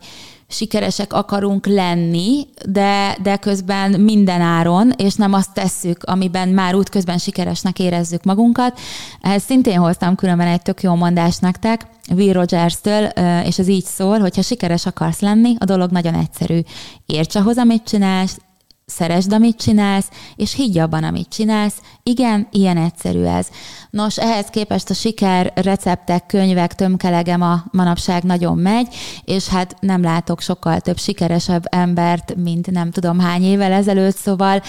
sikeresek 0.48 1.14
akarunk 1.14 1.66
lenni, 1.66 2.48
de, 2.70 3.18
de 3.22 3.38
közben 3.38 4.00
minden 4.00 4.42
áron, 4.42 4.92
és 4.98 5.16
nem 5.16 5.34
azt 5.34 5.54
tesszük, 5.54 6.04
amiben 6.04 6.50
már 6.50 6.76
útközben 6.76 7.18
sikeresnek 7.18 7.80
érezzük 7.80 8.24
magunkat. 8.24 8.80
Ehhez 9.22 9.44
szintén 9.44 9.80
hoztam 9.80 10.16
különben 10.16 10.48
egy 10.48 10.62
tök 10.62 10.82
jó 10.82 10.96
mondást 10.96 11.42
nektek, 11.42 11.88
Will 12.16 12.34
Rogers-től, 12.34 13.06
és 13.46 13.60
ez 13.60 13.68
így 13.68 13.86
szól, 13.86 14.20
hogy 14.20 14.36
ha 14.36 14.42
sikeres 14.42 14.86
akarsz 14.86 15.20
lenni, 15.20 15.56
a 15.60 15.66
dolog 15.66 15.92
nagyon 15.92 16.14
egyszerű. 16.14 16.60
Érts 17.06 17.36
ahhoz, 17.36 17.58
amit 17.58 17.84
csinálsz, 17.84 18.38
szeresd, 18.86 19.34
amit 19.34 19.58
csinálsz, 19.58 20.10
és 20.36 20.54
higgy 20.54 20.78
abban, 20.78 21.04
amit 21.04 21.30
csinálsz. 21.30 21.82
Igen, 22.04 22.48
ilyen 22.52 22.78
egyszerű 22.78 23.24
ez. 23.24 23.48
Nos, 23.90 24.18
ehhez 24.18 24.46
képest 24.46 24.90
a 24.90 24.94
siker 24.94 25.52
receptek, 25.56 26.26
könyvek, 26.26 26.76
tömkelegem 26.76 27.42
a 27.42 27.64
manapság 27.72 28.24
nagyon 28.24 28.58
megy, 28.58 28.96
és 29.24 29.48
hát 29.48 29.76
nem 29.80 30.02
látok 30.02 30.42
sokkal 30.42 30.80
több 30.80 30.98
sikeresebb 30.98 31.64
embert, 31.70 32.36
mint 32.36 32.72
nem 32.72 32.92
tudom 32.92 33.20
hány 33.20 33.44
évvel 33.44 33.72
ezelőtt, 33.72 34.16
szóval 34.16 34.62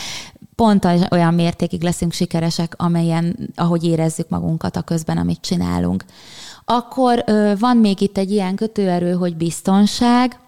pont 0.55 0.89
olyan 1.11 1.35
mértékig 1.35 1.83
leszünk 1.83 2.13
sikeresek, 2.13 2.75
amelyen, 2.77 3.51
ahogy 3.55 3.85
érezzük 3.85 4.29
magunkat 4.29 4.77
a 4.77 4.83
közben, 4.83 5.17
amit 5.19 5.41
csinálunk. 5.41 6.05
Akkor 6.65 7.25
van 7.59 7.77
még 7.77 8.01
itt 8.01 8.19
egy 8.19 8.31
ilyen 8.31 8.55
kötőerő, 8.55 9.13
hogy 9.13 9.37
biztonság, 9.37 10.39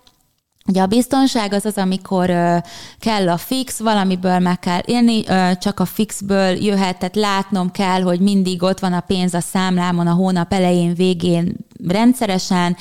Ugye 0.69 0.83
a 0.83 0.87
biztonság 0.87 1.53
az 1.53 1.65
az, 1.65 1.77
amikor 1.77 2.27
kell 2.99 3.29
a 3.29 3.37
fix, 3.37 3.79
valamiből 3.79 4.39
meg 4.39 4.59
kell 4.59 4.81
élni, 4.85 5.23
csak 5.59 5.81
a 5.81 5.85
fixből 5.85 6.65
jöhet, 6.65 6.99
tehát 6.99 7.17
látnom 7.17 7.71
kell, 7.71 8.03
hogy 8.03 8.21
mindig 8.21 8.63
ott 8.63 8.79
van 8.79 8.93
a 8.93 9.01
pénz 9.01 9.35
a 9.35 9.41
számlámon 9.41 10.07
a 10.07 10.13
hónap 10.13 10.53
elején, 10.53 10.95
végén 10.95 11.57
rendszeresen, 11.89 12.77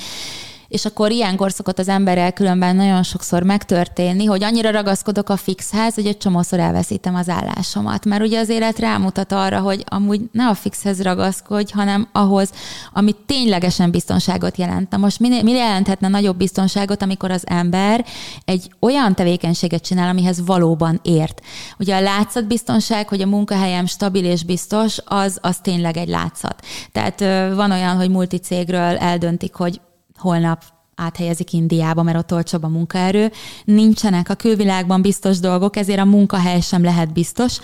és 0.68 0.86
akkor 0.86 1.12
ilyenkor 1.12 1.52
szokott 1.52 1.80
az 1.80 1.88
emberrel 1.88 2.32
különben 2.32 2.76
nagyon 2.76 3.04
sokszor 3.04 3.44
megtörténni, 3.44 4.26
hogy 4.26 4.44
annyira 4.44 4.72
ragaszkodok 4.72 5.30
a 5.30 5.38
fixhez, 5.38 5.96
hogy 5.96 6.06
egy 6.06 6.18
csomószor 6.18 6.60
elveszítem 6.60 7.16
az 7.16 7.30
állásomat. 7.30 8.06
Mert 8.06 8.24
ugye 8.24 8.40
az 8.40 8.50
élet 8.50 8.80
rámutat 8.80 9.32
arra, 9.32 9.60
hogy 9.60 9.84
amúgy 9.86 10.22
ne 10.32 10.48
a 10.48 10.54
fixhez 10.54 11.02
ragaszkodj, 11.02 11.74
hanem 11.74 12.08
ahhoz, 12.12 12.52
ami 12.94 13.16
ténylegesen 13.26 13.92
biztonságot 13.92 14.58
jelent. 14.58 14.90
Na 14.90 14.98
most 14.98 15.20
mi, 15.20 15.42
mi 15.42 15.52
jelenthetne 15.52 16.08
nagyobb 16.08 16.38
biztonságot, 16.38 17.02
amikor 17.02 17.32
az 17.32 17.44
ember 17.48 18.06
egy 18.46 18.72
olyan 18.80 19.16
tevékenységet 19.16 19.84
csinál, 19.84 20.10
amihez 20.10 20.46
valóban 20.46 21.00
ért. 21.04 21.42
Ugye 21.80 21.96
a 21.96 22.02
látszatbiztonság, 22.02 23.08
hogy 23.08 23.22
a 23.22 23.26
munkahelyem 23.26 23.86
stabil 23.86 24.26
és 24.26 24.44
biztos, 24.44 24.98
az, 25.06 25.38
az 25.42 25.58
tényleg 25.62 25.98
egy 25.98 26.10
látszat. 26.10 26.66
Tehát 26.92 27.20
van 27.56 27.72
olyan, 27.72 27.96
hogy 27.96 28.10
multicégről 28.10 28.98
eldöntik, 28.98 29.54
hogy 29.54 29.82
holnap 30.18 30.64
áthelyezik 30.96 31.54
Indiába, 31.54 32.04
mert 32.04 32.18
ott 32.18 32.34
olcsóbb 32.34 32.64
a 32.64 32.68
munkaerő. 32.68 33.32
Nincsenek 33.66 34.30
a 34.30 34.36
külvilágban 34.36 35.02
biztos 35.02 35.40
dolgok, 35.40 35.76
ezért 35.76 36.00
a 36.00 36.06
munkahely 36.06 36.62
sem 36.62 36.84
lehet 36.84 37.14
biztos. 37.14 37.60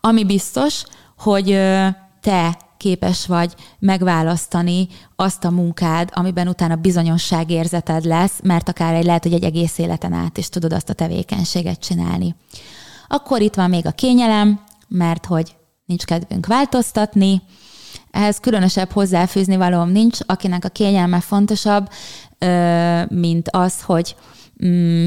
Ami 0.00 0.24
biztos, 0.24 0.84
hogy 1.18 1.46
te 2.20 2.58
képes 2.76 3.26
vagy 3.26 3.54
megválasztani 3.78 4.88
azt 5.16 5.44
a 5.44 5.50
munkád, 5.50 6.10
amiben 6.12 6.48
utána 6.48 6.76
bizonyosságérzeted 6.76 8.04
lesz, 8.04 8.40
mert 8.42 8.68
akár 8.68 8.94
egy 8.94 9.04
lehet, 9.04 9.22
hogy 9.22 9.32
egy 9.32 9.44
egész 9.44 9.78
életen 9.78 10.12
át 10.12 10.38
is 10.38 10.48
tudod 10.48 10.72
azt 10.72 10.90
a 10.90 10.92
tevékenységet 10.92 11.80
csinálni. 11.80 12.34
Akkor 13.08 13.40
itt 13.40 13.54
van 13.54 13.70
még 13.70 13.86
a 13.86 13.90
kényelem, 13.90 14.60
mert 14.88 15.26
hogy 15.26 15.56
nincs 15.84 16.04
kedvünk 16.04 16.46
változtatni, 16.46 17.42
ehhez 18.14 18.38
különösebb 18.40 18.90
hozzáfűzni 18.90 19.56
valóm 19.56 19.90
nincs, 19.90 20.18
akinek 20.26 20.64
a 20.64 20.68
kényelme 20.68 21.20
fontosabb, 21.20 21.88
mint 23.08 23.48
az, 23.50 23.82
hogy 23.82 24.16
mm, 24.66 25.06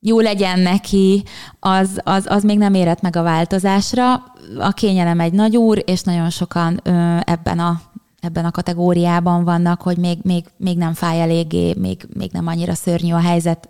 jó 0.00 0.20
legyen 0.20 0.58
neki, 0.58 1.22
az, 1.60 2.00
az, 2.04 2.26
az 2.28 2.42
még 2.42 2.58
nem 2.58 2.74
érett 2.74 3.00
meg 3.00 3.16
a 3.16 3.22
változásra. 3.22 4.12
A 4.58 4.70
kényelem 4.74 5.20
egy 5.20 5.32
nagy 5.32 5.56
úr, 5.56 5.82
és 5.86 6.02
nagyon 6.02 6.30
sokan 6.30 6.80
ebben 7.24 7.58
a 7.58 7.80
ebben 8.20 8.44
a 8.44 8.50
kategóriában 8.50 9.44
vannak, 9.44 9.82
hogy 9.82 9.96
még, 9.96 10.18
még, 10.22 10.44
még 10.56 10.76
nem 10.76 10.94
fáj 10.94 11.20
eléggé, 11.20 11.74
még, 11.78 12.06
még 12.14 12.30
nem 12.32 12.46
annyira 12.46 12.74
szörnyű 12.74 13.12
a 13.12 13.20
helyzet. 13.20 13.68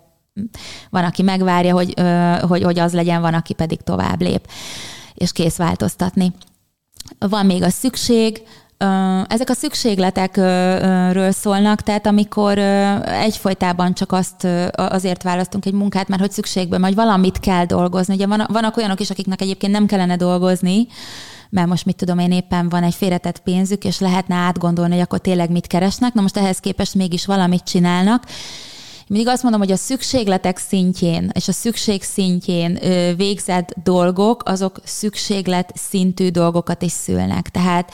Van, 0.89 1.03
aki 1.03 1.21
megvárja, 1.21 1.73
hogy, 1.73 1.93
hogy, 2.41 2.63
hogy 2.63 2.79
az 2.79 2.93
legyen, 2.93 3.21
van, 3.21 3.33
aki 3.33 3.53
pedig 3.53 3.81
tovább 3.81 4.21
lép, 4.21 4.47
és 5.13 5.31
kész 5.31 5.55
változtatni. 5.55 6.33
Van 7.19 7.45
még 7.45 7.63
a 7.63 7.69
szükség, 7.69 8.41
ezek 9.27 9.49
a 9.49 9.53
szükségletekről 9.53 11.31
szólnak, 11.31 11.81
tehát 11.81 12.07
amikor 12.07 12.57
egyfolytában 13.07 13.93
csak 13.93 14.11
azt 14.11 14.47
azért 14.75 15.23
választunk 15.23 15.65
egy 15.65 15.73
munkát, 15.73 16.07
mert 16.07 16.21
hogy 16.21 16.31
szükségből, 16.31 16.79
vagy 16.79 16.95
valamit 16.95 17.39
kell 17.39 17.65
dolgozni. 17.65 18.13
Ugye 18.13 18.27
van, 18.27 18.47
vannak 18.51 18.77
olyanok 18.77 18.99
is, 18.99 19.09
akiknek 19.09 19.41
egyébként 19.41 19.71
nem 19.71 19.85
kellene 19.85 20.15
dolgozni, 20.15 20.87
mert 21.49 21.67
most 21.67 21.85
mit 21.85 21.95
tudom 21.95 22.19
én 22.19 22.31
éppen 22.31 22.69
van 22.69 22.83
egy 22.83 22.95
félretett 22.95 23.39
pénzük, 23.39 23.83
és 23.83 23.99
lehetne 23.99 24.35
átgondolni, 24.35 24.93
hogy 24.93 25.01
akkor 25.01 25.19
tényleg 25.19 25.51
mit 25.51 25.67
keresnek. 25.67 26.13
Na 26.13 26.21
most 26.21 26.37
ehhez 26.37 26.59
képest 26.59 26.95
mégis 26.95 27.25
valamit 27.25 27.63
csinálnak. 27.63 28.23
Mindig 29.07 29.27
azt 29.27 29.43
mondom, 29.43 29.61
hogy 29.61 29.71
a 29.71 29.75
szükségletek 29.75 30.57
szintjén 30.57 31.31
és 31.33 31.47
a 31.47 31.51
szükség 31.51 32.03
szintjén 32.03 32.79
végzett 33.15 33.73
dolgok, 33.83 34.43
azok 34.45 34.79
szükséglet 34.83 35.71
szintű 35.75 36.29
dolgokat 36.29 36.81
is 36.81 36.91
szülnek. 36.91 37.49
Tehát 37.49 37.91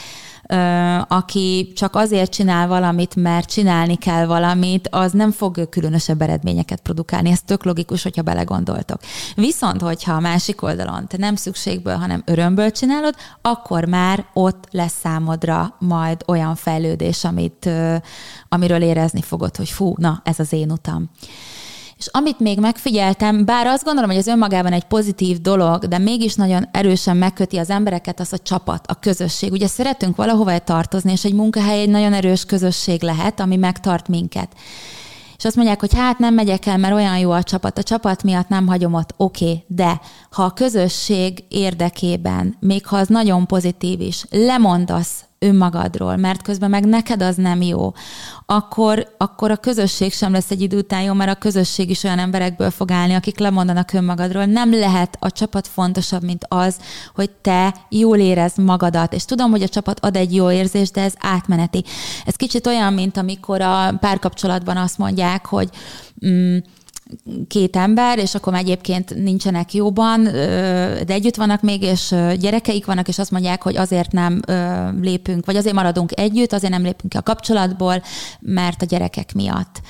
aki 1.08 1.72
csak 1.76 1.96
azért 1.96 2.32
csinál 2.32 2.68
valamit, 2.68 3.16
mert 3.16 3.50
csinálni 3.50 3.96
kell 3.96 4.26
valamit, 4.26 4.88
az 4.92 5.12
nem 5.12 5.32
fog 5.32 5.70
különösebb 5.70 6.22
eredményeket 6.22 6.82
produkálni. 6.82 7.30
Ez 7.30 7.42
tök 7.42 7.64
logikus, 7.64 8.04
hogyha 8.04 8.22
belegondoltok. 8.22 9.00
Viszont, 9.36 9.82
hogyha 9.82 10.14
a 10.14 10.20
másik 10.20 10.62
oldalon 10.62 11.08
te 11.08 11.18
nem 11.18 11.36
szükségből, 11.36 11.96
hanem 11.96 12.24
örömből 12.26 12.72
csinálod, 12.72 13.16
akkor 13.42 13.86
már 13.86 14.26
ott 14.34 14.68
lesz 14.72 15.00
számodra 15.00 15.76
majd 15.80 16.24
olyan 16.28 16.56
fejlődés, 16.56 17.24
amit, 17.24 17.70
amiről 18.50 18.82
érezni 18.82 19.22
fogod, 19.22 19.56
hogy 19.56 19.70
fú, 19.70 19.94
na, 19.98 20.22
ez 20.24 20.40
az 20.40 20.54
én 20.54 20.72
utam. 20.72 21.10
És 22.00 22.08
amit 22.12 22.40
még 22.40 22.60
megfigyeltem, 22.60 23.46
bár 23.46 23.68
azt 23.68 23.84
gondolom, 23.84 24.10
hogy 24.10 24.20
ez 24.20 24.28
önmagában 24.28 24.72
egy 24.72 24.84
pozitív 24.84 25.42
dolog, 25.42 25.86
de 25.86 25.98
mégis 25.98 26.36
nagyon 26.36 26.68
erősen 26.72 27.18
megköti 27.18 27.58
az 27.58 27.70
embereket 27.70 28.20
az 28.20 28.34
a 28.34 28.38
csapat, 28.38 28.86
a 28.88 29.00
közösség. 29.00 29.52
Ugye 29.52 29.68
szeretünk 29.68 30.16
valahova 30.16 30.60
tartozni, 30.60 31.12
és 31.12 31.26
egy 31.26 31.34
munkahely 31.34 31.80
egy 31.80 31.90
nagyon 31.90 32.14
erős 32.14 32.46
közösség 32.46 33.02
lehet, 33.04 33.40
ami 33.40 33.56
megtart 33.56 34.08
minket. 34.08 34.50
És 35.38 35.46
azt 35.46 35.56
mondják, 35.56 35.80
hogy 35.80 35.94
hát 35.94 36.20
nem 36.20 36.34
megyek 36.34 36.66
el, 36.66 36.78
mert 36.78 36.94
olyan 36.94 37.18
jó 37.18 37.32
a 37.32 37.44
csapat, 37.44 37.78
a 37.78 37.84
csapat 37.84 38.24
miatt 38.24 38.48
nem 38.48 38.68
hagyom 38.68 38.94
ott, 38.94 39.14
oké, 39.18 39.46
okay, 39.46 39.64
de 39.68 40.02
ha 40.32 40.44
a 40.44 40.54
közösség 40.54 41.44
érdekében, 41.48 42.58
még 42.60 42.86
ha 42.86 42.98
az 42.98 43.08
nagyon 43.08 43.48
pozitív 43.48 44.02
is, 44.02 44.26
lemondasz 44.30 45.29
önmagadról, 45.40 46.16
mert 46.16 46.42
közben 46.42 46.70
meg 46.70 46.86
neked 46.86 47.22
az 47.22 47.36
nem 47.36 47.62
jó, 47.62 47.94
akkor, 48.46 49.08
akkor 49.18 49.52
a 49.52 49.56
közösség 49.56 50.14
sem 50.14 50.32
lesz 50.32 50.52
egy 50.52 50.62
idő 50.62 50.78
után 50.78 51.02
jó, 51.02 51.14
mert 51.14 51.32
a 51.32 51.40
közösség 51.40 51.90
is 51.90 52.04
olyan 52.04 52.20
emberekből 52.20 52.72
fog 52.72 52.92
állni, 52.92 53.14
akik 53.14 53.40
lemondanak 53.40 53.94
önmagadról. 53.94 54.46
Nem 54.46 54.74
lehet 54.74 55.18
a 55.20 55.32
csapat 55.32 55.68
fontosabb, 55.68 56.24
mint 56.24 56.46
az, 56.48 56.78
hogy 57.16 57.30
te 57.30 57.76
jól 57.90 58.18
érez 58.18 58.56
magadat. 58.56 59.14
És 59.14 59.26
tudom, 59.26 59.52
hogy 59.52 59.64
a 59.64 59.68
csapat 59.68 60.00
ad 60.00 60.16
egy 60.16 60.36
jó 60.36 60.52
érzést, 60.52 60.94
de 60.94 61.02
ez 61.02 61.14
átmeneti. 61.20 61.84
Ez 62.26 62.36
kicsit 62.36 62.68
olyan, 62.68 62.94
mint 62.94 63.18
amikor 63.18 63.62
a 63.62 63.98
párkapcsolatban 64.00 64.78
azt 64.78 64.98
mondják, 64.98 65.46
hogy 65.46 65.70
mm, 66.26 66.58
két 67.48 67.76
ember, 67.76 68.18
és 68.18 68.36
akkor 68.36 68.54
egyébként 68.54 69.16
nincsenek 69.16 69.74
jóban, 69.74 70.24
de 70.24 71.14
együtt 71.14 71.36
vannak 71.36 71.62
még, 71.62 71.82
és 71.82 72.16
gyerekeik 72.40 72.86
vannak, 72.86 73.08
és 73.08 73.20
azt 73.20 73.32
mondják, 73.32 73.64
hogy 73.64 73.78
azért 73.78 74.12
nem 74.12 74.40
lépünk, 75.02 75.46
vagy 75.46 75.56
azért 75.56 75.76
maradunk 75.76 76.20
együtt, 76.20 76.54
azért 76.54 76.72
nem 76.72 76.84
lépünk 76.84 77.12
ki 77.12 77.18
a 77.18 77.22
kapcsolatból, 77.22 78.04
mert 78.40 78.82
a 78.82 78.86
gyerekek 78.86 79.34
miatt 79.34 79.82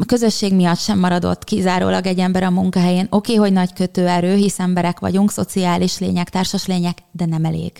a 0.00 0.04
közösség 0.04 0.54
miatt 0.54 0.78
sem 0.78 0.98
maradott 0.98 1.44
kizárólag 1.44 2.06
egy 2.06 2.18
ember 2.18 2.42
a 2.42 2.50
munkahelyén. 2.50 3.06
Oké, 3.10 3.32
okay, 3.32 3.44
hogy 3.44 3.52
nagy 3.52 3.72
kötőerő, 3.72 4.34
hisz 4.34 4.58
emberek 4.58 4.98
vagyunk, 4.98 5.30
szociális 5.30 5.98
lények, 5.98 6.30
társas 6.30 6.66
lények, 6.66 6.98
de 7.12 7.26
nem 7.26 7.44
elég. 7.44 7.72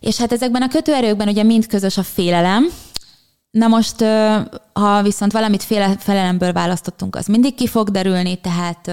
És 0.00 0.16
hát 0.16 0.32
ezekben 0.32 0.62
a 0.62 0.68
kötőerőkben 0.68 1.28
ugye 1.28 1.42
mind 1.42 1.66
közös 1.66 1.96
a 1.96 2.02
félelem, 2.02 2.66
Na 3.50 3.66
most, 3.66 4.04
ha 4.72 5.02
viszont 5.02 5.32
valamit 5.32 5.62
féle, 5.62 5.96
felelemből 5.98 6.52
választottunk, 6.52 7.16
az 7.16 7.26
mindig 7.26 7.54
ki 7.54 7.66
fog 7.66 7.90
derülni, 7.90 8.36
tehát 8.36 8.86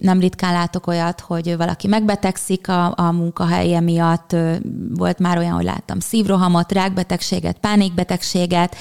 nem 0.00 0.20
ritkán 0.20 0.52
látok 0.52 0.86
olyat, 0.86 1.20
hogy 1.20 1.56
valaki 1.56 1.86
megbetegszik 1.86 2.68
a, 2.68 2.92
a 2.96 3.12
munkahelye 3.12 3.80
miatt. 3.80 4.36
Volt 4.94 5.18
már 5.18 5.38
olyan, 5.38 5.52
hogy 5.52 5.64
láttam 5.64 6.00
szívrohamot, 6.00 6.72
rákbetegséget, 6.72 7.58
pánikbetegséget, 7.58 8.76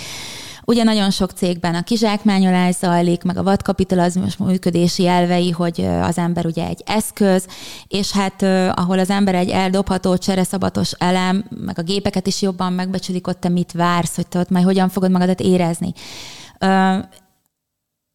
Ugye 0.65 0.83
nagyon 0.83 1.11
sok 1.11 1.31
cégben 1.31 1.75
a 1.75 1.83
kizsákmányolás 1.83 2.75
zajlik, 2.75 3.23
meg 3.23 3.37
a 3.37 3.43
vadkapitalizmus 3.43 4.37
működési 4.37 5.07
elvei, 5.07 5.51
hogy 5.51 5.85
az 6.01 6.17
ember 6.17 6.45
ugye 6.45 6.67
egy 6.67 6.83
eszköz, 6.85 7.47
és 7.87 8.11
hát 8.11 8.41
ahol 8.73 8.99
az 8.99 9.09
ember 9.09 9.35
egy 9.35 9.49
eldobható 9.49 10.17
csereszabatos 10.17 10.91
elem, 10.91 11.45
meg 11.65 11.79
a 11.79 11.83
gépeket 11.83 12.27
is 12.27 12.41
jobban 12.41 12.73
megbecsülik, 12.73 13.27
ott 13.27 13.39
te 13.39 13.49
mit 13.49 13.71
vársz, 13.71 14.15
hogy 14.15 14.27
te 14.27 14.39
ott 14.39 14.49
majd 14.49 14.65
hogyan 14.65 14.89
fogod 14.89 15.11
magadat 15.11 15.39
érezni. 15.39 15.93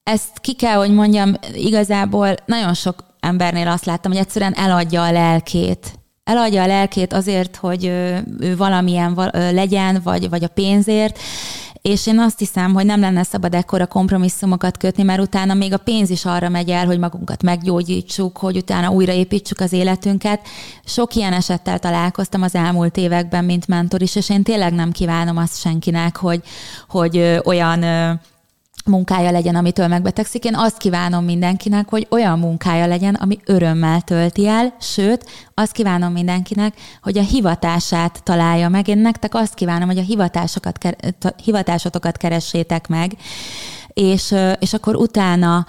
Ezt 0.03 0.39
ki 0.41 0.55
kell, 0.55 0.77
hogy 0.77 0.93
mondjam, 0.93 1.35
igazából 1.55 2.35
nagyon 2.47 2.75
sok 2.75 3.05
embernél 3.21 3.69
azt 3.69 3.85
láttam, 3.85 4.13
hogy 4.13 4.21
egyszerűen 4.21 4.55
eladja 4.55 5.03
a 5.03 5.13
lelkét 5.13 5.99
eladja 6.25 6.63
a 6.63 6.67
lelkét 6.67 7.13
azért, 7.13 7.57
hogy 7.57 7.85
ő 8.41 8.57
valamilyen 8.57 9.31
legyen, 9.33 10.01
vagy, 10.05 10.29
vagy 10.29 10.45
a 10.45 10.49
pénzért, 10.49 11.19
és 11.83 12.07
én 12.07 12.19
azt 12.19 12.39
hiszem, 12.39 12.73
hogy 12.73 12.87
nem 12.87 13.01
lenne 13.01 13.23
szabad 13.23 13.55
ekkora 13.55 13.87
kompromisszumokat 13.87 14.77
kötni, 14.77 15.03
mert 15.03 15.21
utána 15.21 15.55
még 15.55 15.73
a 15.73 15.77
pénz 15.77 16.11
is 16.11 16.25
arra 16.25 16.49
megy 16.49 16.71
el, 16.71 16.87
hogy 16.87 16.99
magunkat 16.99 17.43
meggyógyítsuk, 17.43 18.39
hogy 18.39 18.57
utána 18.57 18.91
újraépítsük 18.91 19.61
az 19.61 19.73
életünket. 19.73 20.41
Sok 20.85 21.15
ilyen 21.15 21.33
esettel 21.33 21.79
találkoztam 21.79 22.43
az 22.43 22.55
elmúlt 22.55 22.97
években, 22.97 23.45
mint 23.45 23.69
mentor 23.69 24.03
is, 24.03 24.17
és 24.17 24.31
én 24.31 24.43
tényleg 24.43 24.73
nem 24.73 24.91
kívánom 24.91 25.37
azt 25.37 25.61
senkinek, 25.61 26.17
hogy, 26.17 26.43
hogy 26.89 27.41
olyan 27.45 27.85
munkája 28.91 29.31
legyen, 29.31 29.55
amitől 29.55 29.87
megbetegszik. 29.87 30.45
Én 30.45 30.55
azt 30.57 30.77
kívánom 30.77 31.25
mindenkinek, 31.25 31.89
hogy 31.89 32.07
olyan 32.11 32.39
munkája 32.39 32.87
legyen, 32.87 33.15
ami 33.15 33.39
örömmel 33.45 34.01
tölti 34.01 34.47
el, 34.47 34.75
sőt, 34.81 35.31
azt 35.55 35.73
kívánom 35.73 36.13
mindenkinek, 36.13 36.75
hogy 37.03 37.19
a 37.19 37.23
hivatását 37.23 38.23
találja 38.23 38.69
meg. 38.69 38.89
Én 38.89 38.99
nektek 38.99 39.35
azt 39.35 39.55
kívánom, 39.55 39.89
hogy 39.89 39.99
a 39.99 40.03
hivatásokat, 40.03 40.79
hivatásotokat 41.45 42.17
keressétek 42.17 42.89
meg, 42.89 43.17
és, 43.93 44.35
és 44.59 44.73
akkor 44.73 44.97
utána 44.97 45.67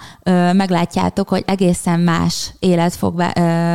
meglátjátok, 0.52 1.28
hogy 1.28 1.42
egészen 1.46 2.00
más 2.00 2.54
élet 2.58 2.94
fog 2.94 3.16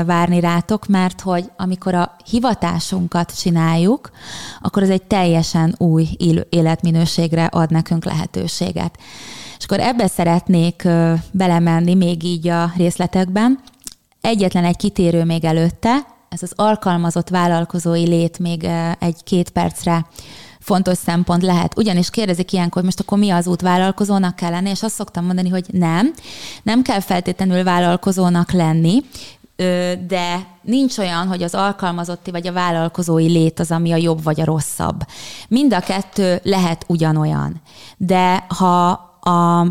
várni 0.05 0.39
rátok, 0.39 0.87
mert 0.87 1.21
hogy 1.21 1.51
amikor 1.57 1.93
a 1.93 2.15
hivatásunkat 2.29 3.39
csináljuk, 3.39 4.09
akkor 4.61 4.83
ez 4.83 4.89
egy 4.89 5.03
teljesen 5.03 5.75
új 5.77 6.07
életminőségre 6.49 7.45
ad 7.45 7.71
nekünk 7.71 8.05
lehetőséget. 8.05 8.97
És 9.57 9.63
akkor 9.63 9.79
ebbe 9.79 10.07
szeretnék 10.07 10.87
belemenni 11.31 11.93
még 11.93 12.23
így 12.23 12.47
a 12.47 12.71
részletekben. 12.77 13.59
Egyetlen 14.21 14.63
egy 14.63 14.77
kitérő 14.77 15.23
még 15.23 15.45
előtte, 15.45 16.15
ez 16.29 16.43
az 16.43 16.53
alkalmazott 16.55 17.29
vállalkozói 17.29 18.07
lét 18.07 18.39
még 18.39 18.67
egy-két 18.99 19.49
percre 19.49 20.05
fontos 20.59 20.97
szempont 20.97 21.43
lehet. 21.43 21.77
Ugyanis 21.77 22.09
kérdezik 22.09 22.51
ilyenkor, 22.51 22.73
hogy 22.73 22.83
most 22.83 22.99
akkor 22.99 23.17
mi 23.17 23.29
az 23.29 23.47
út 23.47 23.61
vállalkozónak 23.61 24.35
kell 24.35 24.49
lenni, 24.49 24.69
és 24.69 24.83
azt 24.83 24.95
szoktam 24.95 25.25
mondani, 25.25 25.49
hogy 25.49 25.65
nem, 25.71 26.13
nem 26.63 26.81
kell 26.81 26.99
feltétlenül 26.99 27.63
vállalkozónak 27.63 28.51
lenni, 28.51 29.03
de 30.07 30.47
nincs 30.61 30.97
olyan, 30.97 31.27
hogy 31.27 31.43
az 31.43 31.55
alkalmazotti 31.55 32.31
vagy 32.31 32.47
a 32.47 32.51
vállalkozói 32.51 33.27
lét 33.27 33.59
az, 33.59 33.71
ami 33.71 33.91
a 33.91 33.95
jobb 33.95 34.23
vagy 34.23 34.41
a 34.41 34.45
rosszabb. 34.45 35.03
Mind 35.47 35.73
a 35.73 35.79
kettő 35.79 36.39
lehet 36.43 36.85
ugyanolyan. 36.87 37.61
De 37.97 38.45
ha 38.47 39.05
a 39.27 39.67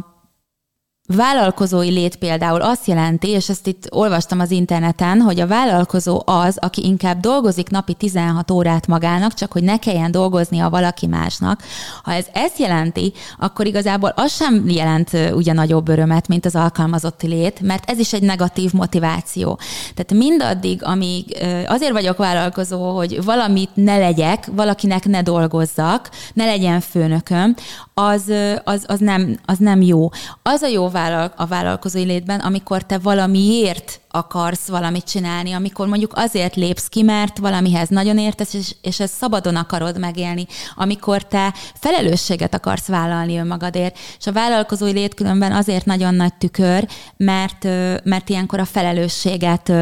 vállalkozói 1.07 1.91
lét 1.91 2.17
például 2.17 2.61
azt 2.61 2.87
jelenti, 2.87 3.29
és 3.29 3.49
ezt 3.49 3.67
itt 3.67 3.87
olvastam 3.91 4.41
az 4.41 4.51
interneten, 4.51 5.21
hogy 5.21 5.41
a 5.41 5.47
vállalkozó 5.47 6.23
az, 6.25 6.57
aki 6.61 6.85
inkább 6.85 7.21
dolgozik 7.21 7.69
napi 7.69 7.95
16 7.95 8.51
órát 8.51 8.87
magának, 8.87 9.35
csak 9.35 9.53
hogy 9.53 9.63
ne 9.63 9.79
kelljen 9.79 10.11
dolgoznia 10.11 10.71
valaki 10.71 11.07
másnak. 11.07 11.63
Ha 12.03 12.13
ez 12.13 12.27
ezt 12.33 12.59
jelenti, 12.59 13.13
akkor 13.39 13.67
igazából 13.67 14.13
az 14.17 14.33
sem 14.33 14.69
jelent 14.69 15.11
ugye 15.33 15.53
nagyobb 15.53 15.89
örömet, 15.89 16.29
mint 16.29 16.45
az 16.45 16.55
alkalmazotti 16.57 17.27
lét, 17.27 17.61
mert 17.61 17.91
ez 17.91 17.99
is 17.99 18.13
egy 18.13 18.23
negatív 18.23 18.73
motiváció. 18.73 19.59
Tehát 19.95 20.25
mindaddig, 20.25 20.85
amíg 20.85 21.37
azért 21.67 21.93
vagyok 21.93 22.17
vállalkozó, 22.17 22.97
hogy 22.97 23.25
valamit 23.25 23.71
ne 23.75 23.99
legyek, 23.99 24.49
valakinek 24.53 25.05
ne 25.05 25.23
dolgozzak, 25.23 26.11
ne 26.35 26.45
legyen 26.45 26.81
főnököm, 26.81 27.55
az, 28.01 28.33
az, 28.65 28.85
az, 28.87 29.01
nem, 29.01 29.39
az 29.45 29.59
nem 29.59 29.83
jó. 29.83 30.09
Az 30.43 30.63
a 30.63 30.67
jó 30.67 30.89
vállal, 30.89 31.33
a 31.37 31.47
vállalkozói 31.47 32.05
létben, 32.05 32.41
amikor 32.41 32.83
te 32.83 32.99
valamiért 32.99 34.01
akarsz 34.11 34.69
valamit 34.69 35.05
csinálni, 35.05 35.53
amikor 35.53 35.87
mondjuk 35.87 36.13
azért 36.15 36.55
lépsz 36.55 36.89
ki, 36.89 37.03
mert 37.03 37.39
valamihez 37.39 37.89
nagyon 37.89 38.19
értesz, 38.19 38.55
és, 38.55 38.75
és 38.83 39.01
ezt 39.01 39.15
szabadon 39.15 39.57
akarod 39.57 39.99
megélni, 39.99 40.47
amikor 40.75 41.23
te 41.27 41.55
felelősséget 41.75 42.55
akarsz 42.55 42.87
vállalni 42.87 43.39
önmagadért. 43.39 43.99
És 44.19 44.27
a 44.27 44.33
vállalkozói 44.33 44.93
lét 44.93 45.15
különben 45.15 45.53
azért 45.53 45.85
nagyon 45.85 46.15
nagy 46.15 46.35
tükör, 46.35 46.89
mert, 47.17 47.65
mert 48.03 48.29
ilyenkor 48.29 48.59
a 48.59 48.65
felelősséget 48.65 49.73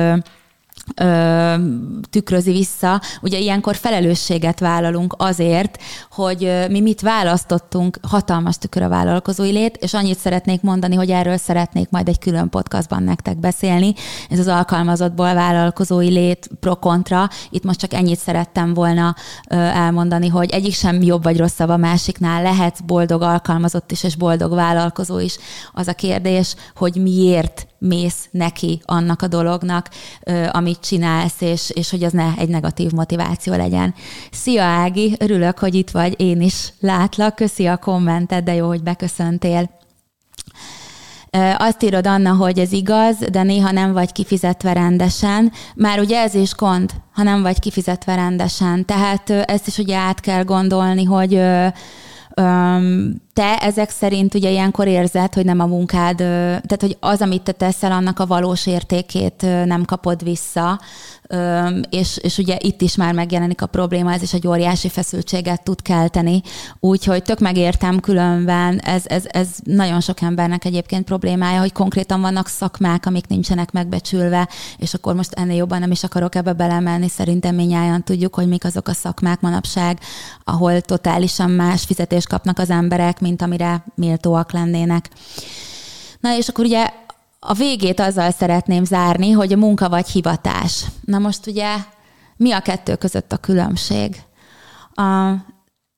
tükrözi 2.10 2.52
vissza. 2.52 3.00
Ugye 3.22 3.38
ilyenkor 3.38 3.76
felelősséget 3.76 4.60
vállalunk 4.60 5.14
azért, 5.18 5.78
hogy 6.10 6.66
mi 6.70 6.80
mit 6.80 7.00
választottunk, 7.00 7.98
hatalmas 8.02 8.58
tükör 8.58 8.82
a 8.82 8.88
vállalkozói 8.88 9.50
lét, 9.50 9.76
és 9.76 9.94
annyit 9.94 10.18
szeretnék 10.18 10.62
mondani, 10.62 10.94
hogy 10.94 11.10
erről 11.10 11.36
szeretnék 11.36 11.90
majd 11.90 12.08
egy 12.08 12.18
külön 12.18 12.48
podcastban 12.48 13.02
nektek 13.02 13.36
beszélni. 13.36 13.94
Ez 14.30 14.38
az 14.38 14.46
alkalmazottból 14.48 15.34
vállalkozói 15.34 16.08
lét 16.08 16.50
pro-kontra. 16.60 17.28
Itt 17.50 17.64
most 17.64 17.78
csak 17.78 17.92
ennyit 17.92 18.18
szerettem 18.18 18.74
volna 18.74 19.14
elmondani, 19.48 20.28
hogy 20.28 20.50
egyik 20.50 20.74
sem 20.74 21.02
jobb 21.02 21.22
vagy 21.22 21.38
rosszabb 21.38 21.68
a 21.68 21.76
másiknál. 21.76 22.42
Lehet 22.42 22.84
boldog 22.84 23.22
alkalmazott 23.22 23.90
is, 23.90 24.02
és 24.02 24.16
boldog 24.16 24.54
vállalkozó 24.54 25.18
is. 25.18 25.36
Az 25.72 25.88
a 25.88 25.94
kérdés, 25.94 26.54
hogy 26.76 26.96
miért 26.96 27.66
mész 27.88 28.28
neki 28.30 28.80
annak 28.84 29.22
a 29.22 29.28
dolognak, 29.28 29.88
amit 30.50 30.80
csinálsz, 30.80 31.40
és, 31.40 31.70
és 31.70 31.90
hogy 31.90 32.04
az 32.04 32.12
ne 32.12 32.32
egy 32.38 32.48
negatív 32.48 32.90
motiváció 32.90 33.54
legyen. 33.54 33.94
Szia 34.30 34.62
Ági, 34.62 35.16
örülök, 35.18 35.58
hogy 35.58 35.74
itt 35.74 35.90
vagy, 35.90 36.20
én 36.20 36.40
is 36.40 36.72
látlak, 36.80 37.34
köszi 37.34 37.66
a 37.66 37.76
kommented, 37.76 38.44
de 38.44 38.54
jó, 38.54 38.66
hogy 38.66 38.82
beköszöntél. 38.82 39.70
Azt 41.56 41.82
írod, 41.82 42.06
Anna, 42.06 42.32
hogy 42.32 42.58
ez 42.58 42.72
igaz, 42.72 43.16
de 43.30 43.42
néha 43.42 43.70
nem 43.70 43.92
vagy 43.92 44.12
kifizetve 44.12 44.72
rendesen. 44.72 45.52
Már 45.74 45.98
ugye 45.98 46.20
ez 46.20 46.34
is 46.34 46.54
gond, 46.54 46.90
ha 47.12 47.22
nem 47.22 47.42
vagy 47.42 47.58
kifizetve 47.58 48.14
rendesen. 48.14 48.84
Tehát 48.84 49.30
ezt 49.30 49.66
is 49.66 49.78
ugye 49.78 49.96
át 49.96 50.20
kell 50.20 50.44
gondolni, 50.44 51.04
hogy 51.04 51.40
te 53.32 53.56
ezek 53.60 53.90
szerint 53.90 54.34
ugye 54.34 54.50
ilyenkor 54.50 54.86
érzed, 54.86 55.34
hogy 55.34 55.44
nem 55.44 55.60
a 55.60 55.66
munkád, 55.66 56.16
tehát 56.16 56.80
hogy 56.80 56.96
az, 57.00 57.20
amit 57.20 57.42
te 57.42 57.52
teszel, 57.52 57.92
annak 57.92 58.18
a 58.18 58.26
valós 58.26 58.66
értékét 58.66 59.42
nem 59.42 59.84
kapod 59.84 60.22
vissza, 60.22 60.80
és, 61.90 62.16
és 62.16 62.38
ugye 62.38 62.56
itt 62.60 62.80
is 62.80 62.96
már 62.96 63.14
megjelenik 63.14 63.62
a 63.62 63.66
probléma, 63.66 64.12
ez 64.12 64.22
is 64.22 64.32
egy 64.32 64.46
óriási 64.46 64.88
feszültséget 64.88 65.62
tud 65.62 65.82
kelteni, 65.82 66.42
úgyhogy 66.80 67.22
tök 67.22 67.38
megértem 67.38 68.00
különben, 68.00 68.78
ez, 68.78 69.02
ez, 69.06 69.24
ez 69.28 69.48
nagyon 69.62 70.00
sok 70.00 70.20
embernek 70.20 70.64
egyébként 70.64 71.04
problémája, 71.04 71.60
hogy 71.60 71.72
konkrétan 71.72 72.20
vannak 72.20 72.48
szakmák, 72.48 73.06
amik 73.06 73.26
nincsenek 73.26 73.72
megbecsülve, 73.72 74.48
és 74.78 74.94
akkor 74.94 75.14
most 75.14 75.32
ennél 75.32 75.56
jobban 75.56 75.80
nem 75.80 75.90
is 75.90 76.04
akarok 76.04 76.34
ebbe 76.34 76.52
belemenni, 76.52 77.08
szerintem 77.08 77.54
minnyáján 77.54 78.04
tudjuk, 78.04 78.34
hogy 78.34 78.48
mik 78.48 78.64
azok 78.64 78.88
a 78.88 78.92
szakmák 78.92 79.40
manapság, 79.40 79.98
ahol 80.44 80.80
totálisan 80.80 81.50
más 81.50 81.84
fizetést 81.84 82.28
kapnak 82.28 82.58
az 82.58 82.70
emberek, 82.70 83.20
mint 83.20 83.42
amire 83.42 83.84
méltóak 83.94 84.52
lennének. 84.52 85.08
Na 86.20 86.36
és 86.36 86.48
akkor 86.48 86.64
ugye 86.64 86.90
a 87.46 87.54
végét 87.54 88.00
azzal 88.00 88.30
szeretném 88.30 88.84
zárni, 88.84 89.30
hogy 89.30 89.52
a 89.52 89.56
munka 89.56 89.88
vagy 89.88 90.08
hivatás. 90.08 90.84
Na 91.00 91.18
most 91.18 91.46
ugye 91.46 91.76
mi 92.36 92.52
a 92.52 92.60
kettő 92.60 92.96
között 92.96 93.32
a 93.32 93.36
különbség? 93.36 94.22
A, 94.94 95.30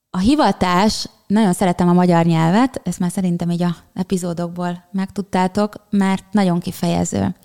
a 0.09 0.17
hivatás, 0.19 1.09
nagyon 1.27 1.53
szeretem 1.53 1.89
a 1.89 1.93
magyar 1.93 2.25
nyelvet, 2.25 2.81
ezt 2.83 2.99
már 2.99 3.11
szerintem 3.11 3.49
így 3.49 3.63
a 3.63 3.75
epizódokból 3.93 4.83
megtudtátok, 4.91 5.73
mert 5.89 6.23
nagyon 6.31 6.59
kifejező. 6.59 7.35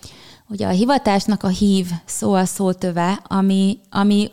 Ugye 0.47 0.67
a 0.67 0.71
hivatásnak 0.71 1.43
a 1.43 1.47
hív 1.47 1.87
szó 2.05 2.33
a 2.33 2.45
szótöve, 2.45 3.19
ami, 3.27 3.79
ami 3.89 4.31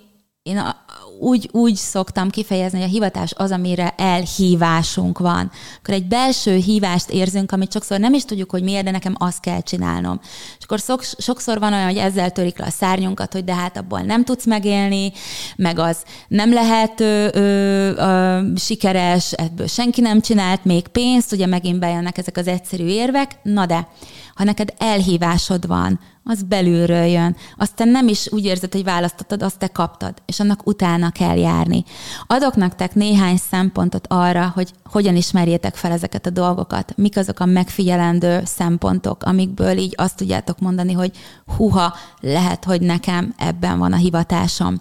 én 0.50 0.74
úgy, 1.20 1.48
úgy 1.52 1.74
szoktam 1.74 2.30
kifejezni, 2.30 2.78
hogy 2.78 2.88
a 2.88 2.92
hivatás 2.92 3.32
az, 3.36 3.50
amire 3.50 3.94
elhívásunk 3.96 5.18
van. 5.18 5.50
Akkor 5.78 5.94
egy 5.94 6.06
belső 6.06 6.56
hívást 6.56 7.10
érzünk, 7.10 7.52
amit 7.52 7.72
sokszor 7.72 7.98
nem 7.98 8.14
is 8.14 8.24
tudjuk, 8.24 8.50
hogy 8.50 8.62
miért, 8.62 8.84
de 8.84 8.90
nekem 8.90 9.14
azt 9.18 9.40
kell 9.40 9.60
csinálnom. 9.60 10.20
És 10.58 10.64
akkor 10.64 10.80
szok, 10.80 11.02
sokszor 11.18 11.58
van 11.58 11.72
olyan, 11.72 11.84
hogy 11.84 11.96
ezzel 11.96 12.30
törik 12.30 12.58
le 12.58 12.66
a 12.66 12.70
szárnyunkat, 12.70 13.32
hogy 13.32 13.44
de 13.44 13.54
hát 13.54 13.76
abból 13.76 14.00
nem 14.00 14.24
tudsz 14.24 14.46
megélni, 14.46 15.12
meg 15.56 15.78
az 15.78 16.02
nem 16.28 16.52
lehet 16.52 17.00
ö, 17.00 17.28
ö, 17.32 17.90
ö, 17.96 18.40
sikeres, 18.56 19.32
ebből 19.32 19.66
senki 19.66 20.00
nem 20.00 20.20
csinált 20.20 20.64
még 20.64 20.88
pénzt, 20.88 21.32
ugye 21.32 21.46
megint 21.46 21.78
bejönnek 21.78 22.18
ezek 22.18 22.36
az 22.36 22.46
egyszerű 22.46 22.86
érvek, 22.86 23.38
na 23.42 23.66
de 23.66 23.88
ha 24.34 24.44
neked 24.44 24.74
elhívásod 24.78 25.66
van, 25.66 26.00
az 26.30 26.42
belülről 26.42 27.04
jön. 27.04 27.36
Aztán 27.56 27.88
nem 27.88 28.08
is 28.08 28.32
úgy 28.32 28.44
érzed, 28.44 28.72
hogy 28.72 28.84
választottad, 28.84 29.42
azt 29.42 29.58
te 29.58 29.66
kaptad, 29.66 30.14
és 30.26 30.40
annak 30.40 30.66
utána 30.66 31.10
kell 31.10 31.36
járni. 31.36 31.84
Adok 32.26 32.56
nektek 32.56 32.94
néhány 32.94 33.36
szempontot 33.36 34.06
arra, 34.08 34.52
hogy 34.54 34.72
hogyan 34.84 35.16
ismerjétek 35.16 35.74
fel 35.74 35.92
ezeket 35.92 36.26
a 36.26 36.30
dolgokat, 36.30 36.92
mik 36.96 37.16
azok 37.16 37.40
a 37.40 37.44
megfigyelendő 37.44 38.42
szempontok, 38.44 39.22
amikből 39.22 39.76
így 39.76 39.94
azt 39.96 40.16
tudjátok 40.16 40.58
mondani, 40.58 40.92
hogy 40.92 41.12
huha, 41.56 41.94
lehet, 42.20 42.64
hogy 42.64 42.80
nekem 42.80 43.34
ebben 43.38 43.78
van 43.78 43.92
a 43.92 43.96
hivatásom. 43.96 44.80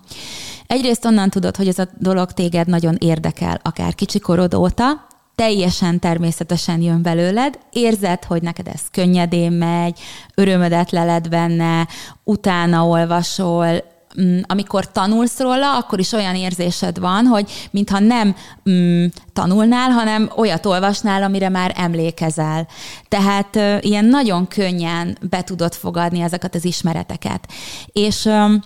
Egyrészt 0.67 1.05
onnan 1.05 1.29
tudod, 1.29 1.55
hogy 1.55 1.67
ez 1.67 1.79
a 1.79 1.87
dolog 1.97 2.31
téged 2.31 2.67
nagyon 2.67 2.95
érdekel, 2.99 3.59
akár 3.63 3.95
kicsikorod 3.95 4.53
óta, 4.53 5.07
teljesen 5.39 5.99
természetesen 5.99 6.81
jön 6.81 7.01
belőled, 7.01 7.59
érzed, 7.71 8.23
hogy 8.23 8.41
neked 8.41 8.67
ez 8.67 8.81
könnyedén 8.91 9.51
megy, 9.51 9.99
örömödet 10.35 10.91
leled 10.91 11.29
benne, 11.29 11.87
utána 12.23 12.85
olvasol, 12.85 13.83
mm, 14.21 14.39
amikor 14.47 14.91
tanulsz 14.91 15.39
róla, 15.39 15.77
akkor 15.77 15.99
is 15.99 16.11
olyan 16.11 16.35
érzésed 16.35 16.99
van, 16.99 17.25
hogy 17.25 17.51
mintha 17.71 17.99
nem 17.99 18.35
mm, 18.69 19.05
tanulnál, 19.33 19.89
hanem 19.89 20.31
olyat 20.35 20.65
olvasnál, 20.65 21.23
amire 21.23 21.49
már 21.49 21.73
emlékezel. 21.75 22.67
Tehát 23.07 23.55
uh, 23.55 23.77
ilyen 23.79 24.05
nagyon 24.05 24.47
könnyen 24.47 25.17
be 25.29 25.41
tudod 25.41 25.73
fogadni 25.73 26.21
ezeket 26.21 26.55
az 26.55 26.65
ismereteket. 26.65 27.47
És 27.91 28.25
um, 28.25 28.59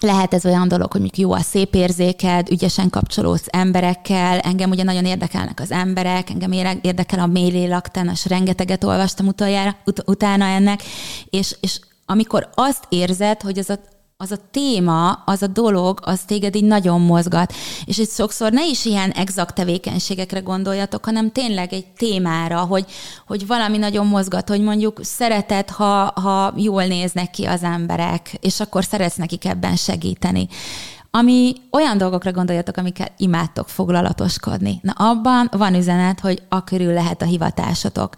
lehet 0.00 0.34
ez 0.34 0.46
olyan 0.46 0.68
dolog, 0.68 0.92
hogy 0.92 1.18
jó 1.18 1.32
a 1.32 1.40
szép 1.40 1.74
érzéked, 1.74 2.50
ügyesen 2.50 2.90
kapcsolódsz 2.90 3.46
emberekkel, 3.46 4.38
engem 4.38 4.70
ugye 4.70 4.82
nagyon 4.82 5.04
érdekelnek 5.04 5.60
az 5.60 5.70
emberek, 5.70 6.30
engem 6.30 6.52
érdekel 6.82 7.18
a 7.18 7.26
mély 7.26 7.50
lélaktános, 7.50 8.26
rengeteget 8.26 8.84
olvastam 8.84 9.26
utoljára, 9.26 9.76
ut- 9.84 10.02
utána 10.06 10.44
ennek, 10.44 10.82
és, 11.30 11.56
és 11.60 11.80
amikor 12.06 12.48
azt 12.54 12.84
érzed, 12.88 13.42
hogy 13.42 13.58
az 13.58 13.70
a 13.70 13.78
az 14.20 14.30
a 14.32 14.48
téma, 14.50 15.12
az 15.12 15.42
a 15.42 15.46
dolog, 15.46 16.00
az 16.02 16.20
téged 16.20 16.54
így 16.54 16.64
nagyon 16.64 17.00
mozgat. 17.00 17.52
És 17.84 17.98
itt 17.98 18.10
sokszor 18.10 18.52
ne 18.52 18.66
is 18.66 18.84
ilyen 18.84 19.10
exakt 19.10 19.54
tevékenységekre 19.54 20.40
gondoljatok, 20.40 21.04
hanem 21.04 21.32
tényleg 21.32 21.72
egy 21.72 21.86
témára, 21.86 22.60
hogy, 22.60 22.84
hogy 23.26 23.46
valami 23.46 23.76
nagyon 23.76 24.06
mozgat, 24.06 24.48
hogy 24.48 24.60
mondjuk 24.60 25.00
szereted, 25.02 25.70
ha, 25.70 26.12
ha 26.20 26.52
jól 26.56 26.84
néznek 26.84 27.30
ki 27.30 27.44
az 27.44 27.62
emberek, 27.62 28.32
és 28.40 28.60
akkor 28.60 28.84
szeretsz 28.84 29.16
nekik 29.16 29.44
ebben 29.44 29.76
segíteni 29.76 30.48
ami 31.10 31.54
olyan 31.70 31.98
dolgokra 31.98 32.32
gondoljatok, 32.32 32.76
amikkel 32.76 33.08
imádtok 33.16 33.68
foglalatoskodni. 33.68 34.80
Na 34.82 34.92
abban 34.92 35.48
van 35.52 35.74
üzenet, 35.74 36.20
hogy 36.20 36.42
a 36.48 36.64
körül 36.64 36.92
lehet 36.92 37.22
a 37.22 37.24
hivatásotok. 37.24 38.14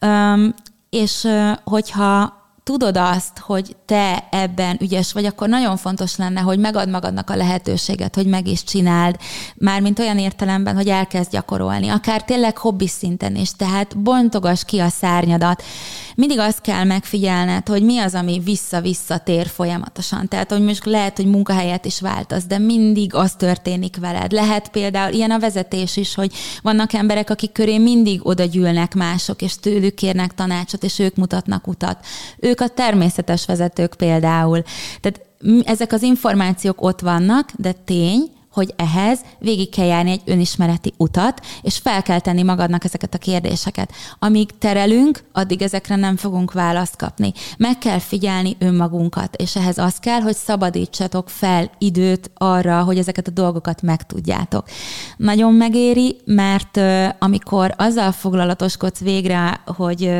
Üm, 0.00 0.54
és 0.90 1.28
hogyha 1.64 2.41
tudod 2.62 2.96
azt, 2.96 3.38
hogy 3.38 3.76
te 3.86 4.28
ebben 4.30 4.76
ügyes 4.80 5.12
vagy, 5.12 5.24
akkor 5.24 5.48
nagyon 5.48 5.76
fontos 5.76 6.16
lenne, 6.16 6.40
hogy 6.40 6.58
megad 6.58 6.88
magadnak 6.88 7.30
a 7.30 7.36
lehetőséget, 7.36 8.14
hogy 8.14 8.26
meg 8.26 8.46
is 8.46 8.64
csináld, 8.64 9.16
mármint 9.54 9.98
olyan 9.98 10.18
értelemben, 10.18 10.74
hogy 10.74 10.88
elkezd 10.88 11.30
gyakorolni, 11.30 11.88
akár 11.88 12.24
tényleg 12.24 12.58
hobbi 12.58 12.88
szinten 12.88 13.36
is, 13.36 13.52
tehát 13.52 13.98
bontogas 13.98 14.64
ki 14.64 14.78
a 14.78 14.88
szárnyadat. 14.88 15.62
Mindig 16.14 16.38
azt 16.38 16.60
kell 16.60 16.84
megfigyelned, 16.84 17.68
hogy 17.68 17.82
mi 17.82 17.98
az, 17.98 18.14
ami 18.14 18.40
vissza-vissza 18.44 19.18
tér 19.18 19.46
folyamatosan. 19.46 20.28
Tehát, 20.28 20.50
hogy 20.50 20.62
most 20.62 20.84
lehet, 20.84 21.16
hogy 21.16 21.26
munkahelyet 21.26 21.84
is 21.84 22.00
váltasz, 22.00 22.44
de 22.44 22.58
mindig 22.58 23.14
az 23.14 23.32
történik 23.32 23.96
veled. 23.96 24.32
Lehet 24.32 24.68
például 24.68 25.12
ilyen 25.12 25.30
a 25.30 25.38
vezetés 25.38 25.96
is, 25.96 26.14
hogy 26.14 26.32
vannak 26.62 26.92
emberek, 26.92 27.30
akik 27.30 27.52
köré 27.52 27.78
mindig 27.78 28.26
oda 28.26 28.44
gyűlnek 28.44 28.94
mások, 28.94 29.42
és 29.42 29.56
tőlük 29.56 29.94
kérnek 29.94 30.34
tanácsot, 30.34 30.84
és 30.84 30.98
ők 30.98 31.16
mutatnak 31.16 31.66
utat. 31.66 32.06
Ők 32.38 32.60
a 32.60 32.68
természetes 32.68 33.46
vezetők 33.46 33.94
például. 33.94 34.62
Tehát 35.00 35.20
ezek 35.64 35.92
az 35.92 36.02
információk 36.02 36.82
ott 36.82 37.00
vannak, 37.00 37.50
de 37.56 37.72
tény, 37.72 38.30
hogy 38.52 38.74
ehhez 38.76 39.20
végig 39.38 39.70
kell 39.70 39.86
járni 39.86 40.10
egy 40.10 40.22
önismereti 40.24 40.92
utat, 40.96 41.40
és 41.62 41.78
fel 41.78 42.02
kell 42.02 42.20
tenni 42.20 42.42
magadnak 42.42 42.84
ezeket 42.84 43.14
a 43.14 43.18
kérdéseket. 43.18 43.92
Amíg 44.18 44.58
terelünk, 44.58 45.24
addig 45.32 45.62
ezekre 45.62 45.96
nem 45.96 46.16
fogunk 46.16 46.52
választ 46.52 46.96
kapni. 46.96 47.32
Meg 47.56 47.78
kell 47.78 47.98
figyelni 47.98 48.56
önmagunkat, 48.58 49.36
és 49.36 49.56
ehhez 49.56 49.78
az 49.78 49.96
kell, 49.96 50.20
hogy 50.20 50.36
szabadítsatok 50.36 51.28
fel 51.28 51.70
időt 51.78 52.30
arra, 52.34 52.82
hogy 52.82 52.98
ezeket 52.98 53.26
a 53.26 53.30
dolgokat 53.30 53.82
megtudjátok. 53.82 54.68
Nagyon 55.16 55.54
megéri, 55.54 56.16
mert 56.24 56.80
amikor 57.18 57.74
azzal 57.76 58.12
foglalatoskodsz 58.12 59.00
végre, 59.00 59.60
hogy 59.66 60.10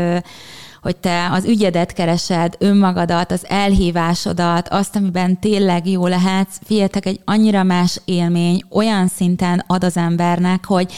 hogy 0.83 0.97
te 0.97 1.29
az 1.31 1.45
ügyedet 1.45 1.93
keresed, 1.93 2.55
önmagadat, 2.59 3.33
az 3.33 3.45
elhívásodat, 3.49 4.69
azt, 4.69 4.97
amiben 4.97 5.41
tényleg 5.41 5.89
jó 5.89 6.07
lehetsz, 6.07 6.59
figyeltek, 6.65 7.07
egy 7.07 7.21
annyira 7.25 7.63
más 7.63 8.01
élmény, 8.05 8.63
olyan 8.71 9.09
szinten 9.09 9.65
ad 9.67 9.85
az 9.85 9.97
embernek, 9.97 10.65
hogy, 10.65 10.93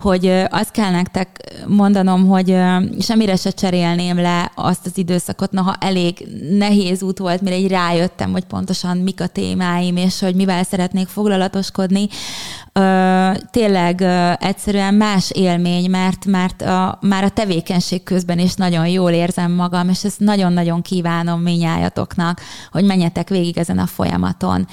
hogy 0.00 0.26
azt 0.50 0.70
kell 0.70 0.90
nektek 0.90 1.28
mondanom, 1.66 2.26
hogy 2.26 2.56
semmire 2.98 3.36
se 3.36 3.50
cserélném 3.50 4.16
le 4.16 4.52
azt 4.54 4.86
az 4.86 4.98
időszakot, 4.98 5.50
noha 5.50 5.76
elég 5.80 6.26
nehéz 6.58 7.02
út 7.02 7.18
volt, 7.18 7.40
mire 7.40 7.56
így 7.56 7.70
rájöttem, 7.70 8.32
hogy 8.32 8.44
pontosan 8.44 8.96
mik 8.96 9.20
a 9.20 9.26
témáim, 9.26 9.96
és 9.96 10.20
hogy 10.20 10.34
mivel 10.34 10.62
szeretnék 10.62 11.08
foglalatoskodni. 11.08 12.08
Tényleg 13.50 14.02
egyszerűen 14.40 14.94
más 14.94 15.30
élmény, 15.30 15.90
mert, 15.90 16.26
mert 16.26 16.62
a, 16.62 16.98
már 17.00 17.24
a 17.24 17.28
tevékenység 17.28 18.02
közben 18.02 18.38
is 18.38 18.54
nagyon 18.54 18.86
jól 18.86 19.12
érzem 19.30 19.52
magam, 19.52 19.88
és 19.88 20.04
ezt 20.04 20.20
nagyon-nagyon 20.20 20.82
kívánom 20.82 21.40
minnyájatoknak, 21.40 22.40
hogy 22.70 22.84
menjetek 22.84 23.28
végig 23.28 23.58
ezen 23.58 23.78
a 23.78 23.86
folyamaton. 23.86 24.66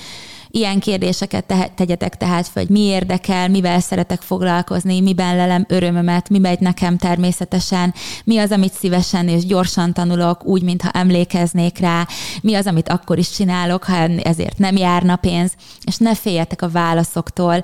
Ilyen 0.49 0.79
kérdéseket 0.79 1.45
te- 1.45 1.71
tegyetek 1.75 2.17
tehát 2.17 2.49
hogy 2.53 2.69
mi 2.69 2.79
érdekel, 2.79 3.47
mivel 3.47 3.79
szeretek 3.79 4.21
foglalkozni, 4.21 5.01
miben 5.01 5.35
lelem 5.35 5.65
örömömet, 5.67 6.29
mi 6.29 6.39
megy 6.39 6.59
nekem 6.59 6.97
természetesen, 6.97 7.93
mi 8.23 8.37
az, 8.37 8.51
amit 8.51 8.73
szívesen 8.73 9.27
és 9.27 9.45
gyorsan 9.45 9.93
tanulok, 9.93 10.45
úgy, 10.45 10.63
mintha 10.63 10.89
emlékeznék 10.89 11.77
rá, 11.77 12.07
mi 12.41 12.55
az, 12.55 12.67
amit 12.67 12.89
akkor 12.89 13.17
is 13.17 13.29
csinálok, 13.29 13.83
ha 13.83 13.95
ezért 14.23 14.57
nem 14.57 14.75
járna 14.75 15.15
pénz, 15.15 15.53
és 15.83 15.97
ne 15.97 16.15
féljetek 16.15 16.61
a 16.61 16.69
válaszoktól 16.69 17.63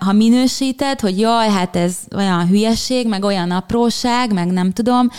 ha 0.00 0.12
minősíted, 0.12 1.00
hogy 1.00 1.18
jaj, 1.18 1.48
hát 1.48 1.76
ez 1.76 1.96
olyan 2.16 2.46
hülyeség, 2.46 3.08
meg 3.08 3.24
olyan 3.24 3.50
apróság, 3.50 4.32
meg 4.32 4.46
nem 4.46 4.72
tudom, 4.72 5.10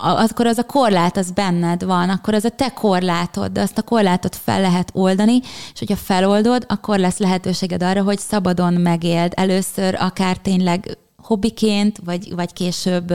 akkor 0.00 0.46
az 0.46 0.58
a 0.58 0.64
korlát 0.64 1.16
az 1.16 1.30
benned 1.30 1.84
van, 1.84 2.10
akkor 2.10 2.34
az 2.34 2.44
a 2.44 2.48
te 2.48 2.68
korlátod, 2.68 3.52
de 3.52 3.60
azt 3.60 3.78
a 3.78 3.82
korlátot 3.82 4.36
fel 4.36 4.60
lehet 4.60 4.90
oldani, 4.92 5.40
és 5.72 5.78
hogyha 5.78 5.96
feloldod, 5.96 6.64
akkor 6.68 6.98
lesz 6.98 7.18
lehetőséged 7.18 7.82
arra, 7.82 8.02
hogy 8.02 8.18
szabadon 8.18 8.72
megéld. 8.72 9.32
Először 9.36 9.94
akár 9.94 10.36
tényleg 10.36 10.98
hobbiként, 11.16 11.98
vagy, 12.04 12.34
vagy 12.34 12.52
később 12.52 13.14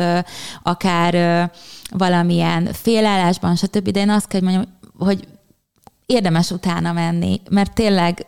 akár 0.63 1.51
valamilyen 1.91 2.69
félállásban, 2.73 3.55
stb. 3.55 3.89
De 3.89 3.99
én 3.99 4.09
azt 4.09 4.27
kell, 4.27 4.41
hogy 4.41 4.49
mondjam, 4.49 4.77
hogy 4.97 5.27
érdemes 6.05 6.51
utána 6.51 6.93
menni, 6.93 7.41
mert 7.49 7.73
tényleg 7.73 8.27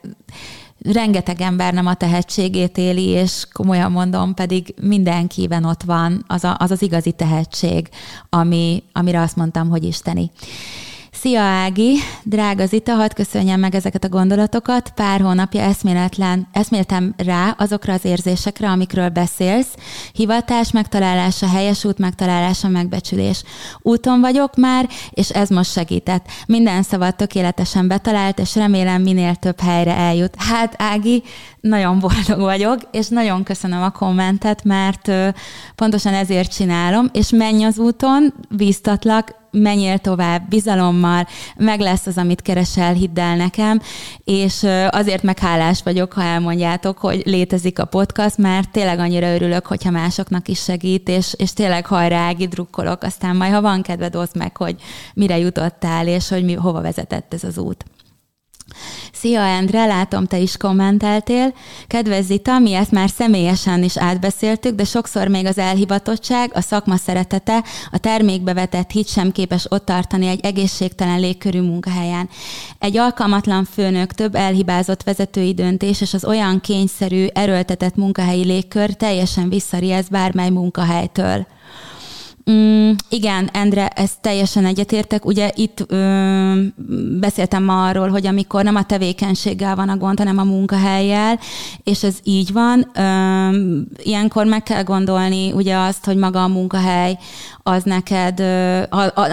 rengeteg 0.84 1.42
ember 1.42 1.74
nem 1.74 1.86
a 1.86 1.94
tehetségét 1.94 2.78
éli, 2.78 3.08
és 3.08 3.46
komolyan 3.54 3.92
mondom, 3.92 4.34
pedig 4.34 4.74
mindenkiben 4.82 5.64
ott 5.64 5.84
van 5.84 6.24
az 6.28 6.44
a, 6.44 6.56
az, 6.60 6.72
az 6.72 6.82
igazi 6.82 7.12
tehetség, 7.12 7.90
ami, 8.30 8.84
amire 8.92 9.22
azt 9.22 9.36
mondtam, 9.36 9.70
hogy 9.70 9.84
isteni. 9.84 10.32
Szia 11.22 11.42
Ági, 11.42 11.98
drága 12.24 12.66
Zita, 12.66 12.94
hadd 12.94 13.14
köszönjem 13.16 13.60
meg 13.60 13.76
ezeket 13.76 14.04
a 14.04 14.10
gondolatokat. 14.10 14.92
Pár 14.96 15.22
hónapja 15.22 15.62
eszméletlen, 15.62 16.48
eszméltem 16.52 17.14
rá 17.18 17.56
azokra 17.58 17.94
az 17.94 18.06
érzésekre, 18.06 18.70
amikről 18.70 19.10
beszélsz. 19.10 19.76
Hivatás 20.14 20.72
megtalálása, 20.72 21.48
helyes 21.48 21.86
út 21.86 21.98
megtalálása, 21.98 22.68
megbecsülés. 22.68 23.44
Úton 23.82 24.20
vagyok 24.20 24.56
már, 24.56 24.90
és 25.10 25.30
ez 25.30 25.50
most 25.50 25.72
segített. 25.72 26.26
Minden 26.48 26.84
szavat 26.84 27.18
tökéletesen 27.18 27.88
betalált, 27.88 28.40
és 28.40 28.56
remélem 28.56 29.02
minél 29.02 29.36
több 29.36 29.60
helyre 29.60 29.96
eljut. 29.96 30.36
Hát 30.38 30.76
Ági, 30.78 31.24
nagyon 31.60 32.00
boldog 32.00 32.40
vagyok, 32.40 32.80
és 32.92 33.08
nagyon 33.08 33.44
köszönöm 33.44 33.82
a 33.82 33.90
kommentet, 33.90 34.64
mert 34.64 35.12
pontosan 35.76 36.14
ezért 36.14 36.56
csinálom, 36.56 37.10
és 37.14 37.30
menj 37.30 37.64
az 37.64 37.78
úton, 37.80 38.34
bíztatlak, 38.50 39.40
menjél 39.52 39.98
tovább, 39.98 40.50
bizalommal, 40.50 41.28
meg 41.56 41.80
lesz 41.80 42.06
az, 42.06 42.18
amit 42.18 42.42
keresel, 42.42 42.94
hidd 42.94 43.20
el 43.20 43.36
nekem, 43.36 43.82
és 44.24 44.66
azért 44.90 45.24
meghálás 45.24 45.84
vagyok, 45.84 46.14
ha 46.14 46.22
elmondjátok, 46.22 46.98
hogy 46.98 47.22
létezik 47.26 47.80
a 47.80 47.86
podcast, 47.86 48.38
mert 48.38 48.72
tényleg 48.72 49.00
annyira 49.00 49.34
örülök, 49.34 49.66
hogyha 49.66 49.92
másoknak 49.92 50.48
is 50.48 50.64
segít, 50.64 51.10
és, 51.10 51.34
és 51.38 51.54
tényleg 51.54 51.86
hajrági 51.86 52.48
drukkolok, 52.48 53.04
aztán 53.04 53.36
majd, 53.36 53.54
ha 53.54 53.62
van 53.62 53.82
kedved, 53.82 54.16
oszd 54.16 54.36
meg, 54.36 54.58
hogy 54.58 54.76
mire 55.14 55.38
jutottál, 55.38 56.08
és 56.08 56.30
hogy 56.30 56.44
mi, 56.44 56.54
hova 56.54 56.82
vezetett 56.82 57.34
ez 57.34 57.44
az 57.44 57.58
út. 57.58 57.86
Szia 59.14 59.42
Endre, 59.42 59.86
látom, 59.86 60.26
te 60.26 60.38
is 60.38 60.58
kommenteltél. 60.58 61.54
Kedves 61.88 62.24
Zita, 62.24 62.60
mi 62.60 62.74
ezt 62.74 62.92
már 62.92 63.10
személyesen 63.10 63.84
is 63.84 63.98
átbeszéltük, 63.98 64.76
de 64.76 64.84
sokszor 64.84 65.28
még 65.28 65.46
az 65.46 65.58
elhivatottság, 65.58 66.52
a 66.54 66.62
szakma 66.62 66.96
szeretete, 66.96 67.64
a 67.92 67.98
termékbe 67.98 68.54
vetett 68.54 68.92
hit 68.92 69.08
sem 69.08 69.32
képes 69.32 69.66
ott 69.70 69.86
tartani 69.86 70.28
egy 70.28 70.40
egészségtelen 70.44 71.20
légkörű 71.20 71.62
munkahelyen. 71.62 72.30
Egy 72.80 72.98
alkalmatlan 72.98 73.66
főnök, 73.66 74.14
több 74.14 74.36
elhibázott 74.36 75.04
vezetői 75.04 75.54
döntés 75.54 76.02
és 76.02 76.14
az 76.14 76.26
olyan 76.26 76.60
kényszerű, 76.62 77.26
erőltetett 77.34 77.96
munkahelyi 77.96 78.46
légkör 78.46 78.94
teljesen 78.94 79.50
visszariesz 79.50 80.08
bármely 80.08 80.50
munkahelytől. 80.50 81.46
Mm, 82.52 82.92
igen, 83.10 83.50
Endre, 83.54 83.88
ezt 83.88 84.22
teljesen 84.22 84.66
egyetértek. 84.66 85.26
Ugye 85.26 85.52
itt 85.56 85.86
ö, 85.88 86.54
beszéltem 87.20 87.64
ma 87.64 87.88
arról, 87.88 88.10
hogy 88.10 88.28
amikor 88.28 88.64
nem 88.64 88.76
a 88.76 88.84
tevékenységgel 88.84 89.76
van 89.76 89.90
a 89.90 89.98
gond, 89.98 90.18
hanem 90.18 90.38
a 90.38 90.44
munkahelyjel, 90.44 91.40
és 91.84 92.04
ez 92.04 92.16
így 92.24 92.54
van, 92.54 92.92
ö, 92.96 93.04
ilyenkor 94.04 94.46
meg 94.46 94.64
kell 94.64 94.84
gondolni 94.84 95.52
ugye 95.52 95.78
azt, 95.78 96.06
hogy 96.06 96.18
maga 96.18 96.44
a 96.44 96.48
munkahely 96.48 97.18
az 97.64 97.84
neked, 97.84 98.40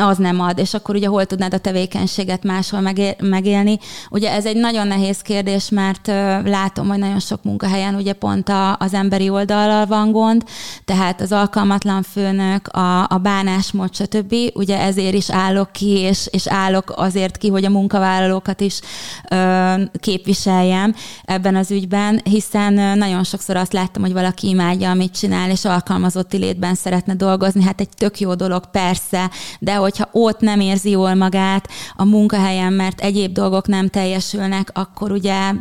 az 0.08 0.18
nem 0.18 0.40
ad, 0.40 0.58
és 0.58 0.74
akkor 0.74 0.94
ugye 0.94 1.06
hol 1.08 1.24
tudnád 1.24 1.54
a 1.54 1.58
tevékenységet 1.58 2.42
máshol 2.42 2.80
megélni. 3.18 3.78
Ugye 4.10 4.32
ez 4.32 4.46
egy 4.46 4.56
nagyon 4.56 4.86
nehéz 4.86 5.20
kérdés, 5.20 5.68
mert 5.68 6.06
látom, 6.44 6.88
hogy 6.88 6.98
nagyon 6.98 7.20
sok 7.20 7.42
munkahelyen 7.42 7.94
ugye 7.94 8.12
pont 8.12 8.52
az 8.78 8.94
emberi 8.94 9.28
oldallal 9.28 9.86
van 9.86 10.12
gond, 10.12 10.44
tehát 10.84 11.20
az 11.20 11.32
alkalmatlan 11.32 12.02
főnök, 12.02 12.68
a, 12.68 13.02
a 13.02 13.18
bánásmód, 13.22 13.94
stb. 13.94 14.34
Ugye 14.54 14.80
ezért 14.80 15.14
is 15.14 15.30
állok 15.30 15.72
ki, 15.72 15.98
és, 15.98 16.28
és 16.30 16.46
állok 16.46 16.92
azért 16.96 17.36
ki, 17.36 17.48
hogy 17.48 17.64
a 17.64 17.70
munkavállalókat 17.70 18.60
is 18.60 18.80
képviseljem 20.00 20.94
ebben 21.24 21.56
az 21.56 21.70
ügyben, 21.70 22.20
hiszen 22.24 22.98
nagyon 22.98 23.24
sokszor 23.24 23.56
azt 23.56 23.72
láttam, 23.72 24.02
hogy 24.02 24.12
valaki 24.12 24.48
imádja, 24.48 24.90
amit 24.90 25.18
csinál, 25.18 25.50
és 25.50 25.64
alkalmazotti 25.64 26.36
létben 26.36 26.74
szeretne 26.74 27.14
dolgozni. 27.14 27.62
Hát 27.62 27.80
egy 27.80 27.88
tök 27.88 28.17
jó 28.20 28.34
dolog, 28.34 28.70
persze, 28.70 29.30
de 29.58 29.74
hogyha 29.74 30.08
ott 30.12 30.40
nem 30.40 30.60
érzi 30.60 30.90
jól 30.90 31.14
magát 31.14 31.68
a 31.96 32.04
munkahelyen, 32.04 32.72
mert 32.72 33.00
egyéb 33.00 33.32
dolgok 33.32 33.66
nem 33.66 33.88
teljesülnek, 33.88 34.70
akkor 34.72 35.12
ugye, 35.12 35.52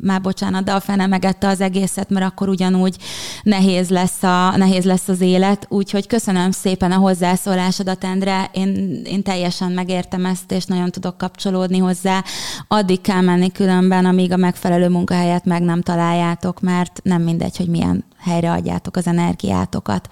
már 0.00 0.20
bocsánat, 0.20 0.64
de 0.64 0.72
a 0.72 0.80
fene 0.80 1.06
megette 1.06 1.48
az 1.48 1.60
egészet, 1.60 2.10
mert 2.10 2.26
akkor 2.26 2.48
ugyanúgy 2.48 2.96
nehéz 3.42 3.88
lesz, 3.88 4.22
a, 4.22 4.56
nehéz 4.56 4.84
lesz 4.84 5.08
az 5.08 5.20
élet. 5.20 5.66
Úgyhogy 5.68 6.06
köszönöm 6.06 6.50
szépen 6.50 6.92
a 6.92 6.96
hozzászólásodat, 6.96 8.04
Endre. 8.04 8.50
Én, 8.52 9.00
én 9.04 9.22
teljesen 9.22 9.72
megértem 9.72 10.26
ezt, 10.26 10.52
és 10.52 10.64
nagyon 10.64 10.90
tudok 10.90 11.18
kapcsolódni 11.18 11.78
hozzá. 11.78 12.24
Addig 12.68 13.00
kell 13.00 13.20
menni 13.20 13.52
különben, 13.52 14.04
amíg 14.04 14.32
a 14.32 14.36
megfelelő 14.36 14.88
munkahelyet 14.88 15.44
meg 15.44 15.62
nem 15.62 15.82
találjátok, 15.82 16.60
mert 16.60 17.00
nem 17.02 17.22
mindegy, 17.22 17.56
hogy 17.56 17.68
milyen 17.68 18.04
helyre 18.18 18.52
adjátok 18.52 18.96
az 18.96 19.06
energiátokat. 19.06 20.08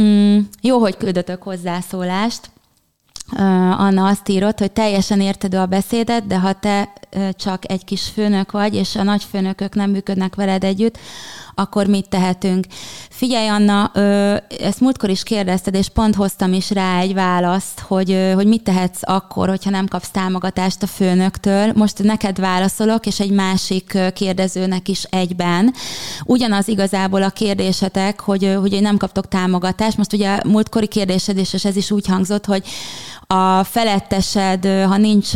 Mm, 0.00 0.38
jó, 0.60 0.78
hogy 0.78 0.96
küldötök 0.96 1.42
hozzászólást. 1.42 2.50
Anna 3.78 4.06
azt 4.06 4.28
írott, 4.28 4.58
hogy 4.58 4.72
teljesen 4.72 5.20
érted 5.20 5.54
a 5.54 5.66
beszédet, 5.66 6.26
de 6.26 6.38
ha 6.38 6.52
te 6.52 6.92
csak 7.32 7.70
egy 7.70 7.84
kis 7.84 8.02
főnök 8.02 8.52
vagy, 8.52 8.74
és 8.74 8.96
a 8.96 9.02
nagyfőnökök 9.02 9.74
nem 9.74 9.90
működnek 9.90 10.34
veled 10.34 10.64
együtt, 10.64 10.98
akkor 11.54 11.86
mit 11.86 12.08
tehetünk? 12.08 12.66
Figyelj, 13.16 13.48
Anna, 13.48 13.90
ezt 14.60 14.80
múltkor 14.80 15.10
is 15.10 15.22
kérdezted, 15.22 15.74
és 15.74 15.88
pont 15.88 16.14
hoztam 16.14 16.52
is 16.52 16.70
rá 16.70 16.98
egy 16.98 17.14
választ, 17.14 17.80
hogy, 17.80 18.32
hogy 18.34 18.46
mit 18.46 18.62
tehetsz 18.62 19.00
akkor, 19.02 19.48
hogyha 19.48 19.70
nem 19.70 19.86
kapsz 19.86 20.10
támogatást 20.10 20.82
a 20.82 20.86
főnöktől. 20.86 21.72
Most 21.74 22.02
neked 22.02 22.40
válaszolok, 22.40 23.06
és 23.06 23.20
egy 23.20 23.30
másik 23.30 23.98
kérdezőnek 24.14 24.88
is 24.88 25.02
egyben. 25.02 25.74
Ugyanaz 26.24 26.68
igazából 26.68 27.22
a 27.22 27.30
kérdésetek, 27.30 28.20
hogy, 28.20 28.56
hogy 28.60 28.80
nem 28.80 28.96
kaptok 28.96 29.28
támogatást. 29.28 29.96
Most 29.96 30.12
ugye 30.12 30.38
múltkori 30.44 30.86
kérdésed, 30.86 31.38
és 31.38 31.64
ez 31.64 31.76
is 31.76 31.90
úgy 31.90 32.06
hangzott, 32.06 32.44
hogy 32.44 32.64
a 33.26 33.64
felettesed, 33.64 34.64
ha 34.64 34.96
nincs 34.96 35.30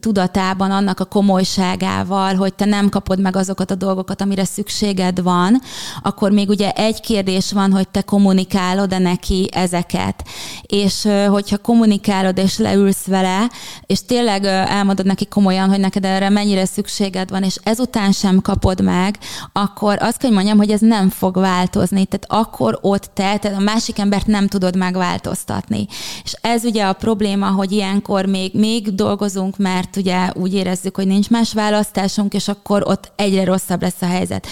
tudatában 0.00 0.70
annak 0.70 1.00
a 1.00 1.04
komolyságával, 1.04 2.34
hogy 2.34 2.54
te 2.54 2.64
nem 2.64 2.88
kapod 2.88 3.20
meg 3.20 3.36
azokat 3.36 3.70
a 3.70 3.74
dolgokat, 3.74 4.20
amire 4.20 4.44
szükséged 4.44 5.22
van, 5.22 5.60
akkor 6.02 6.30
még 6.30 6.48
ugye 6.48 6.70
egy 6.70 7.00
kérdés 7.00 7.16
van, 7.52 7.72
hogy 7.72 7.88
te 7.88 8.02
kommunikálod-e 8.02 8.98
neki 8.98 9.48
ezeket. 9.52 10.24
És 10.62 11.08
hogyha 11.28 11.58
kommunikálod 11.58 12.38
és 12.38 12.58
leülsz 12.58 13.06
vele, 13.06 13.50
és 13.86 14.04
tényleg 14.06 14.44
elmondod 14.44 15.06
neki 15.06 15.26
komolyan, 15.26 15.68
hogy 15.68 15.80
neked 15.80 16.04
erre 16.04 16.28
mennyire 16.28 16.64
szükséged 16.64 17.30
van, 17.30 17.42
és 17.42 17.56
ezután 17.62 18.12
sem 18.12 18.40
kapod 18.40 18.82
meg, 18.82 19.18
akkor 19.52 19.96
azt 20.00 20.16
kell, 20.16 20.28
hogy 20.28 20.36
mondjam, 20.36 20.58
hogy 20.58 20.70
ez 20.70 20.80
nem 20.80 21.08
fog 21.08 21.36
változni. 21.36 22.06
Tehát 22.06 22.46
akkor 22.46 22.78
ott 22.80 23.10
te, 23.14 23.36
tehát 23.36 23.58
a 23.58 23.62
másik 23.62 23.98
embert 23.98 24.26
nem 24.26 24.46
tudod 24.48 24.76
megváltoztatni. 24.76 25.86
És 26.24 26.32
ez 26.40 26.64
ugye 26.64 26.84
a 26.84 26.92
probléma, 26.92 27.46
hogy 27.46 27.72
ilyenkor 27.72 28.26
még, 28.26 28.54
még 28.54 28.94
dolgozunk, 28.94 29.56
mert 29.56 29.96
ugye 29.96 30.30
úgy 30.34 30.54
érezzük, 30.54 30.96
hogy 30.96 31.06
nincs 31.06 31.30
más 31.30 31.52
választásunk, 31.52 32.34
és 32.34 32.48
akkor 32.48 32.82
ott 32.86 33.12
egyre 33.16 33.44
rosszabb 33.44 33.82
lesz 33.82 34.02
a 34.02 34.06
helyzet. 34.06 34.46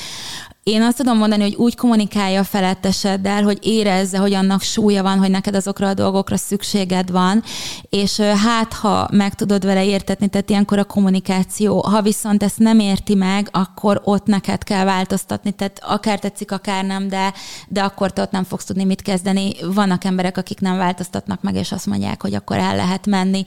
Én 0.71 0.83
azt 0.83 0.97
tudom 0.97 1.19
mondani, 1.19 1.43
hogy 1.43 1.55
úgy 1.55 1.77
kommunikálja 1.77 2.41
a 2.41 2.45
feletteseddel, 2.45 3.43
hogy 3.43 3.59
érezze, 3.61 4.19
hogy 4.19 4.33
annak 4.33 4.63
súlya 4.63 5.03
van, 5.03 5.19
hogy 5.19 5.31
neked 5.31 5.55
azokra 5.55 5.89
a 5.89 5.95
dolgokra 5.95 6.37
szükséged 6.37 7.11
van, 7.11 7.43
és 7.89 8.21
hát 8.21 8.73
ha 8.73 9.09
meg 9.13 9.35
tudod 9.35 9.65
vele 9.65 9.85
értetni, 9.85 10.29
tehát 10.29 10.51
ilyenkor 10.51 10.79
a 10.79 10.85
kommunikáció, 10.85 11.81
ha 11.81 12.03
viszont 12.03 12.43
ezt 12.43 12.59
nem 12.59 12.79
érti 12.79 13.15
meg, 13.15 13.49
akkor 13.53 14.01
ott 14.05 14.27
neked 14.27 14.63
kell 14.63 14.85
változtatni, 14.85 15.53
tehát 15.53 15.81
akár 15.83 16.19
tetszik, 16.19 16.53
akár 16.53 16.85
nem, 16.85 17.09
de, 17.09 17.33
de 17.69 17.83
akkor 17.83 18.13
te 18.13 18.23
ott 18.23 18.31
nem 18.31 18.45
fogsz 18.45 18.65
tudni 18.65 18.85
mit 18.85 19.03
kezdeni. 19.03 19.53
Vannak 19.75 20.05
emberek, 20.05 20.37
akik 20.37 20.61
nem 20.61 20.77
változtatnak 20.77 21.43
meg, 21.43 21.55
és 21.55 21.73
azt 21.73 21.87
mondják, 21.87 22.23
hogy 22.23 22.35
akkor 22.35 22.57
el 22.57 22.77
lehet 22.77 23.07
menni. 23.07 23.45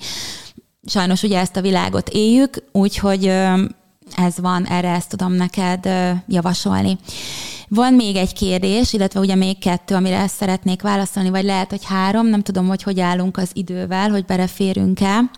Sajnos 0.85 1.23
ugye 1.23 1.39
ezt 1.39 1.55
a 1.55 1.61
világot 1.61 2.09
éljük, 2.09 2.63
úgyhogy 2.71 3.31
ez 4.15 4.39
van, 4.39 4.65
erre 4.65 4.89
ezt 4.89 5.09
tudom 5.09 5.33
neked 5.33 5.89
javasolni. 6.27 6.97
Van 7.67 7.93
még 7.93 8.15
egy 8.15 8.33
kérdés, 8.33 8.93
illetve 8.93 9.19
ugye 9.19 9.35
még 9.35 9.57
kettő, 9.57 9.95
amire 9.95 10.17
ezt 10.17 10.35
szeretnék 10.35 10.81
válaszolni, 10.81 11.29
vagy 11.29 11.43
lehet, 11.43 11.69
hogy 11.69 11.85
három, 11.85 12.27
nem 12.27 12.41
tudom, 12.41 12.67
hogy 12.67 12.83
hogy 12.83 12.99
állunk 12.99 13.37
az 13.37 13.49
idővel, 13.53 14.09
hogy 14.09 14.25
bereférünk-e. 14.25 15.31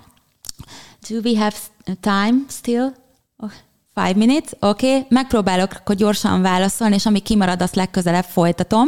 Do 1.09 1.17
we 1.23 1.39
have 1.39 1.55
time 1.99 2.37
still? 2.49 2.93
Oh, 3.37 3.51
five 3.93 4.13
minutes, 4.15 4.51
oké. 4.59 4.87
Okay. 4.87 5.05
Megpróbálok 5.09 5.71
akkor 5.73 5.95
gyorsan 5.95 6.41
válaszolni, 6.41 6.95
és 6.95 7.05
ami 7.05 7.19
kimarad, 7.19 7.61
azt 7.61 7.75
legközelebb 7.75 8.23
folytatom. 8.23 8.87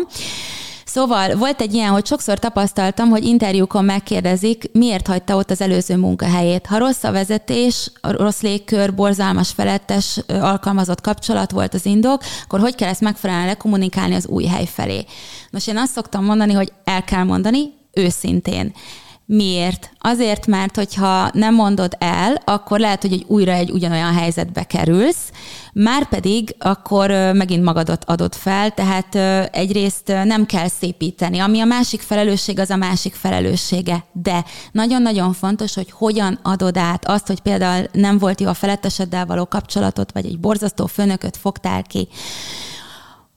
Szóval 0.94 1.36
volt 1.36 1.62
egy 1.62 1.74
ilyen, 1.74 1.92
hogy 1.92 2.06
sokszor 2.06 2.40
tapasztaltam, 2.40 3.10
hogy 3.10 3.24
interjúkon 3.24 3.86
megkérdezik, 3.86 4.72
miért 4.72 5.08
hagyta 5.08 5.36
ott 5.36 5.52
az 5.52 5.62
előző 5.62 5.98
munkahelyét. 5.98 6.66
Ha 6.66 6.78
rossz 6.78 7.04
a 7.04 7.12
vezetés, 7.12 7.92
rossz 8.02 8.42
légkör, 8.42 8.94
borzalmas 8.96 9.52
felettes 9.52 10.20
alkalmazott 10.28 11.02
kapcsolat 11.02 11.52
volt 11.52 11.74
az 11.74 11.86
indok, 11.86 12.24
akkor 12.44 12.60
hogy 12.60 12.76
kell 12.76 12.90
ezt 12.90 13.02
megfelelően 13.02 13.48
lekommunikálni 13.48 14.16
az 14.16 14.28
új 14.28 14.46
hely 14.46 14.66
felé? 14.66 15.06
Most 15.52 15.68
én 15.68 15.78
azt 15.78 15.94
szoktam 15.94 16.26
mondani, 16.26 16.54
hogy 16.54 16.72
el 16.84 17.04
kell 17.04 17.24
mondani, 17.24 17.74
őszintén. 17.94 18.74
Miért? 19.26 19.92
Azért, 20.00 20.48
mert 20.48 20.76
hogyha 20.76 21.30
nem 21.34 21.54
mondod 21.54 21.96
el, 22.00 22.42
akkor 22.46 22.80
lehet, 22.80 23.02
hogy 23.02 23.14
egy 23.14 23.26
újra 23.28 23.52
egy 23.52 23.72
ugyanolyan 23.72 24.14
helyzetbe 24.14 24.64
kerülsz, 24.64 25.32
már 25.74 26.10
pedig 26.10 26.56
akkor 26.60 27.10
megint 27.34 27.64
magadat 27.64 28.04
adod 28.06 28.34
fel, 28.34 28.72
tehát 28.72 29.16
egyrészt 29.56 30.08
nem 30.08 30.46
kell 30.46 30.68
szépíteni. 30.68 31.40
Ami 31.40 31.60
a 31.60 31.66
másik 31.66 32.02
felelősség, 32.02 32.60
az 32.60 32.70
a 32.70 32.76
másik 32.76 33.14
felelőssége. 33.14 34.06
De 34.12 34.46
nagyon-nagyon 34.72 35.34
fontos, 35.34 35.74
hogy 35.74 35.92
hogyan 35.92 36.40
adod 36.42 36.78
át 36.78 37.08
azt, 37.08 37.28
hogy 37.28 37.40
például 37.40 37.86
nem 37.92 38.18
volt 38.18 38.42
jó 38.42 38.48
a 38.48 38.54
feletteseddel 38.54 39.26
való 39.26 39.46
kapcsolatot, 39.46 40.12
vagy 40.12 40.26
egy 40.26 40.40
borzasztó 40.40 40.86
főnököt 40.86 41.38
fogtál 41.38 41.84
ki 41.84 42.08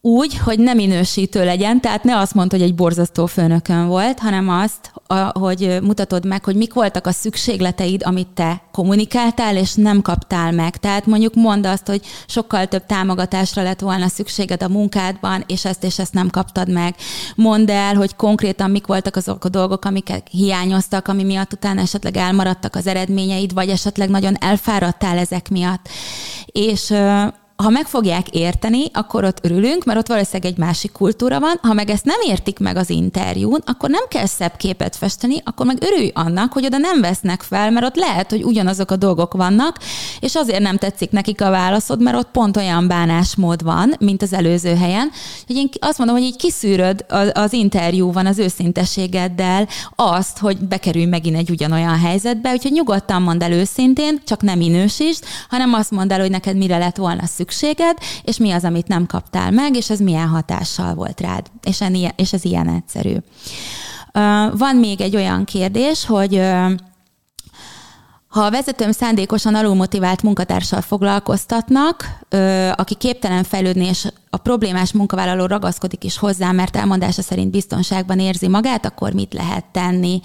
úgy, 0.07 0.39
hogy 0.39 0.59
nem 0.59 0.77
minősítő 0.77 1.45
legyen, 1.45 1.81
tehát 1.81 2.05
ne 2.05 2.19
azt 2.19 2.35
mondta, 2.35 2.57
hogy 2.57 2.65
egy 2.65 2.75
borzasztó 2.75 3.27
főnökön 3.27 3.87
volt, 3.87 4.19
hanem 4.19 4.49
azt, 4.49 4.93
hogy 5.33 5.79
mutatod 5.83 6.27
meg, 6.27 6.45
hogy 6.45 6.57
mik 6.57 6.75
voltak 6.75 7.07
a 7.07 7.13
szükségleteid, 7.13 8.03
amit 8.05 8.29
te 8.29 8.63
kommunikáltál, 8.73 9.57
és 9.57 9.75
nem 9.75 10.03
kaptál 10.03 10.53
meg. 10.53 10.77
Tehát 10.77 11.07
mondjuk 11.07 11.35
mondd 11.35 11.67
azt, 11.67 11.87
hogy 11.87 12.01
sokkal 12.27 12.67
több 12.67 12.87
támogatásra 12.87 13.63
lett 13.63 13.81
volna 13.81 14.09
szükséged 14.09 14.63
a 14.63 14.69
munkádban, 14.69 15.45
és 15.47 15.65
ezt 15.65 15.85
és 15.85 15.99
ezt 15.99 16.15
nem 16.15 16.31
kaptad 16.31 16.71
meg. 16.71 16.95
Mondd 17.37 17.71
el, 17.71 17.95
hogy 17.95 18.17
konkrétan 18.17 18.71
mik 18.71 18.87
voltak 18.87 19.17
azok 19.17 19.45
a 19.45 19.49
dolgok, 19.49 19.85
amiket 19.85 20.29
hiányoztak, 20.31 21.09
ami 21.09 21.23
miatt 21.23 21.53
utána 21.53 21.81
esetleg 21.81 22.17
elmaradtak 22.17 22.75
az 22.75 22.87
eredményeid, 22.87 23.55
vagy 23.55 23.69
esetleg 23.69 24.09
nagyon 24.09 24.37
elfáradtál 24.41 25.19
ezek 25.19 25.49
miatt. 25.49 25.89
És 26.47 26.95
ha 27.57 27.71
meg 27.71 27.87
fogják 27.87 28.29
érteni, 28.29 28.85
akkor 28.93 29.25
ott 29.25 29.39
örülünk, 29.43 29.85
mert 29.85 29.99
ott 29.99 30.07
valószínűleg 30.07 30.53
egy 30.53 30.59
másik 30.59 30.93
kultúra 30.93 31.41
van. 31.41 31.59
Ha 31.63 31.73
meg 31.73 31.91
ezt 31.91 32.05
nem 32.05 32.21
értik 32.29 32.59
meg 32.59 32.77
az 32.77 32.91
interjún, 32.91 33.63
akkor 33.67 33.91
nem 33.91 34.05
kell 34.09 34.27
szebb 34.27 34.57
képet 34.57 34.97
festeni, 34.97 35.43
akkor 35.45 35.67
meg 35.67 35.79
örülj 35.81 36.11
annak, 36.15 36.53
hogy 36.53 36.65
oda 36.65 36.79
nem 36.79 37.01
vesznek 37.01 37.43
fel, 37.43 37.71
mert 37.71 37.87
ott 37.87 37.97
lehet, 37.97 38.31
hogy 38.31 38.43
ugyanazok 38.43 38.91
a 38.91 38.97
dolgok 38.97 39.35
vannak, 39.35 39.79
és 40.21 40.35
azért 40.35 40.61
nem 40.61 40.77
tetszik 40.77 41.11
nekik 41.11 41.41
a 41.41 41.51
válaszod, 41.51 42.03
mert 42.03 42.17
ott 42.17 42.31
pont 42.31 42.57
olyan 42.57 42.89
bánásmód 42.89 43.63
van, 43.63 43.95
mint 43.99 44.23
az 44.23 44.33
előző 44.33 44.75
helyen. 44.75 45.11
Hogy 45.47 45.57
én 45.57 45.69
azt 45.79 45.99
mondom, 45.99 46.17
hogy 46.17 46.25
így 46.25 46.37
kiszűröd 46.37 47.05
az 47.33 47.53
interjúban 47.53 48.27
az 48.27 48.39
őszintességeddel 48.39 49.69
azt, 49.95 50.39
hogy 50.39 50.57
bekerülj 50.57 51.05
megint 51.05 51.37
egy 51.37 51.51
ugyanolyan 51.51 51.99
helyzetbe, 51.99 52.53
úgyhogy 52.53 52.73
nyugodtan 52.73 53.23
mondd 53.23 53.43
el 53.43 53.53
őszintén, 53.53 54.21
csak 54.25 54.43
nem 54.43 54.59
minősítsd, 54.59 55.25
hanem 55.49 55.73
azt 55.73 55.91
mondd 55.91 56.13
el, 56.13 56.21
hogy 56.21 56.31
neked 56.31 56.57
mire 56.57 56.79
lett 56.79 56.97
volna 56.97 57.27
szükség 57.27 57.45
szükséged, 57.47 57.99
és 58.23 58.37
mi 58.37 58.51
az, 58.51 58.65
amit 58.65 58.89
nem 58.89 59.07
kaptál 59.07 59.51
meg, 59.51 59.77
és 59.77 59.91
ez 59.91 59.99
milyen 59.99 60.29
hatással 60.29 60.95
volt 60.95 61.21
rád. 61.21 61.47
És, 61.63 61.85
és 62.17 62.33
ez 62.33 62.45
ilyen 62.45 62.69
egyszerű. 62.69 63.17
Van 64.53 64.77
még 64.77 65.01
egy 65.01 65.17
olyan 65.17 65.45
kérdés, 65.45 66.07
hogy 66.07 66.43
ha 68.29 68.43
a 68.43 68.51
vezetőm 68.51 68.93
szándékosan 68.93 69.55
alulmotivált 69.55 70.23
munkatársal 70.23 70.81
foglalkoztatnak, 70.81 72.19
aki 72.75 72.95
képtelen 72.95 73.45
fejlődni 73.45 73.87
és 73.87 74.09
a 74.37 74.43
problémás 74.43 74.93
munkavállaló 74.93 75.47
ragaszkodik 75.47 76.05
is 76.05 76.19
hozzá, 76.19 76.53
mert 76.53 76.77
elmondása 76.77 77.23
szerint 77.23 77.51
biztonságban 77.51 78.19
érzi 78.19 78.49
magát, 78.49 78.87
akkor 78.87 79.13
mit 79.13 79.35
lehet 79.35 79.65
tenni? 79.73 80.21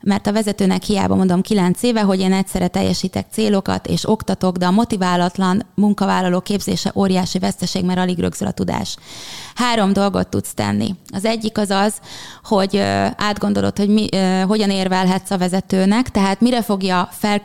Mert 0.00 0.26
a 0.26 0.32
vezetőnek 0.32 0.82
hiába 0.82 1.14
mondom 1.14 1.40
kilenc 1.40 1.82
éve, 1.82 2.00
hogy 2.00 2.20
én 2.20 2.32
egyszerre 2.32 2.68
teljesítek 2.68 3.26
célokat 3.30 3.86
és 3.86 4.08
oktatok, 4.08 4.56
de 4.56 4.66
a 4.66 4.70
motiválatlan 4.70 5.66
munkavállaló 5.74 6.40
képzése 6.40 6.92
óriási 6.94 7.38
veszteség, 7.38 7.84
mert 7.84 7.98
alig 7.98 8.18
rögzül 8.18 8.48
a 8.48 8.50
tudás. 8.50 8.96
Három 9.54 9.92
dolgot 9.92 10.28
tudsz 10.28 10.54
tenni. 10.54 10.94
Az 11.12 11.24
egyik 11.24 11.58
az 11.58 11.70
az, 11.70 11.94
hogy 12.44 12.76
átgondolod, 13.16 13.78
hogy 13.78 13.88
mi, 13.88 14.08
hogyan 14.46 14.70
érvelhetsz 14.70 15.30
a 15.30 15.38
vezetőnek, 15.38 16.10
tehát 16.10 16.40
mire 16.40 16.62
fogja 16.62 17.08
fel, 17.12 17.42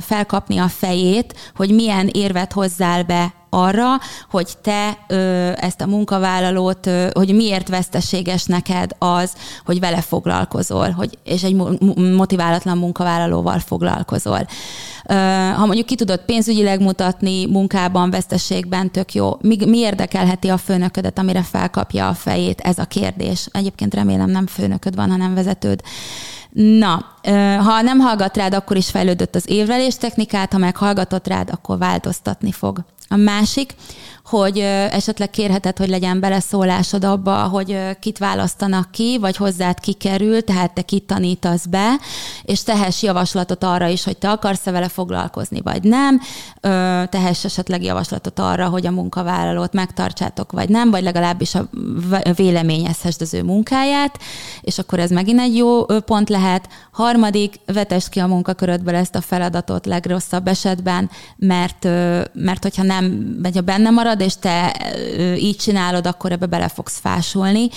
felkapni 0.00 0.58
a 0.58 0.68
fejét, 0.68 1.34
hogy 1.56 1.70
milyen 1.70 2.08
érvet 2.12 2.52
hozzál 2.52 3.02
be 3.02 3.35
arra, 3.50 3.86
hogy 4.30 4.48
te 4.62 4.98
ö, 5.08 5.50
ezt 5.56 5.80
a 5.80 5.86
munkavállalót, 5.86 6.86
ö, 6.86 7.08
hogy 7.12 7.34
miért 7.34 7.68
veszteséges 7.68 8.44
neked 8.44 8.90
az, 8.98 9.32
hogy 9.64 9.80
vele 9.80 10.00
foglalkozol, 10.00 10.90
hogy, 10.90 11.18
és 11.24 11.42
egy 11.42 11.54
motiválatlan 12.16 12.78
munkavállalóval 12.78 13.58
foglalkozol. 13.58 14.46
Ö, 15.08 15.14
ha 15.56 15.66
mondjuk 15.66 15.86
ki 15.86 15.94
tudod 15.94 16.20
pénzügyileg 16.20 16.80
mutatni, 16.80 17.46
munkában, 17.46 18.10
veszteségben, 18.10 18.90
tök 18.90 19.14
jó. 19.14 19.36
Mi, 19.40 19.56
mi 19.66 19.78
érdekelheti 19.78 20.48
a 20.48 20.56
főnöködet, 20.56 21.18
amire 21.18 21.42
felkapja 21.42 22.08
a 22.08 22.14
fejét? 22.14 22.60
Ez 22.60 22.78
a 22.78 22.84
kérdés. 22.84 23.48
Egyébként 23.52 23.94
remélem 23.94 24.30
nem 24.30 24.46
főnököd 24.46 24.94
van, 24.94 25.10
hanem 25.10 25.34
vezetőd. 25.34 25.82
Na, 26.58 27.04
ha 27.58 27.80
nem 27.82 27.98
hallgat 27.98 28.36
rád, 28.36 28.54
akkor 28.54 28.76
is 28.76 28.90
fejlődött 28.90 29.34
az 29.34 29.50
évrelés 29.50 29.96
technikát, 29.96 30.52
ha 30.52 30.58
meghallgatott 30.58 31.26
rád, 31.26 31.50
akkor 31.50 31.78
változtatni 31.78 32.52
fog. 32.52 32.84
A 33.08 33.16
másik, 33.16 33.74
hogy 34.26 34.58
esetleg 34.90 35.30
kérheted, 35.30 35.76
hogy 35.76 35.88
legyen 35.88 36.20
beleszólásod 36.20 37.04
abba, 37.04 37.36
hogy 37.36 37.78
kit 38.00 38.18
választanak 38.18 38.90
ki, 38.90 39.18
vagy 39.20 39.36
hozzád 39.36 39.80
kikerül, 39.80 40.44
tehát 40.44 40.72
te 40.72 40.82
kit 40.82 41.02
tanítasz 41.02 41.66
be, 41.66 41.94
és 42.42 42.62
tehess 42.62 43.02
javaslatot 43.02 43.64
arra 43.64 43.86
is, 43.86 44.04
hogy 44.04 44.16
te 44.16 44.30
akarsz-e 44.30 44.70
vele 44.70 44.88
foglalkozni, 44.88 45.60
vagy 45.62 45.82
nem, 45.82 46.20
tehess 47.08 47.44
esetleg 47.44 47.82
javaslatot 47.82 48.38
arra, 48.38 48.68
hogy 48.68 48.86
a 48.86 48.90
munkavállalót 48.90 49.72
megtartsátok, 49.72 50.52
vagy 50.52 50.68
nem, 50.68 50.90
vagy 50.90 51.02
legalábbis 51.02 51.54
a 51.54 51.68
véleményezhessd 52.36 53.22
az 53.22 53.34
ő 53.34 53.42
munkáját, 53.42 54.18
és 54.60 54.78
akkor 54.78 54.98
ez 54.98 55.10
megint 55.10 55.40
egy 55.40 55.56
jó 55.56 55.84
pont 55.84 56.28
lehet. 56.28 56.68
Harmadik, 56.92 57.54
vetest 57.66 58.08
ki 58.08 58.18
a 58.18 58.26
munkakörödből 58.26 58.94
ezt 58.94 59.14
a 59.14 59.20
feladatot 59.20 59.86
legrosszabb 59.86 60.46
esetben, 60.46 61.10
mert, 61.36 61.84
mert 62.32 62.62
hogyha 62.62 62.82
nem, 62.82 63.36
vagy 63.42 63.54
ha 63.54 63.60
benne 63.60 63.90
marad, 63.90 64.15
marad, 64.16 64.20
és 64.20 64.36
te 64.36 64.76
így 65.36 65.56
csinálod, 65.56 66.06
akkor 66.06 66.32
ebbe 66.32 66.46
bele 66.46 66.68
fogsz 66.68 66.98
fásulni. 66.98 67.68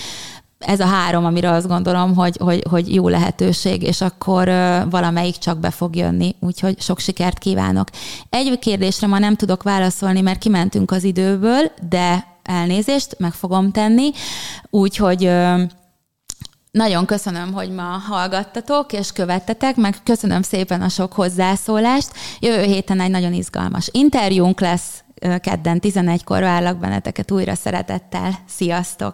Ez 0.60 0.80
a 0.80 0.86
három, 0.86 1.26
amire 1.26 1.52
azt 1.52 1.68
gondolom, 1.68 2.16
hogy, 2.16 2.38
hogy, 2.40 2.64
hogy 2.70 2.94
jó 2.94 3.08
lehetőség, 3.08 3.84
és 3.84 4.02
akkor 4.02 4.48
valamelyik 4.90 5.38
csak 5.38 5.60
be 5.60 5.70
fog 5.72 5.96
jönni. 5.96 6.36
Úgyhogy 6.40 6.82
sok 6.82 7.00
sikert 7.00 7.38
kívánok. 7.38 7.88
Egy 8.30 8.60
kérdésre 8.60 9.08
ma 9.08 9.20
nem 9.20 9.36
tudok 9.36 9.64
válaszolni, 9.64 10.22
mert 10.22 10.40
kimentünk 10.40 10.92
az 10.92 11.04
időből, 11.04 11.72
de 11.90 12.26
elnézést, 12.44 13.16
meg 13.20 13.34
fogom 13.34 13.72
tenni. 13.72 14.12
Úgyhogy 14.70 15.32
nagyon 16.72 17.06
köszönöm, 17.06 17.54
hogy 17.54 17.70
ma 17.70 18.02
hallgattatok 18.08 18.94
és 18.94 19.12
követtetek, 19.12 19.76
meg 19.76 19.96
köszönöm 20.04 20.42
szépen 20.42 20.82
a 20.82 20.90
sok 20.90 21.14
hozzászólást. 21.14 22.12
Jövő 22.40 22.64
héten 22.64 23.00
egy 23.00 23.10
nagyon 23.10 23.34
izgalmas 23.34 23.90
interjúnk 23.92 24.60
lesz, 24.60 25.04
kedden 25.42 25.80
11-kor 25.82 26.42
várlak 26.42 26.78
benneteket 26.78 27.32
újra 27.32 27.56
szeretettel. 27.56 28.32
Sziasztok! 28.48 29.14